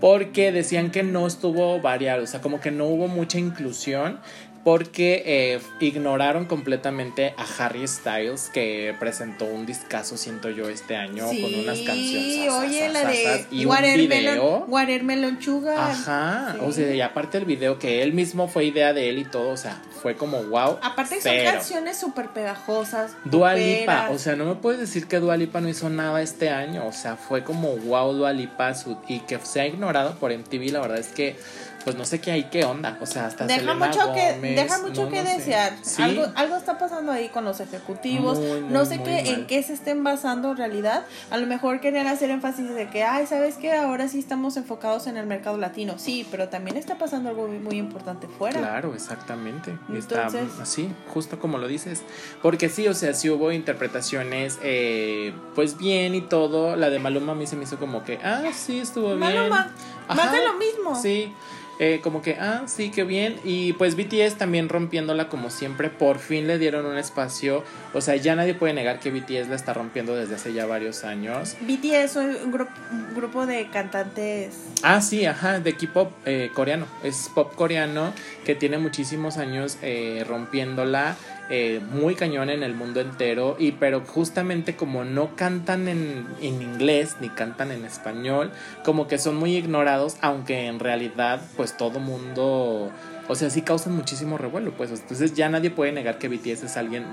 porque 0.00 0.52
decían 0.52 0.90
que 0.90 1.02
no 1.02 1.26
estuvo 1.26 1.80
variado, 1.80 2.24
o 2.24 2.26
sea, 2.26 2.40
como 2.40 2.60
que 2.60 2.70
no 2.70 2.86
hubo 2.86 3.08
mucha 3.08 3.38
inclusión 3.38 4.20
porque 4.64 5.22
eh, 5.26 5.60
ignoraron 5.80 6.46
completamente 6.46 7.34
a 7.36 7.44
Harry 7.64 7.86
Styles 7.86 8.50
que 8.52 8.94
presentó 8.98 9.44
un 9.44 9.66
discazo 9.66 10.16
siento 10.16 10.48
yo 10.50 10.68
este 10.70 10.96
año 10.96 11.26
con 11.26 11.54
unas 11.54 11.78
canciones 11.80 12.34
Sí, 12.34 12.48
oye, 12.48 12.88
la 12.88 13.04
de 13.04 13.46
y 13.50 13.64
un 13.66 13.70
Watermelon, 13.72 14.08
video 14.08 14.64
Watermelon 14.68 15.42
Sugar. 15.42 15.78
Ajá, 15.78 16.52
Sí. 16.54 16.60
o 16.62 16.72
sea, 16.72 16.94
y 16.94 17.00
aparte 17.00 17.38
el 17.38 17.44
video 17.44 17.78
que 17.78 18.02
él 18.02 18.12
mismo 18.14 18.48
fue 18.48 18.64
idea 18.64 18.92
de 18.92 19.10
él 19.10 19.18
y 19.18 19.24
todo, 19.24 19.50
o 19.50 19.56
sea, 19.56 19.80
fue 20.02 20.16
como 20.16 20.42
wow. 20.44 20.78
Aparte 20.82 21.20
son 21.20 21.32
pero 21.32 21.52
canciones 21.52 21.96
súper 21.98 22.28
pegajosas. 22.30 23.12
Dua 23.24 23.54
Lipa, 23.54 23.94
poperas. 24.02 24.10
o 24.12 24.18
sea, 24.18 24.36
no 24.36 24.44
me 24.46 24.54
puedes 24.54 24.80
decir 24.80 25.06
que 25.06 25.18
Dua 25.20 25.36
Lipa 25.36 25.60
no 25.60 25.68
hizo 25.68 25.90
nada 25.90 26.22
este 26.22 26.50
año, 26.50 26.86
o 26.86 26.92
sea, 26.92 27.16
fue 27.16 27.44
como 27.44 27.76
wow 27.76 28.12
Dua 28.14 28.32
Lipa 28.32 28.74
su- 28.74 28.96
y 29.08 29.20
que 29.20 29.38
se 29.42 29.60
ha 29.60 29.66
ignorado 29.66 30.14
por 30.18 30.32
MTV, 30.32 30.70
la 30.72 30.80
verdad 30.80 30.98
es 30.98 31.08
que 31.08 31.36
pues 31.84 31.96
no 31.96 32.04
sé 32.04 32.20
qué 32.20 32.32
hay, 32.32 32.44
qué 32.44 32.64
onda, 32.64 32.96
o 33.00 33.06
sea, 33.06 33.26
hasta 33.26 33.46
Deja 33.46 33.60
Selena 33.60 33.86
mucho 33.86 34.12
que 34.14 34.32
Gómez, 34.32 34.56
deja 34.56 34.78
mucho 34.78 35.04
no, 35.04 35.10
que 35.10 35.22
no 35.22 35.30
desear. 35.30 35.72
Sí, 35.82 36.02
Algo, 36.02 36.26
algo 36.34 36.56
está 36.56 36.78
pasando 36.78 37.12
ahí 37.12 37.28
con 37.28 37.44
los 37.44 37.60
ejecutivos. 37.60 38.38
Muy, 38.38 38.60
muy, 38.62 38.72
no 38.72 38.84
sé 38.86 39.02
qué 39.02 39.22
mal. 39.22 39.26
en 39.26 39.46
qué 39.46 39.62
se 39.62 39.74
estén 39.74 40.02
basando 40.02 40.52
en 40.52 40.56
realidad. 40.56 41.04
A 41.30 41.36
lo 41.36 41.46
mejor 41.46 41.80
querían 41.80 42.06
hacer 42.06 42.30
énfasis 42.30 42.74
de 42.74 42.88
que, 42.88 43.02
ay, 43.04 43.26
¿sabes 43.26 43.56
qué? 43.56 43.72
Ahora 43.72 44.08
sí 44.08 44.18
estamos 44.18 44.56
enfocados 44.56 45.06
en 45.06 45.16
el 45.16 45.26
mercado 45.26 45.58
latino. 45.58 45.94
Sí, 45.98 46.26
pero 46.30 46.48
también 46.48 46.76
está 46.76 46.96
pasando 46.96 47.28
algo 47.28 47.46
muy, 47.48 47.58
muy 47.58 47.76
importante 47.76 48.28
fuera. 48.28 48.58
Claro, 48.58 48.94
exactamente. 48.94 49.78
Está 49.94 50.26
Entonces- 50.26 50.58
así, 50.60 50.90
justo 51.12 51.38
como 51.38 51.58
lo 51.58 51.68
dices. 51.68 52.02
Porque 52.40 52.68
sí, 52.68 52.88
o 52.88 52.94
sea, 52.94 53.12
sí 53.14 53.28
hubo 53.28 53.52
interpretaciones, 53.52 54.58
eh, 54.62 55.34
pues 55.54 55.76
bien 55.76 56.14
y 56.14 56.22
todo. 56.22 56.76
La 56.76 56.88
de 56.90 56.98
Maluma 56.98 57.32
a 57.32 57.34
mí 57.34 57.46
se 57.46 57.56
me 57.56 57.64
hizo 57.64 57.78
como 57.78 58.04
que, 58.04 58.18
ah, 58.24 58.42
sí, 58.54 58.80
estuvo 58.80 59.08
bien. 59.08 59.18
Maluma, 59.20 59.70
más 60.08 60.32
de 60.32 60.44
lo 60.44 60.54
mismo. 60.54 60.94
Sí. 61.00 61.32
Eh, 61.78 62.00
como 62.02 62.22
que, 62.22 62.36
ah, 62.40 62.64
sí, 62.66 62.90
qué 62.90 63.04
bien. 63.04 63.36
Y 63.44 63.72
pues 63.74 63.96
BTS 63.96 64.36
también 64.36 64.68
rompiéndola 64.68 65.28
como 65.28 65.50
siempre, 65.50 65.90
por 65.90 66.18
fin 66.18 66.46
le 66.46 66.58
dieron 66.58 66.86
un 66.86 66.98
espacio. 66.98 67.64
O 67.92 68.00
sea, 68.00 68.16
ya 68.16 68.36
nadie 68.36 68.54
puede 68.54 68.74
negar 68.74 69.00
que 69.00 69.10
BTS 69.10 69.48
la 69.48 69.56
está 69.56 69.74
rompiendo 69.74 70.14
desde 70.14 70.36
hace 70.36 70.52
ya 70.52 70.66
varios 70.66 71.04
años. 71.04 71.56
BTS 71.60 71.94
es 71.94 72.16
un, 72.16 72.52
grupo 72.52 72.72
un 72.90 73.14
grupo 73.14 73.46
de 73.46 73.68
cantantes. 73.68 74.56
Ah, 74.82 75.00
sí, 75.00 75.26
ajá, 75.26 75.60
de 75.60 75.74
K-pop 75.74 76.12
eh, 76.26 76.50
coreano. 76.54 76.86
Es 77.02 77.30
pop 77.34 77.54
coreano 77.54 78.12
que 78.44 78.54
tiene 78.54 78.78
muchísimos 78.78 79.36
años 79.36 79.78
eh, 79.82 80.24
rompiéndola. 80.26 81.16
Eh, 81.50 81.82
muy 81.90 82.14
cañón 82.14 82.48
en 82.48 82.62
el 82.62 82.74
mundo 82.74 83.00
entero 83.00 83.56
y 83.58 83.72
pero 83.72 84.00
justamente 84.00 84.76
como 84.76 85.04
no 85.04 85.36
cantan 85.36 85.88
en, 85.88 86.26
en, 86.40 86.62
inglés 86.62 87.16
ni 87.20 87.28
cantan 87.28 87.70
en 87.70 87.84
español 87.84 88.50
como 88.82 89.08
que 89.08 89.18
son 89.18 89.36
muy 89.36 89.54
ignorados 89.54 90.16
aunque 90.22 90.68
en 90.68 90.80
realidad 90.80 91.42
pues 91.58 91.76
todo 91.76 92.00
mundo 92.00 92.90
o 93.28 93.34
sea 93.34 93.50
sí 93.50 93.60
causan 93.60 93.94
muchísimo 93.94 94.38
revuelo 94.38 94.72
pues. 94.72 94.90
Entonces 94.90 95.34
ya 95.34 95.50
nadie 95.50 95.70
puede 95.70 95.92
negar 95.92 96.18
que 96.18 96.28
BTS 96.28 96.64
es 96.64 96.76
alguien 96.78 97.04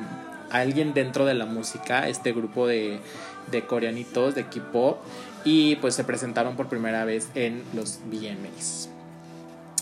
alguien 0.50 0.94
dentro 0.94 1.26
de 1.26 1.34
la 1.34 1.46
música 1.46 2.08
este 2.08 2.32
grupo 2.32 2.68
de, 2.68 3.00
de 3.52 3.66
coreanitos 3.66 4.34
de 4.34 4.46
K-pop 4.46 5.00
y 5.44 5.76
pues 5.78 5.94
se 5.94 6.06
presentaron 6.06 6.56
por 6.56 6.68
primera 6.68 7.04
vez 7.04 7.30
en 7.36 7.64
los 7.74 8.00
VMAs 8.06 8.90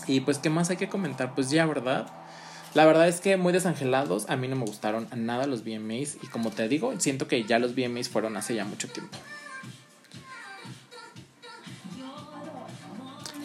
y 0.08 0.20
pues 0.20 0.38
qué 0.38 0.50
más 0.50 0.70
hay 0.70 0.76
que 0.76 0.88
comentar 0.88 1.34
pues 1.36 1.50
ya 1.50 1.66
verdad 1.66 2.06
la 2.74 2.86
verdad 2.86 3.08
es 3.08 3.20
que 3.20 3.36
muy 3.36 3.52
desangelados, 3.52 4.28
a 4.28 4.36
mí 4.36 4.46
no 4.48 4.56
me 4.56 4.64
gustaron 4.64 5.08
nada 5.14 5.46
los 5.46 5.64
VMAs 5.64 6.18
y 6.22 6.26
como 6.28 6.50
te 6.50 6.68
digo, 6.68 6.94
siento 6.98 7.26
que 7.26 7.44
ya 7.44 7.58
los 7.58 7.74
VMAs 7.74 8.08
fueron 8.08 8.36
hace 8.36 8.54
ya 8.54 8.64
mucho 8.64 8.88
tiempo. 8.88 9.18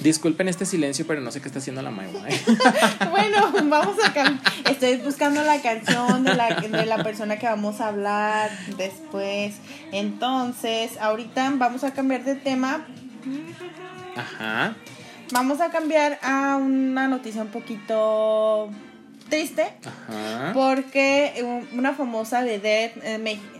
Disculpen 0.05 0.47
este 0.47 0.67
silencio, 0.67 1.07
pero 1.07 1.19
no 1.21 1.31
sé 1.31 1.41
qué 1.41 1.47
está 1.47 1.57
haciendo 1.57 1.81
la 1.81 1.89
Maywa. 1.89 2.29
¿eh? 2.29 2.39
bueno, 3.09 3.51
vamos 3.63 3.95
a 4.03 4.69
Estoy 4.69 4.97
buscando 4.97 5.41
la 5.43 5.59
canción 5.63 6.23
de 6.23 6.35
la, 6.35 6.59
de 6.59 6.85
la 6.85 7.03
persona 7.03 7.39
que 7.39 7.47
vamos 7.47 7.81
a 7.81 7.87
hablar 7.87 8.51
después. 8.77 9.55
Entonces, 9.91 10.99
ahorita 10.99 11.51
vamos 11.55 11.83
a 11.83 11.91
cambiar 11.91 12.23
de 12.23 12.35
tema. 12.35 12.85
Ajá. 14.15 14.75
Vamos 15.31 15.59
a 15.59 15.71
cambiar 15.71 16.19
a 16.21 16.57
una 16.57 17.07
noticia 17.07 17.41
un 17.41 17.47
poquito 17.47 18.69
triste 19.29 19.73
Ajá. 19.85 20.51
porque 20.53 21.43
una 21.73 21.93
famosa 21.93 22.41
vedette 22.43 22.99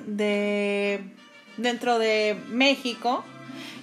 de 0.06 1.02
dentro 1.58 2.00
de 2.00 2.38
México 2.50 3.24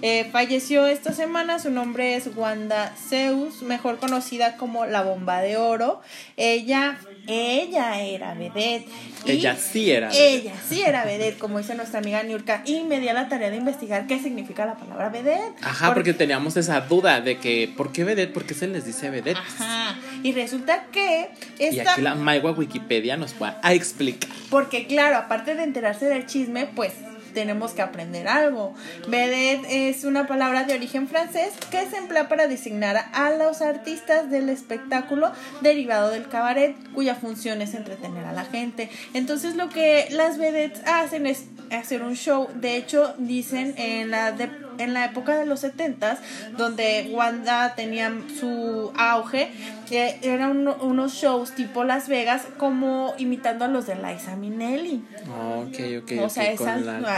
eh, 0.04 0.28
falleció 0.32 0.88
esta 0.88 1.12
semana, 1.12 1.60
su 1.60 1.70
nombre 1.70 2.16
es 2.16 2.28
Wanda 2.34 2.92
Zeus, 2.96 3.62
mejor 3.62 3.98
conocida 3.98 4.56
como 4.56 4.84
la 4.84 5.02
bomba 5.02 5.40
de 5.40 5.56
oro. 5.56 6.00
Ella, 6.36 6.98
ella 7.26 8.00
era 8.02 8.34
vedette. 8.34 8.88
Ella 9.26 9.56
sí 9.56 9.90
era 9.90 10.08
vedette. 10.08 10.34
Ella 10.34 10.54
sí 10.68 10.82
era 10.82 11.04
vedette, 11.04 11.38
como 11.38 11.58
dice 11.58 11.74
nuestra 11.74 12.00
amiga 12.00 12.22
Niurka. 12.22 12.62
Y 12.64 12.84
me 12.84 13.00
di 13.00 13.08
a 13.08 13.14
la 13.14 13.28
tarea 13.28 13.50
de 13.50 13.56
investigar 13.56 14.06
qué 14.06 14.18
significa 14.18 14.66
la 14.66 14.74
palabra 14.74 15.08
vedette. 15.08 15.54
Ajá, 15.62 15.88
porque, 15.88 16.10
porque 16.10 16.14
teníamos 16.14 16.56
esa 16.56 16.80
duda 16.80 17.20
de 17.20 17.38
que, 17.38 17.72
¿por 17.76 17.92
qué 17.92 18.04
vedette? 18.04 18.32
¿Por 18.32 18.44
qué 18.44 18.54
se 18.54 18.66
les 18.66 18.84
dice 18.84 19.10
vedette? 19.10 19.38
Ajá. 19.38 19.98
Y 20.22 20.32
resulta 20.32 20.86
que 20.92 21.30
esta... 21.58 21.74
Y 21.74 21.80
aquí 21.80 22.02
la 22.02 22.14
Maigua 22.14 22.52
Wikipedia 22.52 23.16
nos 23.16 23.34
va 23.40 23.58
a 23.62 23.72
explicar. 23.72 24.30
Porque 24.50 24.86
claro, 24.86 25.16
aparte 25.16 25.54
de 25.54 25.62
enterarse 25.62 26.06
del 26.06 26.26
chisme, 26.26 26.66
pues 26.66 26.92
tenemos 27.32 27.72
que 27.72 27.82
aprender 27.82 28.28
algo. 28.28 28.74
Vedette 29.08 29.88
es 29.88 30.04
una 30.04 30.26
palabra 30.26 30.64
de 30.64 30.74
origen 30.74 31.08
francés 31.08 31.52
que 31.70 31.86
se 31.86 31.96
emplea 31.96 32.28
para 32.28 32.46
designar 32.46 33.04
a 33.12 33.30
los 33.30 33.62
artistas 33.62 34.30
del 34.30 34.48
espectáculo 34.48 35.32
derivado 35.60 36.10
del 36.10 36.28
cabaret, 36.28 36.76
cuya 36.94 37.14
función 37.14 37.62
es 37.62 37.74
entretener 37.74 38.24
a 38.24 38.32
la 38.32 38.44
gente. 38.44 38.90
Entonces 39.14 39.56
lo 39.56 39.68
que 39.68 40.08
las 40.10 40.38
vedettes 40.38 40.82
hacen 40.86 41.26
es 41.26 41.44
hacer 41.70 42.02
un 42.02 42.14
show. 42.14 42.48
De 42.54 42.76
hecho, 42.76 43.14
dicen 43.18 43.74
en 43.76 44.10
la 44.10 44.32
de 44.32 44.62
en 44.78 44.94
la 44.94 45.04
época 45.04 45.36
de 45.36 45.46
los 45.46 45.60
70 45.60 46.18
donde 46.56 47.10
Wanda 47.12 47.74
tenía 47.74 48.12
su 48.38 48.92
auge, 48.96 49.50
eh, 49.90 50.18
eran 50.22 50.66
unos 50.66 51.12
shows 51.12 51.54
tipo 51.54 51.84
Las 51.84 52.08
Vegas, 52.08 52.44
como 52.56 53.14
imitando 53.18 53.66
a 53.66 53.68
los 53.68 53.86
de 53.86 53.94
Liza 53.96 54.36
Minnelli. 54.36 55.04
ok, 55.28 56.02
ok. 56.02 56.12
O 56.24 56.28
sea, 56.30 56.56
con, 56.56 56.66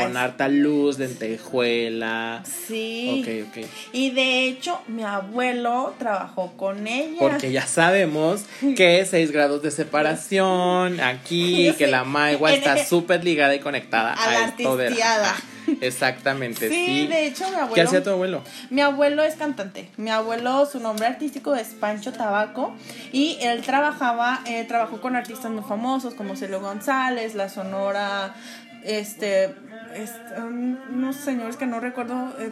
con, 0.05 0.17
harta 0.17 0.49
luz, 0.49 0.99
lentejuela. 0.99 2.43
Sí. 2.45 3.23
Ok, 3.23 3.49
ok. 3.49 3.67
Y 3.93 4.11
de 4.11 4.47
hecho, 4.47 4.81
mi 4.89 5.03
abuelo 5.03 5.95
trabajó 5.99 6.53
con 6.57 6.87
ella. 6.87 7.17
Porque 7.19 7.53
ya 7.53 7.67
sabemos 7.67 8.45
que 8.77 9.05
6 9.05 9.31
grados 9.33 9.63
de 9.63 9.71
separación 9.71 11.01
aquí, 11.01 11.73
que 11.79 11.87
la 11.87 12.05
Maigua 12.05 12.53
está 12.53 12.85
súper 12.85 13.25
ligada 13.25 13.55
y 13.55 13.61
conectada 13.61 14.15
a, 14.15 14.31
a 14.31 14.49
esto 14.49 14.77
de 14.77 14.91
la... 14.91 15.35
Exactamente, 15.81 16.69
sí, 16.69 16.87
sí. 16.87 17.07
de 17.07 17.27
hecho 17.27 17.49
mi 17.49 17.57
abuelo. 17.57 17.75
¿Qué 17.75 17.81
hacía 17.83 18.03
tu 18.03 18.11
abuelo? 18.11 18.43
Mi 18.71 18.81
abuelo 18.81 19.23
es 19.23 19.35
cantante. 19.35 19.89
Mi 19.97 20.11
abuelo, 20.11 20.67
su 20.67 20.81
nombre 20.81 21.07
artístico 21.07 21.55
es 21.55 21.69
Pancho 21.69 22.13
Tabaco 22.13 22.75
y 23.13 23.39
él 23.41 23.63
trabajaba, 23.63 24.41
eh, 24.47 24.65
trabajó 24.65 25.01
con 25.01 25.17
artistas 25.17 25.51
muy 25.51 25.63
famosos 25.63 26.15
como 26.15 26.37
Celio 26.37 26.61
González, 26.61 27.35
La 27.35 27.49
Sonora, 27.49 28.35
este, 28.85 29.55
este 29.95 30.43
unos 30.43 31.17
señores 31.17 31.57
que 31.57 31.67
no 31.67 31.81
recuerdo. 31.81 32.33
Eh, 32.39 32.51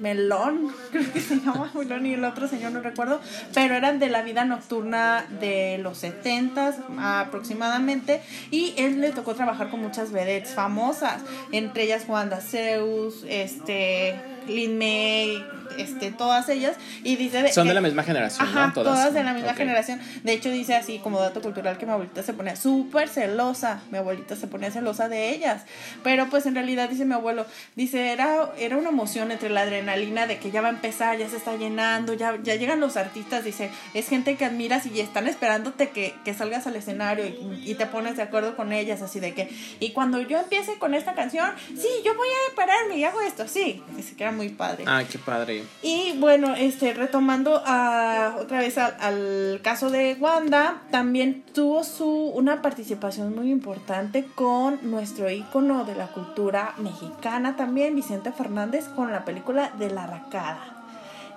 Melón, 0.00 0.72
creo 0.92 1.12
que 1.12 1.20
se 1.20 1.36
llama 1.40 1.70
Melón 1.74 2.06
y 2.06 2.14
el 2.14 2.24
otro 2.24 2.48
señor 2.48 2.72
no 2.72 2.80
recuerdo, 2.80 3.20
pero 3.52 3.74
eran 3.74 3.98
de 3.98 4.08
la 4.08 4.22
vida 4.22 4.44
nocturna 4.44 5.26
de 5.40 5.78
los 5.78 5.98
70 5.98 6.74
aproximadamente 6.98 8.22
y 8.50 8.74
él 8.78 9.00
le 9.00 9.12
tocó 9.12 9.34
trabajar 9.34 9.70
con 9.70 9.80
muchas 9.80 10.10
vedettes 10.10 10.54
famosas, 10.54 11.22
entre 11.52 11.84
ellas 11.84 12.04
Wanda 12.08 12.40
Zeus, 12.40 13.24
este 13.28 14.18
Lin 14.48 14.78
May, 14.78 15.44
este, 15.78 16.10
todas 16.10 16.48
ellas, 16.48 16.76
y 17.02 17.16
dice... 17.16 17.52
Son 17.52 17.68
de 17.68 17.74
la 17.74 17.80
misma 17.80 18.02
generación, 18.02 18.46
Ajá, 18.46 18.72
Todas. 18.74 19.12
de 19.14 19.24
la 19.24 19.32
misma 19.32 19.54
generación. 19.54 20.00
De 20.22 20.32
hecho, 20.32 20.50
dice 20.50 20.74
así, 20.74 20.98
como 20.98 21.20
dato 21.20 21.40
cultural, 21.40 21.78
que 21.78 21.86
mi 21.86 21.92
abuelita 21.92 22.22
se 22.22 22.32
ponía 22.32 22.56
súper 22.56 23.08
celosa, 23.08 23.82
mi 23.90 23.98
abuelita 23.98 24.36
se 24.36 24.46
ponía 24.46 24.70
celosa 24.70 25.08
de 25.08 25.30
ellas, 25.30 25.62
pero 26.02 26.28
pues 26.28 26.46
en 26.46 26.54
realidad, 26.54 26.88
dice 26.88 27.04
mi 27.04 27.14
abuelo, 27.14 27.46
dice, 27.76 28.12
era, 28.12 28.50
era 28.58 28.76
una 28.76 28.88
emoción 28.90 29.30
entre 29.30 29.50
la 29.50 29.62
adrenalina 29.62 30.26
de 30.26 30.38
que 30.38 30.50
ya 30.50 30.60
va 30.60 30.68
a 30.68 30.72
empezar, 30.72 31.18
ya 31.18 31.28
se 31.28 31.36
está 31.36 31.56
llenando, 31.56 32.14
ya, 32.14 32.38
ya 32.42 32.56
llegan 32.56 32.80
los 32.80 32.96
artistas, 32.96 33.44
dice, 33.44 33.70
es 33.94 34.08
gente 34.08 34.36
que 34.36 34.44
admiras 34.44 34.86
y 34.86 35.00
están 35.00 35.28
esperándote 35.28 35.90
que, 35.90 36.14
que 36.24 36.34
salgas 36.34 36.66
al 36.66 36.76
escenario 36.76 37.26
y, 37.26 37.70
y, 37.70 37.74
te 37.74 37.86
pones 37.86 38.16
de 38.16 38.22
acuerdo 38.22 38.56
con 38.56 38.72
ellas, 38.72 39.02
así 39.02 39.20
de 39.20 39.34
que, 39.34 39.48
y 39.80 39.90
cuando 39.90 40.20
yo 40.20 40.38
empiece 40.38 40.78
con 40.78 40.94
esta 40.94 41.14
canción, 41.14 41.52
sí, 41.76 41.88
yo 42.04 42.14
voy 42.14 42.28
a 42.28 42.56
pararme 42.56 42.96
y 42.96 43.04
hago 43.04 43.20
esto, 43.20 43.46
sí, 43.48 43.82
dice 43.96 44.16
que 44.16 44.24
era 44.24 44.32
muy 44.32 44.48
padre. 44.48 44.84
Ah, 44.86 45.02
qué 45.10 45.18
padre. 45.18 45.53
Y 45.82 46.16
bueno, 46.18 46.54
este, 46.54 46.94
retomando 46.94 47.62
a, 47.64 48.36
otra 48.40 48.60
vez 48.60 48.78
a, 48.78 48.86
al 48.86 49.60
caso 49.62 49.90
de 49.90 50.16
Wanda, 50.18 50.82
también 50.90 51.44
tuvo 51.52 51.84
su, 51.84 52.08
una 52.08 52.62
participación 52.62 53.34
muy 53.34 53.50
importante 53.50 54.26
con 54.34 54.78
nuestro 54.82 55.30
ícono 55.30 55.84
de 55.84 55.94
la 55.94 56.08
cultura 56.08 56.74
mexicana 56.78 57.56
también, 57.56 57.94
Vicente 57.94 58.32
Fernández, 58.32 58.86
con 58.88 59.12
la 59.12 59.24
película 59.24 59.72
de 59.78 59.90
La 59.90 60.06
Racada 60.06 60.74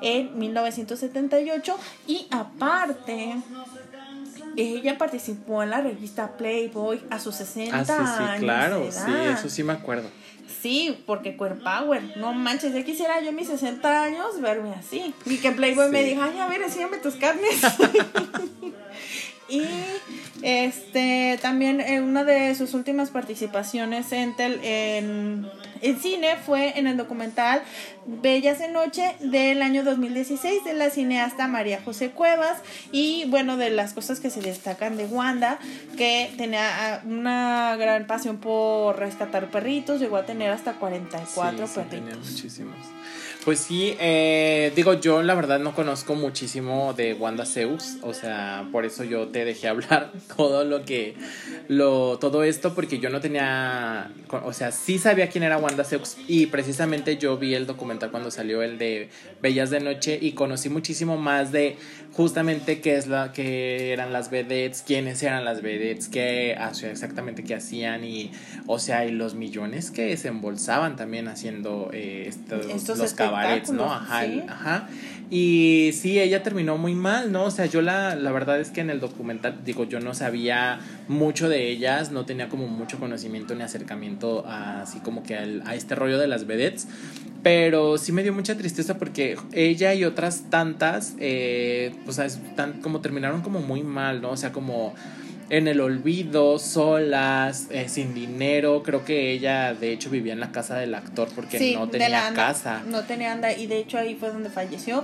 en 0.02 0.38
1978 0.38 1.76
y 2.08 2.28
aparte 2.32 3.36
ella 4.56 4.98
participó 4.98 5.64
en 5.64 5.70
la 5.70 5.82
revista 5.82 6.36
Playboy 6.38 7.02
a 7.10 7.20
sus 7.20 7.36
60 7.36 7.78
ah, 7.78 8.34
sí. 8.36 8.40
Claro, 8.40 8.88
sí, 8.92 9.12
eso 9.34 9.50
sí 9.50 9.64
me 9.64 9.74
acuerdo. 9.74 10.10
Sí, 10.62 10.98
porque 11.06 11.38
Queer 11.38 11.60
Power, 11.60 12.18
no 12.18 12.34
manches, 12.34 12.74
ya 12.74 12.84
quisiera 12.84 13.22
yo 13.22 13.32
mis 13.32 13.48
60 13.48 14.04
años 14.04 14.42
verme 14.42 14.74
así. 14.74 15.14
Y 15.26 15.38
que 15.38 15.52
Playboy 15.52 15.90
me 15.92 16.04
diga, 16.04 16.26
ay, 16.26 16.40
a 16.40 16.48
ver, 16.48 16.62
enséñame 16.62 16.98
tus 16.98 17.16
carnes. 17.16 17.62
y 19.50 19.62
este 20.42 21.38
también 21.42 21.80
en 21.80 22.04
una 22.04 22.24
de 22.24 22.56
sus 22.56 22.74
últimas 22.74 23.12
participaciones 23.12 24.12
en, 24.12 24.36
tel, 24.36 24.60
en, 24.64 25.48
en, 25.82 26.00
cine 26.00 26.36
fue 26.36 26.78
en 26.78 26.88
el 26.88 26.98
documental 26.98 27.62
Bellas 28.06 28.60
de 28.60 28.70
Noche 28.70 29.16
del 29.20 29.62
año 29.62 29.84
2016 29.84 30.64
de 30.64 30.74
la 30.74 30.90
cineasta 30.90 31.48
María 31.48 31.82
José 31.84 32.12
Cuevas 32.12 32.60
y 32.92 33.26
bueno 33.28 33.58
de 33.58 33.70
las 33.70 33.94
cosas 33.94 34.20
que 34.20 34.30
se 34.30 34.42
destacan 34.42 34.98
de 34.98 35.06
Wanda 35.06 35.60
que 35.98 36.32
tenía 36.38 37.02
una 37.06 37.76
gran 37.78 38.08
pasión 38.08 38.38
por 38.38 38.98
rescatar 38.98 39.50
perritos 39.50 40.00
llegó 40.00 40.18
a 40.18 40.26
tener 40.26 40.52
hasta 40.52 40.74
44 40.74 41.68
sí, 41.68 41.74
perritos 41.74 41.90
tenía 41.90 42.16
muchísimos 42.16 42.78
Pues 43.48 43.62
sí, 43.62 43.96
eh, 44.02 44.74
digo 44.76 44.96
yo 44.96 45.24
la 45.24 45.34
verdad 45.34 45.58
no 45.58 45.74
conozco 45.74 46.16
muchísimo 46.16 46.94
de 46.98 47.14
Wanda 47.14 47.46
Zeus, 47.46 47.96
o 48.02 48.14
sea, 48.14 48.68
por 48.74 48.84
eso 48.84 49.06
yo 49.06 49.30
te 49.30 49.46
dejé 49.46 49.68
hablar 49.70 50.12
todo 50.36 50.66
lo 50.66 50.84
que, 50.84 51.16
lo, 51.70 52.20
todo 52.20 52.44
esto 52.44 52.76
porque 52.76 53.00
yo 53.00 53.10
no 53.10 53.22
tenía, 53.22 54.12
o 54.44 54.52
sea, 54.52 54.74
sí 54.74 54.98
sabía 55.00 55.30
quién 55.30 55.46
era 55.46 55.60
Wanda 55.60 55.86
Zeus 55.86 56.18
y 56.28 56.48
precisamente 56.48 57.16
yo 57.16 57.38
vi 57.38 57.54
el 57.54 57.66
documental 57.66 58.12
cuando 58.12 58.32
salió 58.32 58.62
el 58.64 58.78
de 58.78 59.08
Bellas 59.42 59.70
de 59.70 59.80
Noche 59.80 60.20
y 60.22 60.34
conocí 60.34 60.68
muchísimo 60.68 61.16
más 61.16 61.54
de 61.54 61.78
justamente 62.12 62.82
qué 62.82 62.98
es 62.98 63.08
la, 63.08 63.32
que 63.32 63.94
eran 63.94 64.12
las 64.12 64.30
vedettes, 64.30 64.82
quiénes 64.82 65.24
eran 65.24 65.46
las 65.46 65.62
vedettes, 65.62 66.10
qué, 66.10 66.58
exactamente 66.84 67.46
qué 67.46 67.56
hacían 67.56 68.04
y, 68.04 68.32
o 68.66 68.78
sea, 68.78 69.06
y 69.06 69.12
los 69.12 69.36
millones 69.36 69.90
que 69.90 70.18
se 70.18 70.28
embolsaban 70.28 70.98
también 70.98 71.30
haciendo 71.30 71.92
eh, 71.94 72.26
estos, 72.28 72.98
los 72.98 73.14
¿no? 73.72 73.92
Ajá, 73.92 74.24
ajá. 74.48 74.88
Y 75.30 75.92
sí, 75.94 76.20
ella 76.22 76.42
terminó 76.42 76.78
muy 76.78 76.96
mal, 76.96 77.34
¿no? 77.34 77.46
O 77.46 77.52
sea, 77.52 77.66
yo 77.66 77.82
la, 77.82 78.16
la 78.16 78.32
verdad 78.32 78.62
es 78.62 78.70
que 78.70 78.80
en 78.80 78.90
el 78.90 79.02
documental, 79.02 79.60
digo, 79.66 79.84
yo 79.84 80.00
no 80.00 80.14
sabía 80.14 80.80
mucho 81.10 81.50
de 81.50 81.70
ellas, 81.70 82.12
no 82.12 82.26
tenía 82.26 82.48
como 82.48 82.68
mucho 82.68 82.98
conocimiento 82.98 83.54
ni 83.54 83.64
acercamiento 83.64 84.46
así 84.48 85.00
como 85.00 85.24
que 85.24 85.36
a 85.36 85.76
este 85.76 85.96
rollo 85.96 86.18
de 86.18 86.28
las 86.28 86.48
vedettes. 86.48 86.88
Pero 87.44 87.98
sí 87.98 88.14
me 88.14 88.24
dio 88.24 88.34
mucha 88.34 88.56
tristeza 88.56 88.98
porque 88.98 89.38
ella 89.52 89.94
y 89.94 90.06
otras 90.06 90.50
tantas, 90.50 91.16
eh, 91.20 91.94
pues, 92.06 92.20
tan, 92.56 92.82
como 92.82 93.02
terminaron 93.02 93.42
como 93.42 93.60
muy 93.60 93.84
mal, 93.84 94.22
¿no? 94.22 94.32
O 94.32 94.38
sea, 94.38 94.54
como 94.54 94.96
en 95.50 95.68
el 95.68 95.82
olvido, 95.82 96.60
solas, 96.60 97.68
eh, 97.70 97.90
sin 97.90 98.14
dinero. 98.14 98.84
Creo 98.84 99.06
que 99.06 99.32
ella, 99.32 99.74
de 99.74 99.92
hecho, 99.92 100.10
vivía 100.10 100.34
en 100.34 100.40
la 100.40 100.52
casa 100.52 100.78
del 100.78 100.94
actor 100.96 101.30
porque 101.36 101.74
no 101.74 101.88
tenía 101.90 102.34
casa. 102.34 102.84
No 102.88 103.04
tenía 103.04 103.32
anda, 103.32 103.54
y 103.54 103.68
de 103.68 103.78
hecho 103.78 103.98
ahí 103.98 104.16
fue 104.16 104.30
donde 104.30 104.50
falleció 104.50 105.04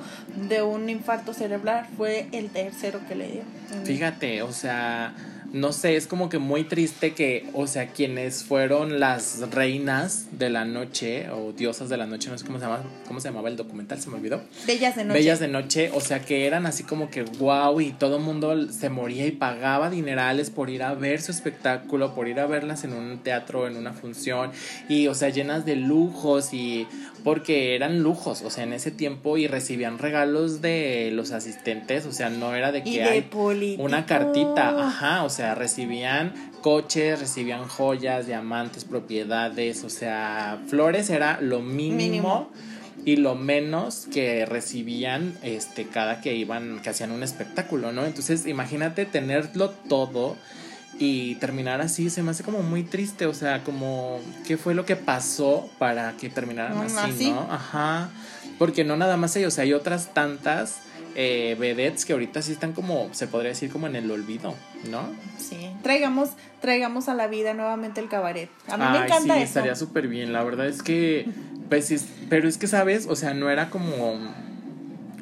de 0.50 0.62
un 0.62 0.89
infarto 0.89 1.34
cerebral. 1.34 1.88
Fue 1.98 2.28
el 2.32 2.50
tercero 2.50 3.00
que 3.08 3.16
le 3.16 3.32
dio. 3.32 3.41
Fíjate, 3.86 4.41
o 4.41 4.52
sea 4.52 5.14
no 5.54 5.72
sé, 5.72 5.95
es 5.95 6.08
como 6.08 6.30
que 6.30 6.39
muy 6.39 6.64
triste 6.64 7.14
que, 7.14 7.47
o 7.54 7.68
sea, 7.68 7.89
quienes 7.89 8.43
fueron 8.43 8.99
las 8.99 9.39
reinas 9.51 10.26
de 10.32 10.49
la 10.49 10.66
noche 10.66 11.30
o 11.30 11.51
diosas 11.51 11.89
de 11.89 11.97
la 11.97 12.08
noche, 12.08 12.32
no 12.32 12.38
sé 12.39 12.45
cómo 12.45 12.58
se 12.58 12.66
llamaba, 12.66 12.84
cómo 13.08 13.20
se 13.20 13.28
llamaba 13.30 13.49
el 13.49 13.56
documental, 13.56 14.01
se 14.01 14.10
me 14.10 14.16
olvidó. 14.16 14.41
Bellas 14.66 14.95
de 14.95 15.04
noche. 15.04 15.20
Bellas 15.20 15.39
de 15.39 15.47
noche, 15.47 15.91
o 15.93 16.01
sea, 16.01 16.22
que 16.22 16.47
eran 16.47 16.66
así 16.66 16.84
como 16.84 17.12
que 17.12 17.22
wow 17.22 17.80
y 17.82 17.91
todo 17.91 18.18
el 18.18 18.24
mundo 18.24 18.68
se 18.72 18.89
moría 18.89 19.28
y 19.28 19.32
pagaba 19.32 19.91
dinerales 19.91 20.49
por 20.49 20.72
ir 20.72 20.82
a 20.82 20.95
ver 20.95 21.22
su 21.22 21.32
espectáculo, 21.32 22.16
por 22.16 22.28
ir 22.28 22.39
a 22.39 22.47
verlas 22.47 22.84
en 22.84 22.93
un 22.93 23.20
teatro, 23.20 23.68
en 23.68 23.78
una 23.78 23.93
función 23.93 24.51
y, 24.89 25.08
o 25.08 25.14
sea, 25.14 25.30
llenas 25.30 25.66
de 25.66 25.76
lujos 25.76 26.51
y 26.56 26.88
porque 27.24 27.76
eran 27.76 28.03
lujos, 28.03 28.41
o 28.41 28.49
sea, 28.49 28.63
en 28.63 28.74
ese 28.74 28.91
tiempo 28.91 29.38
y 29.38 29.47
recibían 29.47 29.97
regalos 29.97 30.61
de 30.61 31.09
los 31.13 31.32
asistentes, 31.32 32.05
o 32.05 32.11
sea, 32.11 32.30
no 32.30 32.55
era 32.55 32.71
de 32.71 32.84
que 32.84 33.03
hay 33.03 33.30
una 33.78 34.05
cartita, 34.05 34.88
ajá, 34.88 35.24
o 35.24 35.30
sea, 35.30 35.55
recibían 35.55 36.34
coches, 36.61 37.19
recibían 37.19 37.67
joyas, 37.67 38.28
diamantes, 38.28 38.86
propiedades, 38.86 39.84
o 39.84 39.89
sea, 39.89 40.59
flores 40.67 41.09
era 41.09 41.39
lo 41.41 41.61
mínimo, 41.61 42.49
y 43.05 43.17
lo 43.17 43.36
menos 43.36 44.07
que 44.13 44.45
recibían 44.45 45.38
este 45.43 45.86
cada 45.88 46.21
que 46.21 46.36
iban 46.36 46.82
que 46.82 46.89
hacían 46.89 47.11
un 47.11 47.24
espectáculo, 47.24 47.91
¿no? 47.91 48.05
Entonces, 48.05 48.45
imagínate 48.45 49.05
tenerlo 49.05 49.71
todo 49.89 50.38
y 51.00 51.36
terminar 51.36 51.82
así 51.82 52.10
se 52.10 52.24
me 52.24 52.32
hace 52.32 52.44
como 52.44 52.62
muy 52.62 52.84
triste, 52.84 53.26
o 53.26 53.34
sea, 53.34 53.64
como 53.64 54.20
qué 54.46 54.58
fue 54.58 54.76
lo 54.76 54.86
que 54.86 54.96
pasó 54.96 55.70
para 55.80 56.14
que 56.14 56.30
terminaran 56.30 56.78
así, 56.78 56.98
así, 56.98 57.32
¿no? 57.32 57.48
Ajá. 57.50 58.10
Porque 58.60 58.84
no 58.84 58.96
nada 58.96 59.18
más 59.18 59.36
ellos, 59.36 59.58
hay 59.60 59.74
otras 59.74 60.14
tantas 60.14 60.80
eh, 61.16 61.56
vedettes 61.60 62.06
que 62.06 62.14
ahorita 62.14 62.41
sí 62.41 62.52
están 62.52 62.74
como, 62.74 63.10
se 63.14 63.28
podría 63.28 63.50
decir 63.50 63.72
como 63.72 63.88
en 63.88 63.96
el 63.96 64.10
olvido, 64.10 64.56
¿no? 64.89 65.08
Sí, 65.38 65.70
traigamos, 65.82 66.32
traigamos 66.62 67.10
a 67.10 67.14
la 67.14 67.28
vida 67.28 67.54
nuevamente 67.54 68.00
el 68.00 68.10
cabaret. 68.10 68.50
A 68.68 68.78
mí 68.78 68.86
me 68.91 69.06
encanta 69.06 69.36
sí, 69.36 69.41
estaría 69.41 69.76
súper 69.76 70.08
bien, 70.08 70.34
la 70.34 70.44
verdad 70.44 70.68
es 70.68 70.82
que, 70.82 71.28
pues, 71.70 72.06
pero 72.30 72.48
es 72.48 72.58
que, 72.58 72.68
¿sabes? 72.68 73.08
O 73.08 73.16
sea, 73.16 73.34
no 73.34 73.50
era 73.50 73.70
como 73.70 74.20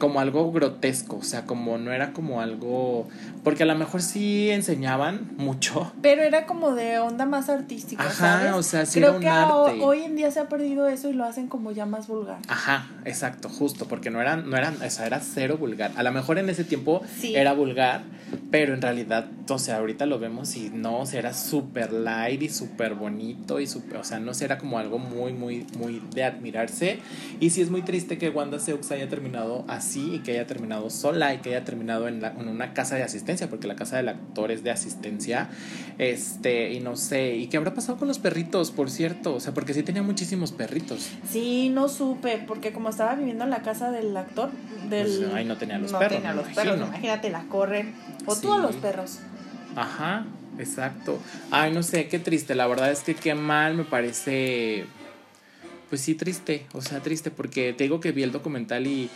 como 0.02 0.20
algo 0.20 0.52
grotesco, 0.52 1.18
o 1.18 1.24
sea, 1.24 1.46
como 1.46 1.78
no 1.78 1.94
era 1.94 2.12
como 2.12 2.42
algo, 2.42 3.08
porque 3.44 3.62
a 3.62 3.66
lo 3.68 3.76
mejor 3.76 4.02
sí 4.02 4.50
enseñaban 4.50 5.30
mucho. 5.38 5.94
Pero 6.02 6.24
era 6.24 6.48
como 6.48 6.74
de 6.74 6.98
onda 6.98 7.28
más 7.28 7.50
artística, 7.50 8.04
Ajá, 8.04 8.56
o 8.56 8.64
sea, 8.64 8.88
sí 8.88 9.00
Creo 9.00 9.20
que 9.20 9.30
hoy 9.30 10.02
en 10.02 10.16
día 10.16 10.32
se 10.32 10.40
ha 10.40 10.50
perdido 10.50 10.88
eso 10.88 11.08
y 11.08 11.14
lo 11.14 11.24
hacen 11.24 11.48
como 11.48 11.72
ya 11.72 11.86
más 11.86 12.08
vulgar. 12.08 12.40
Ajá, 12.48 12.88
exacto, 13.06 13.48
justo, 13.48 13.88
porque 13.88 14.10
no 14.10 14.20
eran, 14.20 14.50
no 14.50 14.58
eran, 14.58 14.82
o 14.82 14.90
sea, 14.90 15.06
era 15.06 15.20
cero 15.20 15.58
vulgar. 15.60 15.92
A 15.96 16.02
lo 16.02 16.12
mejor 16.12 16.40
en 16.40 16.50
ese 16.50 16.64
tiempo 16.64 17.04
era 17.22 17.54
vulgar, 17.54 18.02
pero 18.50 18.74
en 18.74 18.82
realidad, 18.82 19.28
o 19.48 19.60
sea, 19.60 19.78
ahorita 19.78 20.08
lo 20.08 20.18
vemos 20.18 20.56
y 20.56 20.72
no, 20.72 21.02
o 21.02 21.06
sea, 21.06 21.20
era 21.20 21.36
súper 21.36 21.94
light 21.94 22.42
y 22.42 22.50
súper 22.50 22.96
bonito 22.96 23.60
y 23.60 23.68
súper, 23.68 23.98
o 23.98 24.04
sea, 24.04 24.20
no 24.20 24.34
sé, 24.34 24.46
era 24.46 24.58
como 24.58 24.80
algo 24.80 24.98
muy, 24.98 25.34
muy, 25.34 25.68
muy 25.78 26.02
de 26.12 26.24
admirarse. 26.24 26.98
Y 27.40 27.52
sí 27.52 27.62
es 27.62 27.70
muy 27.70 27.84
triste 27.84 28.18
que 28.18 28.30
Wanda 28.32 28.58
Seux 28.58 28.90
haya 28.92 29.08
terminado 29.08 29.64
así 29.68 29.91
y 29.96 30.20
que 30.20 30.32
haya 30.32 30.48
terminado 30.48 30.90
sola 30.90 31.34
y 31.34 31.40
que 31.40 31.50
haya 31.50 31.64
terminado 31.64 32.08
en, 32.08 32.24
en, 32.24 32.48
una 32.48 32.74
casa 32.74 32.96
de 32.96 33.04
asistencia, 33.04 33.50
porque 33.50 33.68
la 33.68 33.76
casa 33.76 33.98
del 33.98 34.10
actor 34.10 34.52
es 34.52 34.64
de 34.64 34.72
asistencia, 34.72 35.50
este, 35.98 36.74
y 36.74 36.80
no 36.80 36.96
sé, 36.96 37.36
y 37.36 37.48
qué 37.48 37.58
habrá 37.58 37.74
pasado 37.74 37.98
con 37.98 38.08
los 38.08 38.20
perritos, 38.20 38.72
por 38.72 38.90
cierto, 38.90 39.36
o 39.36 39.40
sea, 39.40 39.54
porque 39.54 39.74
sí 39.74 39.84
tenía 39.84 40.04
muchísimos 40.04 40.52
perritos. 40.52 41.10
Sí, 41.30 41.70
no 41.70 41.90
supe, 41.90 42.44
porque 42.48 42.72
como 42.74 42.90
estaba 42.90 43.16
viviendo 43.16 43.44
en 43.44 43.50
la 43.50 43.62
casa 43.62 43.92
del 43.92 44.16
actor, 44.16 44.52
del... 44.90 45.08
Pues 45.08 45.34
ahí 45.34 45.46
no 45.46 45.58
tenía 45.58 45.78
los 45.78 45.92
perros. 45.92 46.18
Tenía 46.18 46.34
los 46.34 46.48
perros, 46.48 46.78
imagínate, 46.78 47.30
la 47.30 47.44
corren, 47.44 47.94
o 48.26 48.36
todos 48.36 48.62
los 48.62 48.76
perros. 48.76 49.20
Ajá, 49.76 50.26
exacto. 50.60 51.20
Ay, 51.50 51.74
no 51.74 51.84
sé, 51.84 52.08
qué 52.08 52.20
triste, 52.20 52.56
la 52.56 52.68
verdad 52.68 52.92
es 52.92 53.02
que 53.02 53.16
qué 53.16 53.36
mal 53.36 53.76
me 53.76 53.84
parece 53.84 54.86
pues 55.92 56.00
sí, 56.00 56.16
triste, 56.16 56.66
o 56.72 56.82
sea, 56.82 57.02
triste, 57.02 57.32
porque 57.32 57.74
te 57.74 57.84
digo 57.84 58.00
que 58.00 58.14
vi 58.14 58.24
el 58.24 58.32
documental 58.32 58.88
y 58.88 59.10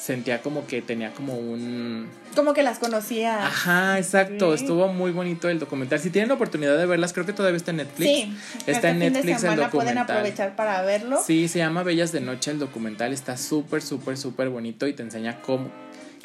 sentía 0.00 0.40
como 0.40 0.66
que 0.66 0.80
tenía 0.80 1.12
como 1.12 1.34
un... 1.34 2.08
Como 2.34 2.54
que 2.54 2.62
las 2.62 2.78
conocía. 2.78 3.46
Ajá, 3.46 3.98
exacto. 3.98 4.54
Estuvo 4.54 4.88
muy 4.88 5.10
bonito 5.10 5.48
el 5.48 5.58
documental. 5.58 5.98
Si 5.98 6.10
tienen 6.10 6.28
la 6.28 6.36
oportunidad 6.36 6.78
de 6.78 6.86
verlas, 6.86 7.12
creo 7.12 7.26
que 7.26 7.32
todavía 7.32 7.56
está 7.56 7.72
en 7.72 7.78
Netflix. 7.78 8.10
Sí. 8.10 8.36
Está 8.66 8.90
en 8.90 9.00
Netflix 9.00 9.42
el 9.42 9.56
documental. 9.56 9.70
pueden 9.70 9.98
aprovechar 9.98 10.56
para 10.56 10.80
verlo. 10.82 11.20
Sí, 11.24 11.48
se 11.48 11.58
llama 11.58 11.82
Bellas 11.82 12.12
de 12.12 12.20
Noche 12.20 12.50
el 12.50 12.58
documental. 12.58 13.12
Está 13.12 13.36
súper, 13.36 13.82
súper, 13.82 14.16
súper 14.16 14.48
bonito 14.48 14.86
y 14.86 14.94
te 14.94 15.02
enseña 15.02 15.40
cómo... 15.42 15.70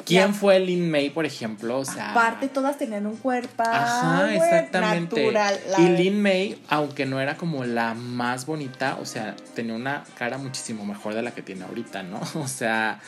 ¿Quién 0.04 0.34
fue 0.34 0.60
Lin 0.60 0.88
May, 0.88 1.10
por 1.10 1.26
ejemplo? 1.26 1.78
O 1.78 1.84
sea, 1.84 2.12
Aparte, 2.12 2.48
todas 2.48 2.78
tenían 2.78 3.06
un 3.06 3.16
cuerpo 3.16 3.64
Ajá, 3.66 4.32
exactamente. 4.32 5.20
natural. 5.20 5.58
y 5.78 5.88
Lin 5.88 6.22
May, 6.22 6.62
aunque 6.68 7.06
no 7.06 7.20
era 7.20 7.36
como 7.36 7.64
la 7.64 7.94
más 7.94 8.46
bonita, 8.46 8.98
o 9.00 9.04
sea, 9.04 9.34
tenía 9.54 9.74
una 9.74 10.04
cara 10.16 10.38
muchísimo 10.38 10.84
mejor 10.84 11.14
de 11.14 11.22
la 11.22 11.32
que 11.32 11.42
tiene 11.42 11.64
ahorita, 11.64 12.04
¿no? 12.04 12.20
O 12.36 12.46
sea, 12.46 13.00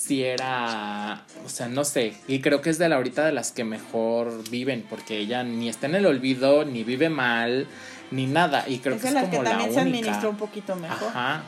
si 0.00 0.24
era, 0.24 1.26
o 1.44 1.50
sea, 1.50 1.68
no 1.68 1.84
sé, 1.84 2.14
y 2.26 2.40
creo 2.40 2.62
que 2.62 2.70
es 2.70 2.78
de 2.78 2.88
la 2.88 2.96
ahorita 2.96 3.22
de 3.26 3.32
las 3.32 3.52
que 3.52 3.64
mejor 3.64 4.48
viven, 4.48 4.82
porque 4.88 5.18
ella 5.18 5.42
ni 5.42 5.68
está 5.68 5.88
en 5.88 5.94
el 5.94 6.06
olvido, 6.06 6.64
ni 6.64 6.84
vive 6.84 7.10
mal, 7.10 7.66
ni 8.10 8.24
nada, 8.24 8.64
y 8.66 8.78
creo 8.78 8.98
que 8.98 9.08
es 9.08 9.14
como 9.14 9.30
que 9.30 9.38
también 9.40 9.74
se 9.74 9.80
administró 9.80 10.30
un 10.30 10.38
poquito 10.38 10.74
mejor. 10.74 11.08
Ajá. 11.08 11.42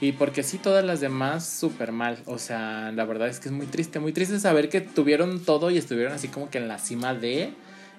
Y 0.00 0.12
porque 0.12 0.44
sí, 0.44 0.58
todas 0.58 0.84
las 0.84 1.00
demás 1.00 1.44
súper 1.44 1.90
mal. 1.90 2.18
O 2.26 2.38
sea, 2.38 2.92
la 2.92 3.04
verdad 3.04 3.26
es 3.26 3.40
que 3.40 3.48
es 3.48 3.52
muy 3.52 3.66
triste, 3.66 3.98
muy 3.98 4.12
triste 4.12 4.38
saber 4.38 4.68
que 4.68 4.80
tuvieron 4.80 5.44
todo 5.44 5.68
y 5.72 5.76
estuvieron 5.76 6.12
así 6.12 6.28
como 6.28 6.50
que 6.50 6.58
en 6.58 6.68
la 6.68 6.78
cima 6.78 7.14
de 7.14 7.52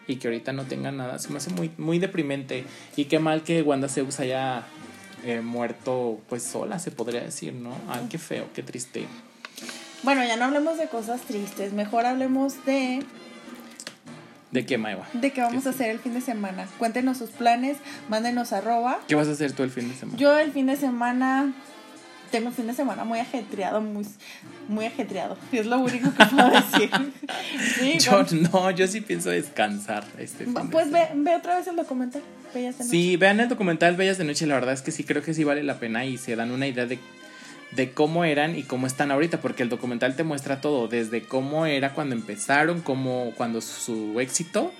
y 0.08 0.16
que 0.16 0.30
ahorita 0.30 0.54
no 0.54 0.64
tengan 0.64 0.96
nada. 0.96 1.20
Se 1.20 1.28
me 1.28 1.40
hace 1.40 1.50
muy, 1.50 1.72
muy 1.78 2.00
deprimente. 2.00 2.64
Y 2.96 3.06
qué 3.06 3.20
mal 3.20 3.44
que 3.44 3.62
Wanda 3.64 3.90
Zeus 3.90 4.22
haya 4.22 4.64
eh, 5.26 5.42
muerto 5.42 6.22
pues 6.30 6.42
sola, 6.42 6.80
se 6.80 6.92
podría 6.92 7.20
decir, 7.20 7.52
¿no? 7.52 7.76
Ay, 7.90 8.08
qué 8.10 8.18
feo, 8.18 8.46
qué 8.54 8.64
triste. 8.64 9.06
Bueno, 10.04 10.24
ya 10.26 10.38
no 10.38 10.46
hablemos 10.46 10.78
de 10.78 10.88
cosas 10.88 11.22
tristes, 11.22 11.74
mejor 11.74 12.06
hablemos 12.06 12.66
de... 12.66 13.04
¿De 14.52 14.66
qué, 14.66 14.78
Maiwa? 14.78 15.08
De 15.14 15.32
qué 15.32 15.42
vamos 15.42 15.68
a 15.68 15.70
hacer 15.70 15.92
el 15.92 16.00
fin 16.00 16.14
de 16.14 16.22
semana. 16.22 16.68
Cuéntenos 16.80 17.18
sus 17.18 17.30
planes, 17.30 17.78
mándenos 18.08 18.52
arroba. 18.52 19.00
¿Qué 19.08 19.14
vas 19.14 19.28
a 19.28 19.32
hacer 19.32 19.52
tú 19.52 19.62
el 19.64 19.70
fin 19.70 19.90
de 19.90 19.96
semana? 19.96 20.18
Yo 20.18 20.40
el 20.40 20.52
fin 20.52 20.66
de 20.66 20.76
semana 20.76 21.54
tengo 22.32 22.48
un 22.48 22.54
fin 22.54 22.68
de 22.68 22.74
semana 22.74 23.04
muy 23.04 23.20
ajetreado, 23.20 23.82
muy, 23.82 24.06
muy 24.68 24.86
ajetreado. 24.86 25.38
Es 25.52 25.66
lo 25.66 25.80
único 25.80 26.12
que 26.14 26.26
puedo 26.26 26.50
decir. 26.50 26.90
yo 28.00 28.26
no, 28.52 28.72
yo 28.72 28.88
sí 28.88 29.02
pienso 29.02 29.30
descansar 29.30 30.06
este 30.18 30.46
Pues 30.46 30.92
ve, 30.92 31.10
ve, 31.16 31.36
otra 31.36 31.58
vez 31.58 31.68
el 31.68 31.76
documental, 31.76 32.22
Bellas 32.54 32.78
de 32.78 32.86
Noche. 32.86 32.98
Sí, 32.98 33.18
vean 33.18 33.40
el 33.40 33.50
documental 33.50 33.96
Bellas 33.96 34.18
de 34.18 34.24
Noche, 34.24 34.48
la 34.48 34.56
verdad 34.56 34.74
es 34.74 34.82
que 34.82 34.92
sí 34.92 35.04
creo 35.04 35.22
que 35.22 35.34
sí 35.34 35.44
vale 35.44 35.64
la 35.64 35.80
pena 35.80 36.06
y 36.06 36.18
se 36.18 36.36
dan 36.36 36.52
una 36.52 36.68
idea 36.68 36.86
de 36.86 37.00
de 37.72 37.92
cómo 37.92 38.24
eran 38.24 38.58
y 38.58 38.64
cómo 38.64 38.88
están 38.88 39.12
ahorita, 39.12 39.42
porque 39.42 39.64
el 39.64 39.70
documental 39.70 40.16
te 40.16 40.24
muestra 40.24 40.62
todo, 40.62 40.88
desde 40.88 41.24
cómo 41.24 41.66
era 41.66 41.94
cuando 41.94 42.16
empezaron, 42.16 42.82
cómo, 42.82 43.34
cuando 43.36 43.62
su 43.62 44.20
éxito 44.20 44.72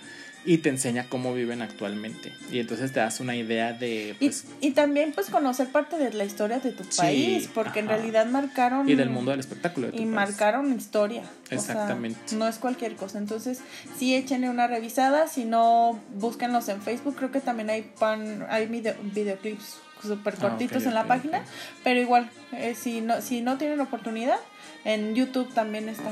y 0.46 0.60
te 0.60 0.70
enseña 0.70 1.08
cómo 1.10 1.34
viven 1.34 1.62
actualmente. 1.62 2.34
Y 2.52 2.60
entonces 2.60 2.94
te 2.94 3.00
das 3.00 3.20
una 3.20 3.36
idea 3.36 3.74
de... 3.74 4.16
Pues, 4.20 4.46
y, 4.62 4.72
también 4.72 5.12
pues 5.14 5.30
conocer 5.30 5.68
parte 5.68 5.98
de 5.98 6.14
la 6.14 6.24
historia 6.24 6.60
de 6.60 6.72
tu 6.72 6.84
país, 6.98 7.50
porque 7.54 7.80
en 7.80 7.88
realidad 7.88 8.26
marcaron... 8.26 8.88
Y 8.90 8.96
del 8.96 9.10
mundo 9.10 9.32
del 9.32 9.42
espectáculo. 9.42 9.90
y 9.94 10.06
marcaron 10.06 10.74
historia. 10.74 11.24
Exactamente. 11.50 12.36
no 12.36 12.48
es 12.48 12.58
cualquier 12.58 12.96
cosa. 12.96 13.18
Entonces, 13.18 13.60
sí, 13.98 14.16
échenle 14.16 14.50
una 14.50 14.68
revisada. 14.68 15.28
Si 15.28 15.46
no, 15.46 16.00
búsquenlos 16.16 16.70
en 16.70 16.82
Facebook. 16.82 17.16
Creo 17.18 17.32
que 17.32 17.42
también 17.42 17.70
hay, 17.70 17.82
pan, 18.00 18.46
hay 18.50 18.66
videoclips 18.68 19.78
súper 20.02 20.36
ah, 20.38 20.42
cortitos 20.42 20.86
en 20.86 20.94
la 20.94 21.06
página. 21.06 21.44
Pero 21.84 22.00
igual, 22.00 22.30
eh, 22.54 22.76
si, 22.76 23.02
no, 23.02 23.22
si 23.22 23.42
no 23.42 23.58
tienen 23.58 23.80
oportunidad, 23.80 24.40
en 24.86 25.16
YouTube 25.16 25.54
también 25.54 25.90
está. 25.90 26.12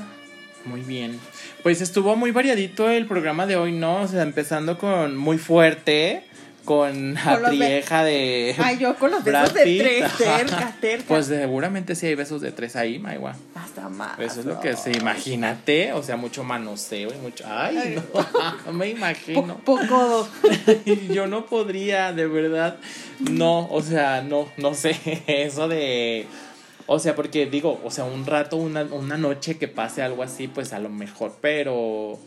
Muy 0.66 0.82
bien. 0.82 1.20
Pues 1.64 1.82
estuvo 1.82 2.16
muy 2.16 2.32
variadito 2.32 2.90
el 2.90 3.06
programa 3.06 3.46
de 3.46 3.56
hoy, 3.56 3.72
¿no? 3.72 4.02
O 4.02 4.08
sea, 4.08 4.24
empezando 4.24 4.78
con 4.78 5.16
muy 5.16 5.38
fuerte, 5.38 6.24
con 6.68 7.14
la 7.14 7.50
trieja 7.50 8.04
de. 8.04 8.54
Ay, 8.58 8.78
yo 8.78 8.94
con 8.98 9.10
los 9.10 9.24
besos 9.24 9.54
de 9.54 9.62
tres, 9.62 10.12
cerca, 10.12 10.76
cerca. 10.82 11.06
Pues 11.08 11.28
seguramente 11.28 11.96
sí 11.96 12.08
hay 12.08 12.16
besos 12.16 12.42
de 12.42 12.52
tres 12.52 12.76
ahí, 12.76 13.00
Maigua. 13.00 13.38
Hasta 13.56 13.88
más. 13.88 14.20
Eso 14.20 14.42
es 14.42 14.46
lo 14.46 14.60
que 14.60 14.76
se 14.76 14.92
imagínate. 14.92 15.94
O 15.94 16.04
sea, 16.04 16.18
mucho 16.18 16.44
manoseo 16.44 17.14
y 17.14 17.18
mucho. 17.20 17.46
Ay, 17.48 17.98
no, 18.66 18.74
me 18.74 18.90
imagino. 18.90 19.58
poco. 19.60 20.28
yo 21.10 21.26
no 21.28 21.46
podría, 21.46 22.12
de 22.12 22.28
verdad. 22.28 22.76
No, 23.32 23.70
o 23.72 23.82
sea, 23.82 24.22
no, 24.22 24.50
no 24.58 24.74
sé. 24.74 25.00
Eso 25.28 25.70
de 25.70 26.28
o 26.90 27.00
sea, 27.00 27.16
porque 27.16 27.46
digo, 27.46 27.80
o 27.84 27.92
sea, 27.92 28.04
un 28.04 28.26
rato, 28.26 28.58
una, 28.58 28.84
una 28.84 29.18
noche 29.18 29.58
que 29.58 29.70
pase 29.70 30.02
algo 30.02 30.22
así, 30.22 30.48
pues 30.48 30.74
a 30.74 30.80
lo 30.80 30.90
mejor, 30.90 31.36
pero 31.42 32.18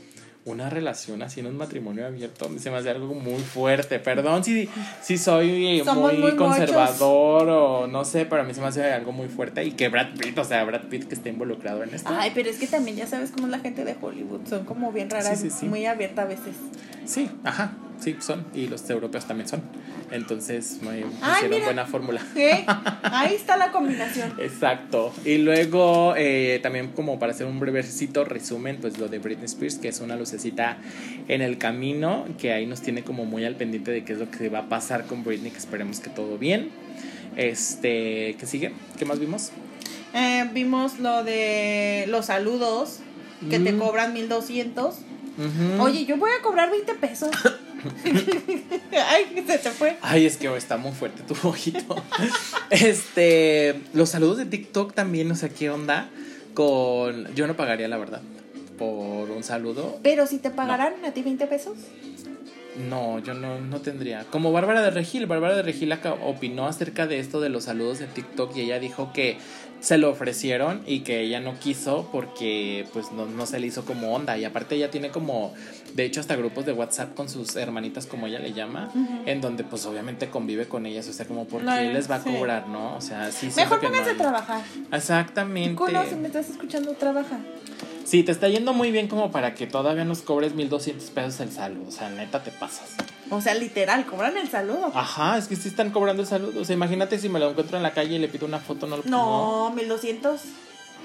una 0.51 0.71
relación 0.71 1.23
así 1.23 1.41
en 1.41 1.47
un 1.47 1.57
matrimonio 1.57 2.07
abierto 2.07 2.51
se 2.59 2.71
me 2.71 2.79
hace 2.79 2.91
algo 2.91 3.15
muy 3.15 3.41
fuerte. 3.41 3.99
Perdón 3.99 4.45
si, 4.45 4.69
si 5.03 5.19
soy 5.19 5.83
muy, 5.95 6.37
conservador 6.37 7.49
o 7.49 7.87
no 7.87 8.05
sé, 8.05 8.27
pero 8.27 8.43
a 8.43 8.45
mí 8.45 8.55
se 8.55 8.61
me 8.61 8.67
hace 8.67 8.93
algo 8.93 9.13
muy 9.13 9.29
fuerte 9.29 9.65
y 9.65 9.73
que 9.73 9.89
Brad 9.89 10.15
Pitt, 10.19 10.39
o 10.39 10.45
sea, 10.45 10.65
Brad 10.65 10.83
Pitt 10.89 11.09
que 11.09 11.15
esté 11.15 11.31
involucrado 11.31 11.83
en 11.83 11.95
esto. 11.95 12.11
Ay, 12.13 12.33
pero 12.35 12.49
es 12.49 12.59
que 12.59 12.67
también 12.67 12.97
ya 12.97 13.07
sabes 13.07 13.31
cómo 13.31 13.47
es 13.47 13.51
la 13.51 13.61
gente 13.61 13.85
de 13.85 13.97
Hollywood, 14.01 14.47
son 14.49 14.65
como 14.65 14.93
bien 14.93 15.11
raras, 15.11 15.45
muy 15.63 15.87
abierta 15.87 16.23
a 16.23 16.27
veces. 16.27 16.55
Sí, 17.05 17.31
ajá, 17.45 17.73
sí, 18.01 18.17
son, 18.21 18.45
y 18.55 18.67
los 18.67 18.89
europeos 18.91 19.27
también 19.27 19.49
son. 19.49 19.63
Entonces, 20.11 20.79
me 20.83 21.05
hicieron 21.37 21.63
buena 21.63 21.87
fórmula. 21.87 22.21
Ahí 23.03 23.35
está 23.35 23.57
la 23.57 23.71
combinación. 23.71 24.35
Exacto. 24.39 25.13
Y 25.25 25.39
luego, 25.39 26.15
eh, 26.17 26.59
también 26.63 26.89
como 26.89 27.19
para 27.19 27.33
hacer 27.33 27.47
un 27.47 27.61
brevecito 27.61 28.25
resumen, 28.25 28.79
pues 28.81 28.99
lo 28.99 29.09
de 29.09 29.19
Britney 29.19 29.45
Spears, 29.45 29.77
que 29.77 29.89
es 29.89 30.01
una 30.01 30.17
lucecita 30.17 30.79
en 31.29 31.43
el 31.43 31.59
camino, 31.59 32.27
que 32.39 32.53
ahí 32.53 32.67
nos 32.67 32.81
tiene 32.81 33.05
como 33.05 33.25
muy 33.25 33.45
al 33.45 33.55
pendiente 33.55 33.93
de 33.93 34.05
qué 34.05 34.15
es 34.15 34.19
lo 34.19 34.31
que 34.31 34.49
va 34.49 34.61
a 34.61 34.69
pasar 34.69 35.07
con 35.07 35.23
Britney, 35.23 35.53
que 35.53 35.59
esperemos 35.59 36.01
que 36.01 36.11
todo 36.11 36.39
bien. 36.39 36.71
Este, 37.37 38.37
¿qué 38.39 38.47
sigue? 38.47 38.73
¿Qué 38.99 39.05
más 39.05 39.21
vimos? 39.21 39.53
Eh, 40.13 40.49
vimos 40.53 40.99
lo 40.99 41.23
de 41.23 42.07
los 42.09 42.27
saludos, 42.27 42.99
que 43.49 43.61
te 43.61 43.73
mm. 43.73 43.79
cobran 43.79 44.13
1200. 44.13 44.97
Oye, 45.79 46.05
yo 46.05 46.17
voy 46.19 46.31
a 46.39 46.43
cobrar 46.43 46.71
20 46.71 46.95
pesos. 46.95 47.31
Ay, 49.09 49.45
se 49.47 49.59
te 49.59 49.71
fue. 49.71 49.97
Ay, 50.03 50.27
es 50.27 50.37
que 50.37 50.55
está 50.57 50.77
muy 50.77 50.93
fuerte 50.93 51.23
tu 51.23 51.35
ojito. 51.49 51.97
este, 52.71 53.81
los 53.93 54.11
saludos 54.11 54.39
de 54.39 54.47
TikTok 54.47 54.95
también, 54.95 55.31
o 55.31 55.35
sea, 55.35 55.49
¿qué 55.49 55.71
onda? 55.71 56.09
Con. 56.55 57.33
Yo 57.35 57.47
no 57.47 57.57
pagaría, 57.57 57.89
la 57.89 57.97
verdad, 57.97 58.23
por 58.79 59.31
un 59.31 59.43
saludo. 59.45 59.99
Pero 60.03 60.27
si 60.27 60.39
te 60.39 60.51
pagaran 60.51 60.95
a 61.05 61.13
ti 61.13 61.23
20 61.23 61.47
pesos. 61.47 61.77
No, 62.89 63.19
yo 63.19 63.35
no, 63.35 63.61
no 63.61 63.81
tendría. 63.81 64.25
Como 64.25 64.53
Bárbara 64.53 64.81
de 64.81 64.91
Regil, 64.91 65.27
Bárbara 65.27 65.57
de 65.57 65.63
Regil 65.63 65.93
opinó 66.23 66.67
acerca 66.67 67.07
de 67.07 67.19
esto 67.19 67.41
de 67.41 67.49
los 67.49 67.65
saludos 67.65 67.99
de 67.99 68.07
TikTok 68.07 68.57
y 68.57 68.63
ella 68.63 68.79
dijo 68.79 69.13
que 69.13 69.39
se 69.81 69.99
lo 69.99 70.11
ofrecieron 70.11 70.83
y 70.87 71.01
que 71.01 71.21
ella 71.21 71.41
no 71.41 71.59
quiso 71.59 72.09
porque 72.13 72.87
pues 72.93 73.13
no, 73.13 73.27
no, 73.27 73.47
se 73.47 73.59
le 73.59 73.67
hizo 73.67 73.85
como 73.85 74.15
onda. 74.15 74.37
Y 74.39 74.45
aparte 74.45 74.75
ella 74.75 74.91
tiene 74.91 75.11
como 75.11 75.55
de 75.95 76.05
hecho 76.05 76.21
hasta 76.21 76.37
grupos 76.37 76.67
de 76.67 76.73
WhatsApp 76.73 77.15
con 77.15 77.29
sus 77.29 77.57
hermanitas 77.57 78.07
como 78.07 78.27
ella 78.27 78.39
le 78.39 78.53
llama 78.53 78.91
en 79.27 79.41
donde 79.41 79.65
pues 79.65 79.87
obviamente 79.87 80.29
convive 80.29 80.67
con 80.67 80.87
ellas. 80.87 81.09
O 81.09 81.13
sea 81.13 81.27
como 81.27 81.47
por 81.47 81.65
qué 81.65 81.93
les 81.93 82.11
va 82.11 82.17
a 82.17 82.23
cobrar 82.23 82.69
no 82.69 82.97
o 82.97 83.01
sea 83.01 83.31
sí 83.33 83.49
mejor 83.57 83.81
pónganse 83.81 84.11
a 84.11 84.17
trabajar. 84.17 84.63
Exactamente. 84.93 85.83
Si 86.09 86.17
me 86.17 86.29
estás 86.29 86.51
escuchando 86.51 86.93
trabaja. 86.93 87.39
Sí, 88.05 88.23
te 88.25 88.33
está 88.33 88.49
yendo 88.49 88.73
muy 88.73 88.91
bien 88.91 89.07
como 89.09 89.31
para 89.31 89.55
que 89.55 89.67
todavía 89.67 90.05
nos 90.05 90.23
cobres 90.23 90.55
1200 90.55 91.11
pesos 91.11 91.41
el 91.41 91.53
saludo. 91.53 91.89
O 91.89 91.93
sea, 91.93 92.11
neta 92.11 92.43
te 92.43 92.51
pasas. 92.51 92.97
O 93.31 93.41
sea, 93.41 93.55
literal, 93.55 94.07
cobran 94.07 94.37
el 94.37 94.49
saludo. 94.49 94.91
Ajá, 94.95 95.39
es 95.39 95.47
que 95.47 95.57
sí 95.57 95.69
están 95.69 95.91
cobrando 95.91 96.23
el 96.23 96.29
saludo. 96.29 96.61
O 96.61 96.65
sea, 96.65 96.75
imagínate 96.75 97.19
si 97.19 97.29
me 97.29 97.39
lo 97.39 97.51
encuentro 97.51 97.77
en 97.77 97.83
la 97.83 97.93
calle 97.93 98.17
y 98.17 98.19
le 98.19 98.29
pido 98.29 98.47
una 98.47 98.59
foto, 98.59 98.87
no 98.87 98.97
lo 98.97 99.03
No, 99.05 99.69
no. 99.71 99.75
1200. 99.77 100.41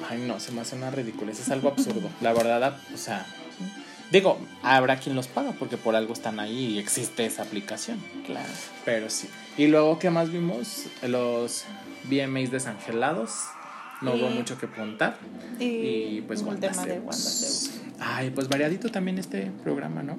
Ay, 0.09 0.23
no, 0.27 0.39
se 0.39 0.51
me 0.51 0.61
hace 0.61 0.75
una 0.75 0.91
ridiculez. 0.91 1.39
Es 1.39 1.49
algo 1.51 1.69
absurdo. 1.69 2.09
la 2.21 2.33
verdad, 2.33 2.77
o 2.93 2.97
sea. 2.97 3.25
Digo, 4.11 4.39
habrá 4.61 4.97
quien 4.97 5.15
los 5.15 5.27
paga 5.27 5.53
porque 5.53 5.77
por 5.77 5.95
algo 5.95 6.13
están 6.13 6.39
ahí 6.39 6.73
y 6.75 6.79
existe 6.79 7.25
esa 7.25 7.43
aplicación. 7.43 8.03
Claro. 8.25 8.49
Pero 8.85 9.09
sí. 9.09 9.29
Y 9.57 9.67
luego, 9.67 9.97
¿qué 9.99 10.09
más 10.09 10.31
vimos? 10.31 10.85
Los 11.01 11.65
VMAs 12.03 12.51
desangelados 12.51 13.31
no 14.01 14.13
hubo 14.13 14.29
mucho 14.29 14.57
que 14.57 14.67
contar. 14.67 15.17
Y, 15.59 16.21
pues 16.21 16.41
el 16.41 16.59
tema 16.59 16.85
de 16.85 17.01
Ay, 17.99 18.29
pues 18.29 18.47
variadito 18.47 18.89
también 18.89 19.17
este 19.17 19.51
programa, 19.63 20.03
¿no? 20.03 20.17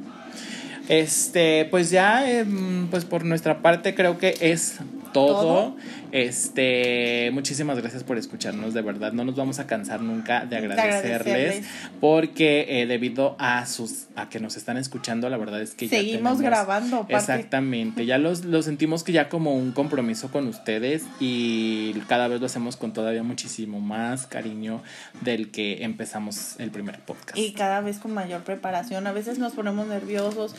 Este, 0.88 1.66
pues 1.70 1.90
ya, 1.90 2.30
em, 2.30 2.88
pues 2.88 3.04
por 3.04 3.24
nuestra 3.24 3.60
parte 3.60 3.94
creo 3.94 4.18
que 4.18 4.36
es 4.40 4.78
todo. 5.12 5.74
Este, 6.12 7.30
muchísimas 7.32 7.78
gracias 7.78 8.04
por 8.04 8.18
escucharnos, 8.18 8.74
de 8.74 8.82
verdad. 8.82 9.12
No 9.12 9.24
nos 9.24 9.36
vamos 9.36 9.58
a 9.58 9.66
cansar 9.66 10.00
nunca 10.00 10.44
de 10.46 10.56
agradecerles, 10.56 11.66
porque 12.00 12.82
eh, 12.82 12.86
debido 12.86 13.36
a 13.38 13.66
sus 13.66 14.06
a 14.14 14.28
que 14.28 14.40
nos 14.40 14.56
están 14.56 14.76
escuchando, 14.76 15.28
la 15.28 15.36
verdad 15.36 15.60
es 15.60 15.74
que 15.74 15.88
seguimos 15.88 16.40
grabando. 16.40 17.06
Exactamente, 17.08 18.06
ya 18.06 18.18
los, 18.18 18.44
lo 18.44 18.62
sentimos 18.62 19.04
que 19.04 19.12
ya 19.12 19.28
como 19.28 19.54
un 19.54 19.72
compromiso 19.72 20.30
con 20.30 20.46
ustedes 20.46 21.04
y 21.20 21.92
cada 22.08 22.28
vez 22.28 22.40
lo 22.40 22.46
hacemos 22.46 22.76
con 22.76 22.92
todavía 22.92 23.22
muchísimo 23.22 23.80
más 23.80 24.26
cariño 24.26 24.82
del 25.20 25.50
que 25.50 25.84
empezamos 25.84 26.56
el 26.58 26.70
primer 26.70 27.00
podcast. 27.00 27.36
Y 27.36 27.52
cada 27.52 27.80
vez 27.80 27.98
con 27.98 28.12
mayor 28.12 28.42
preparación. 28.42 29.06
A 29.06 29.12
veces 29.12 29.38
nos 29.38 29.52
ponemos 29.52 29.86
nerviosos. 29.86 30.54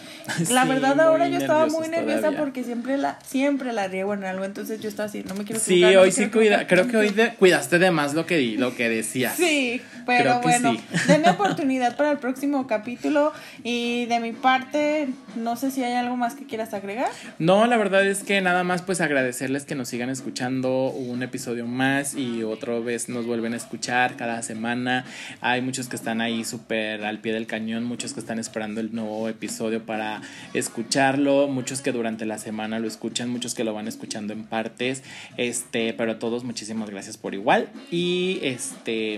La 0.52 0.66
verdad 0.66 1.00
ahora 1.00 1.28
yo 1.28 1.38
estaba 1.38 1.68
muy 1.68 1.88
nerviosa 1.88 2.32
porque 2.32 2.64
siempre 2.64 2.98
la 2.98 3.20
siempre 3.26 3.74
la 3.74 3.88
riego 3.88 4.14
en 4.14 4.24
algo 4.24 4.46
entonces 4.46 4.80
yo 4.80 4.90
estaba 4.90 5.08
así, 5.08 5.24
no 5.24 5.36
me 5.38 5.44
quiero 5.44 5.60
Sí, 5.60 5.84
hoy 5.84 6.12
sí 6.12 6.28
cuida, 6.28 6.68
creo 6.68 6.88
que 6.88 6.98
hoy 6.98 7.14
cuidaste 7.38 7.80
de 7.80 7.92
más 7.92 8.14
lo 8.14 8.26
que, 8.26 8.56
lo 8.58 8.76
que 8.76 8.90
decías. 8.90 9.36
Sí, 9.36 9.82
pero 10.06 10.40
bueno, 10.42 10.76
denme 11.08 11.30
oportunidad 11.32 11.96
para 11.98 12.12
el 12.12 12.18
próximo 12.18 12.66
capítulo 12.66 13.34
y 13.64 14.06
de 14.06 14.20
mi 14.20 14.32
parte, 14.32 15.10
no 15.36 15.56
sé 15.56 15.72
si 15.72 15.84
hay 15.84 15.94
algo 15.94 16.16
más 16.16 16.36
que 16.36 16.46
quieras 16.46 16.74
agregar. 16.74 17.10
No, 17.40 17.68
la 17.68 17.78
verdad 17.78 18.06
es 18.08 18.24
que 18.24 18.42
nada 18.42 18.64
más 18.64 18.82
pues 18.82 19.02
agradecerles 19.02 19.66
que 19.66 19.76
nos 19.76 19.90
sigan 19.90 20.10
escuchando 20.10 20.90
un 20.90 21.24
episodio 21.24 21.68
más 21.68 22.16
y 22.16 22.44
otra 22.44 22.80
vez 22.80 23.10
nos 23.10 23.26
vuelven 23.26 23.54
a 23.54 23.58
escuchar 23.58 24.16
cada 24.16 24.42
semana. 24.42 25.06
Hay 25.42 25.62
muchos 25.62 25.88
que 25.88 25.96
están 25.96 26.22
ahí 26.22 26.44
súper 26.44 27.04
al 27.04 27.20
pie 27.20 27.34
del 27.34 27.48
cañón, 27.48 27.84
muchos 27.84 28.14
que 28.14 28.20
están 28.20 28.40
esperando 28.40 28.82
el 28.82 28.94
nuevo 28.94 29.28
episodio 29.28 29.86
para 29.86 30.22
escucharlo, 30.54 31.48
muchos 31.48 31.82
que 31.82 31.92
durante 31.92 32.26
la 32.26 32.38
semana 32.38 32.80
lo 32.80 32.88
escuchan, 32.88 33.30
muchos 33.30 33.56
que 33.56 33.64
lo 33.64 33.74
van 33.74 33.88
escuchando 33.88 34.34
en 34.34 34.44
partes. 34.44 35.04
Este, 35.36 35.94
pero 35.94 36.14
a 36.14 36.20
todos 36.20 36.44
muchísimas 36.44 36.90
gracias 36.90 37.18
por 37.18 37.34
igual. 37.34 37.70
Y 37.92 38.40
este, 38.42 39.16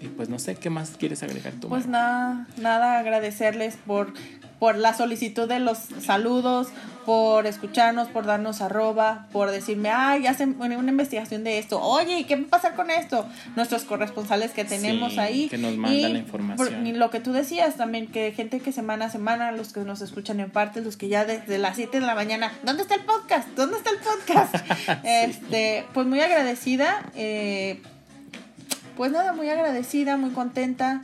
y 0.00 0.08
pues 0.16 0.28
no 0.28 0.38
sé, 0.38 0.56
¿qué 0.56 0.70
más 0.70 0.96
quieres 0.98 1.22
agregar 1.22 1.52
tú? 1.54 1.68
Pues 1.68 1.86
nada, 1.86 2.46
nada, 2.58 2.98
agradecerles 2.98 3.76
por 3.86 4.12
por 4.62 4.76
la 4.76 4.94
solicitud 4.94 5.48
de 5.48 5.58
los 5.58 5.76
saludos, 6.06 6.68
por 7.04 7.48
escucharnos, 7.48 8.06
por 8.06 8.26
darnos 8.26 8.60
arroba, 8.60 9.26
por 9.32 9.50
decirme, 9.50 9.90
ay, 9.90 10.28
hacen 10.28 10.54
una 10.60 10.76
investigación 10.76 11.42
de 11.42 11.58
esto, 11.58 11.82
oye, 11.82 12.26
¿qué 12.28 12.36
va 12.36 12.42
a 12.42 12.50
pasar 12.50 12.76
con 12.76 12.88
esto? 12.88 13.26
Nuestros 13.56 13.82
corresponsales 13.82 14.52
que 14.52 14.64
tenemos 14.64 15.18
ahí. 15.18 15.48
Que 15.48 15.58
nos 15.58 15.76
mandan 15.76 16.12
la 16.12 16.18
información. 16.20 16.86
y 16.86 16.92
lo 16.92 17.10
que 17.10 17.18
tú 17.18 17.32
decías 17.32 17.74
también, 17.74 18.06
que 18.06 18.30
gente 18.30 18.60
que 18.60 18.70
semana 18.70 19.06
a 19.06 19.10
semana, 19.10 19.50
los 19.50 19.72
que 19.72 19.80
nos 19.80 20.00
escuchan 20.00 20.38
en 20.38 20.52
parte, 20.52 20.80
los 20.80 20.96
que 20.96 21.08
ya 21.08 21.24
desde 21.24 21.58
las 21.58 21.74
7 21.74 21.98
de 21.98 22.06
la 22.06 22.14
mañana, 22.14 22.52
¿dónde 22.62 22.82
está 22.82 22.94
el 22.94 23.04
podcast? 23.04 23.48
¿Dónde 23.56 23.78
está 23.78 23.90
el 23.90 23.98
podcast? 23.98 24.54
este, 25.04 25.86
pues 25.92 26.06
muy 26.06 26.20
agradecida. 26.20 27.04
Eh, 27.16 27.82
pues 28.96 29.10
nada, 29.10 29.32
muy 29.32 29.48
agradecida, 29.48 30.16
muy 30.16 30.30
contenta 30.30 31.02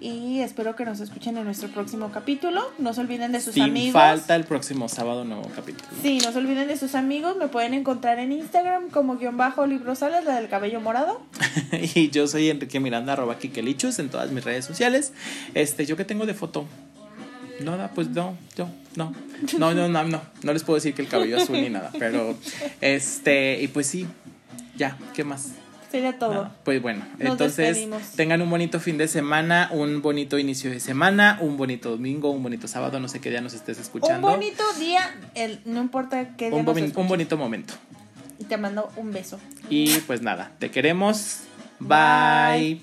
y 0.00 0.40
espero 0.40 0.76
que 0.76 0.84
nos 0.84 1.00
escuchen 1.00 1.36
en 1.36 1.44
nuestro 1.44 1.68
próximo 1.68 2.10
capítulo. 2.10 2.62
No 2.78 2.94
se 2.94 3.00
olviden 3.00 3.32
de 3.32 3.40
sus 3.40 3.54
Sin 3.54 3.64
amigos. 3.64 3.92
falta 3.92 4.36
el 4.36 4.44
próximo 4.44 4.88
sábado 4.88 5.24
nuevo 5.24 5.50
capítulo. 5.54 5.88
Sí, 6.02 6.18
no 6.24 6.32
se 6.32 6.38
olviden 6.38 6.68
de 6.68 6.76
sus 6.76 6.94
amigos. 6.94 7.36
Me 7.36 7.48
pueden 7.48 7.74
encontrar 7.74 8.18
en 8.18 8.32
Instagram 8.32 8.90
como 8.90 9.16
guion 9.16 9.36
bajo 9.36 9.66
librosales, 9.66 10.24
la 10.24 10.36
del 10.36 10.48
cabello 10.48 10.80
morado. 10.80 11.20
y 11.94 12.10
yo 12.10 12.26
soy 12.26 12.50
Enrique 12.50 12.80
Miranda, 12.80 13.14
arroba 13.14 13.38
Kikelichus 13.38 13.98
en 13.98 14.08
todas 14.08 14.30
mis 14.30 14.44
redes 14.44 14.64
sociales. 14.64 15.12
Este, 15.54 15.86
¿yo 15.86 15.96
qué 15.96 16.04
tengo 16.04 16.26
de 16.26 16.34
foto? 16.34 16.66
Nada, 17.60 17.90
pues 17.94 18.08
no, 18.10 18.36
yo, 18.56 18.68
no. 18.94 19.12
No, 19.58 19.74
no, 19.74 19.88
no, 19.88 20.04
no. 20.04 20.22
No 20.42 20.52
les 20.52 20.62
puedo 20.62 20.76
decir 20.76 20.94
que 20.94 21.02
el 21.02 21.08
cabello 21.08 21.38
azul 21.38 21.60
ni 21.60 21.70
nada. 21.70 21.90
Pero, 21.98 22.36
este, 22.80 23.60
y 23.60 23.68
pues 23.68 23.86
sí, 23.86 24.06
ya, 24.76 24.96
¿qué 25.14 25.24
más? 25.24 25.52
Sería 25.90 26.18
todo. 26.18 26.50
Pues 26.64 26.82
bueno, 26.82 27.04
Nos 27.18 27.32
entonces 27.32 27.56
despedimos. 27.76 28.02
tengan 28.14 28.42
un 28.42 28.50
bonito 28.50 28.78
fin 28.80 28.98
de 28.98 29.08
semana, 29.08 29.70
un 29.72 30.02
bonito 30.02 30.38
inicio 30.38 30.70
de 30.70 30.80
semana, 30.80 31.38
un 31.40 31.56
bonito 31.56 31.90
domingo, 31.90 32.30
un 32.30 32.42
bonito 32.42 32.68
sábado, 32.68 33.00
no 33.00 33.08
sé 33.08 33.20
qué 33.20 33.30
día 33.30 33.40
nos 33.40 33.54
estés 33.54 33.78
Un 33.78 33.82
escuchando. 33.84 34.28
bonito 34.28 34.62
día, 34.78 35.00
el, 35.34 35.60
no 35.64 35.80
importa 35.80 36.36
qué 36.36 36.50
día 36.50 36.58
un, 36.58 36.64
nos 36.66 36.76
un 36.96 37.08
bonito 37.08 37.36
momento. 37.36 37.74
Y 38.38 38.44
te 38.44 38.56
mando 38.56 38.90
un 38.96 39.12
beso. 39.12 39.40
Y 39.70 39.98
pues 40.00 40.20
nada, 40.22 40.52
te 40.58 40.70
queremos. 40.70 41.40
Bye. 41.80 41.88
Bye. 42.58 42.80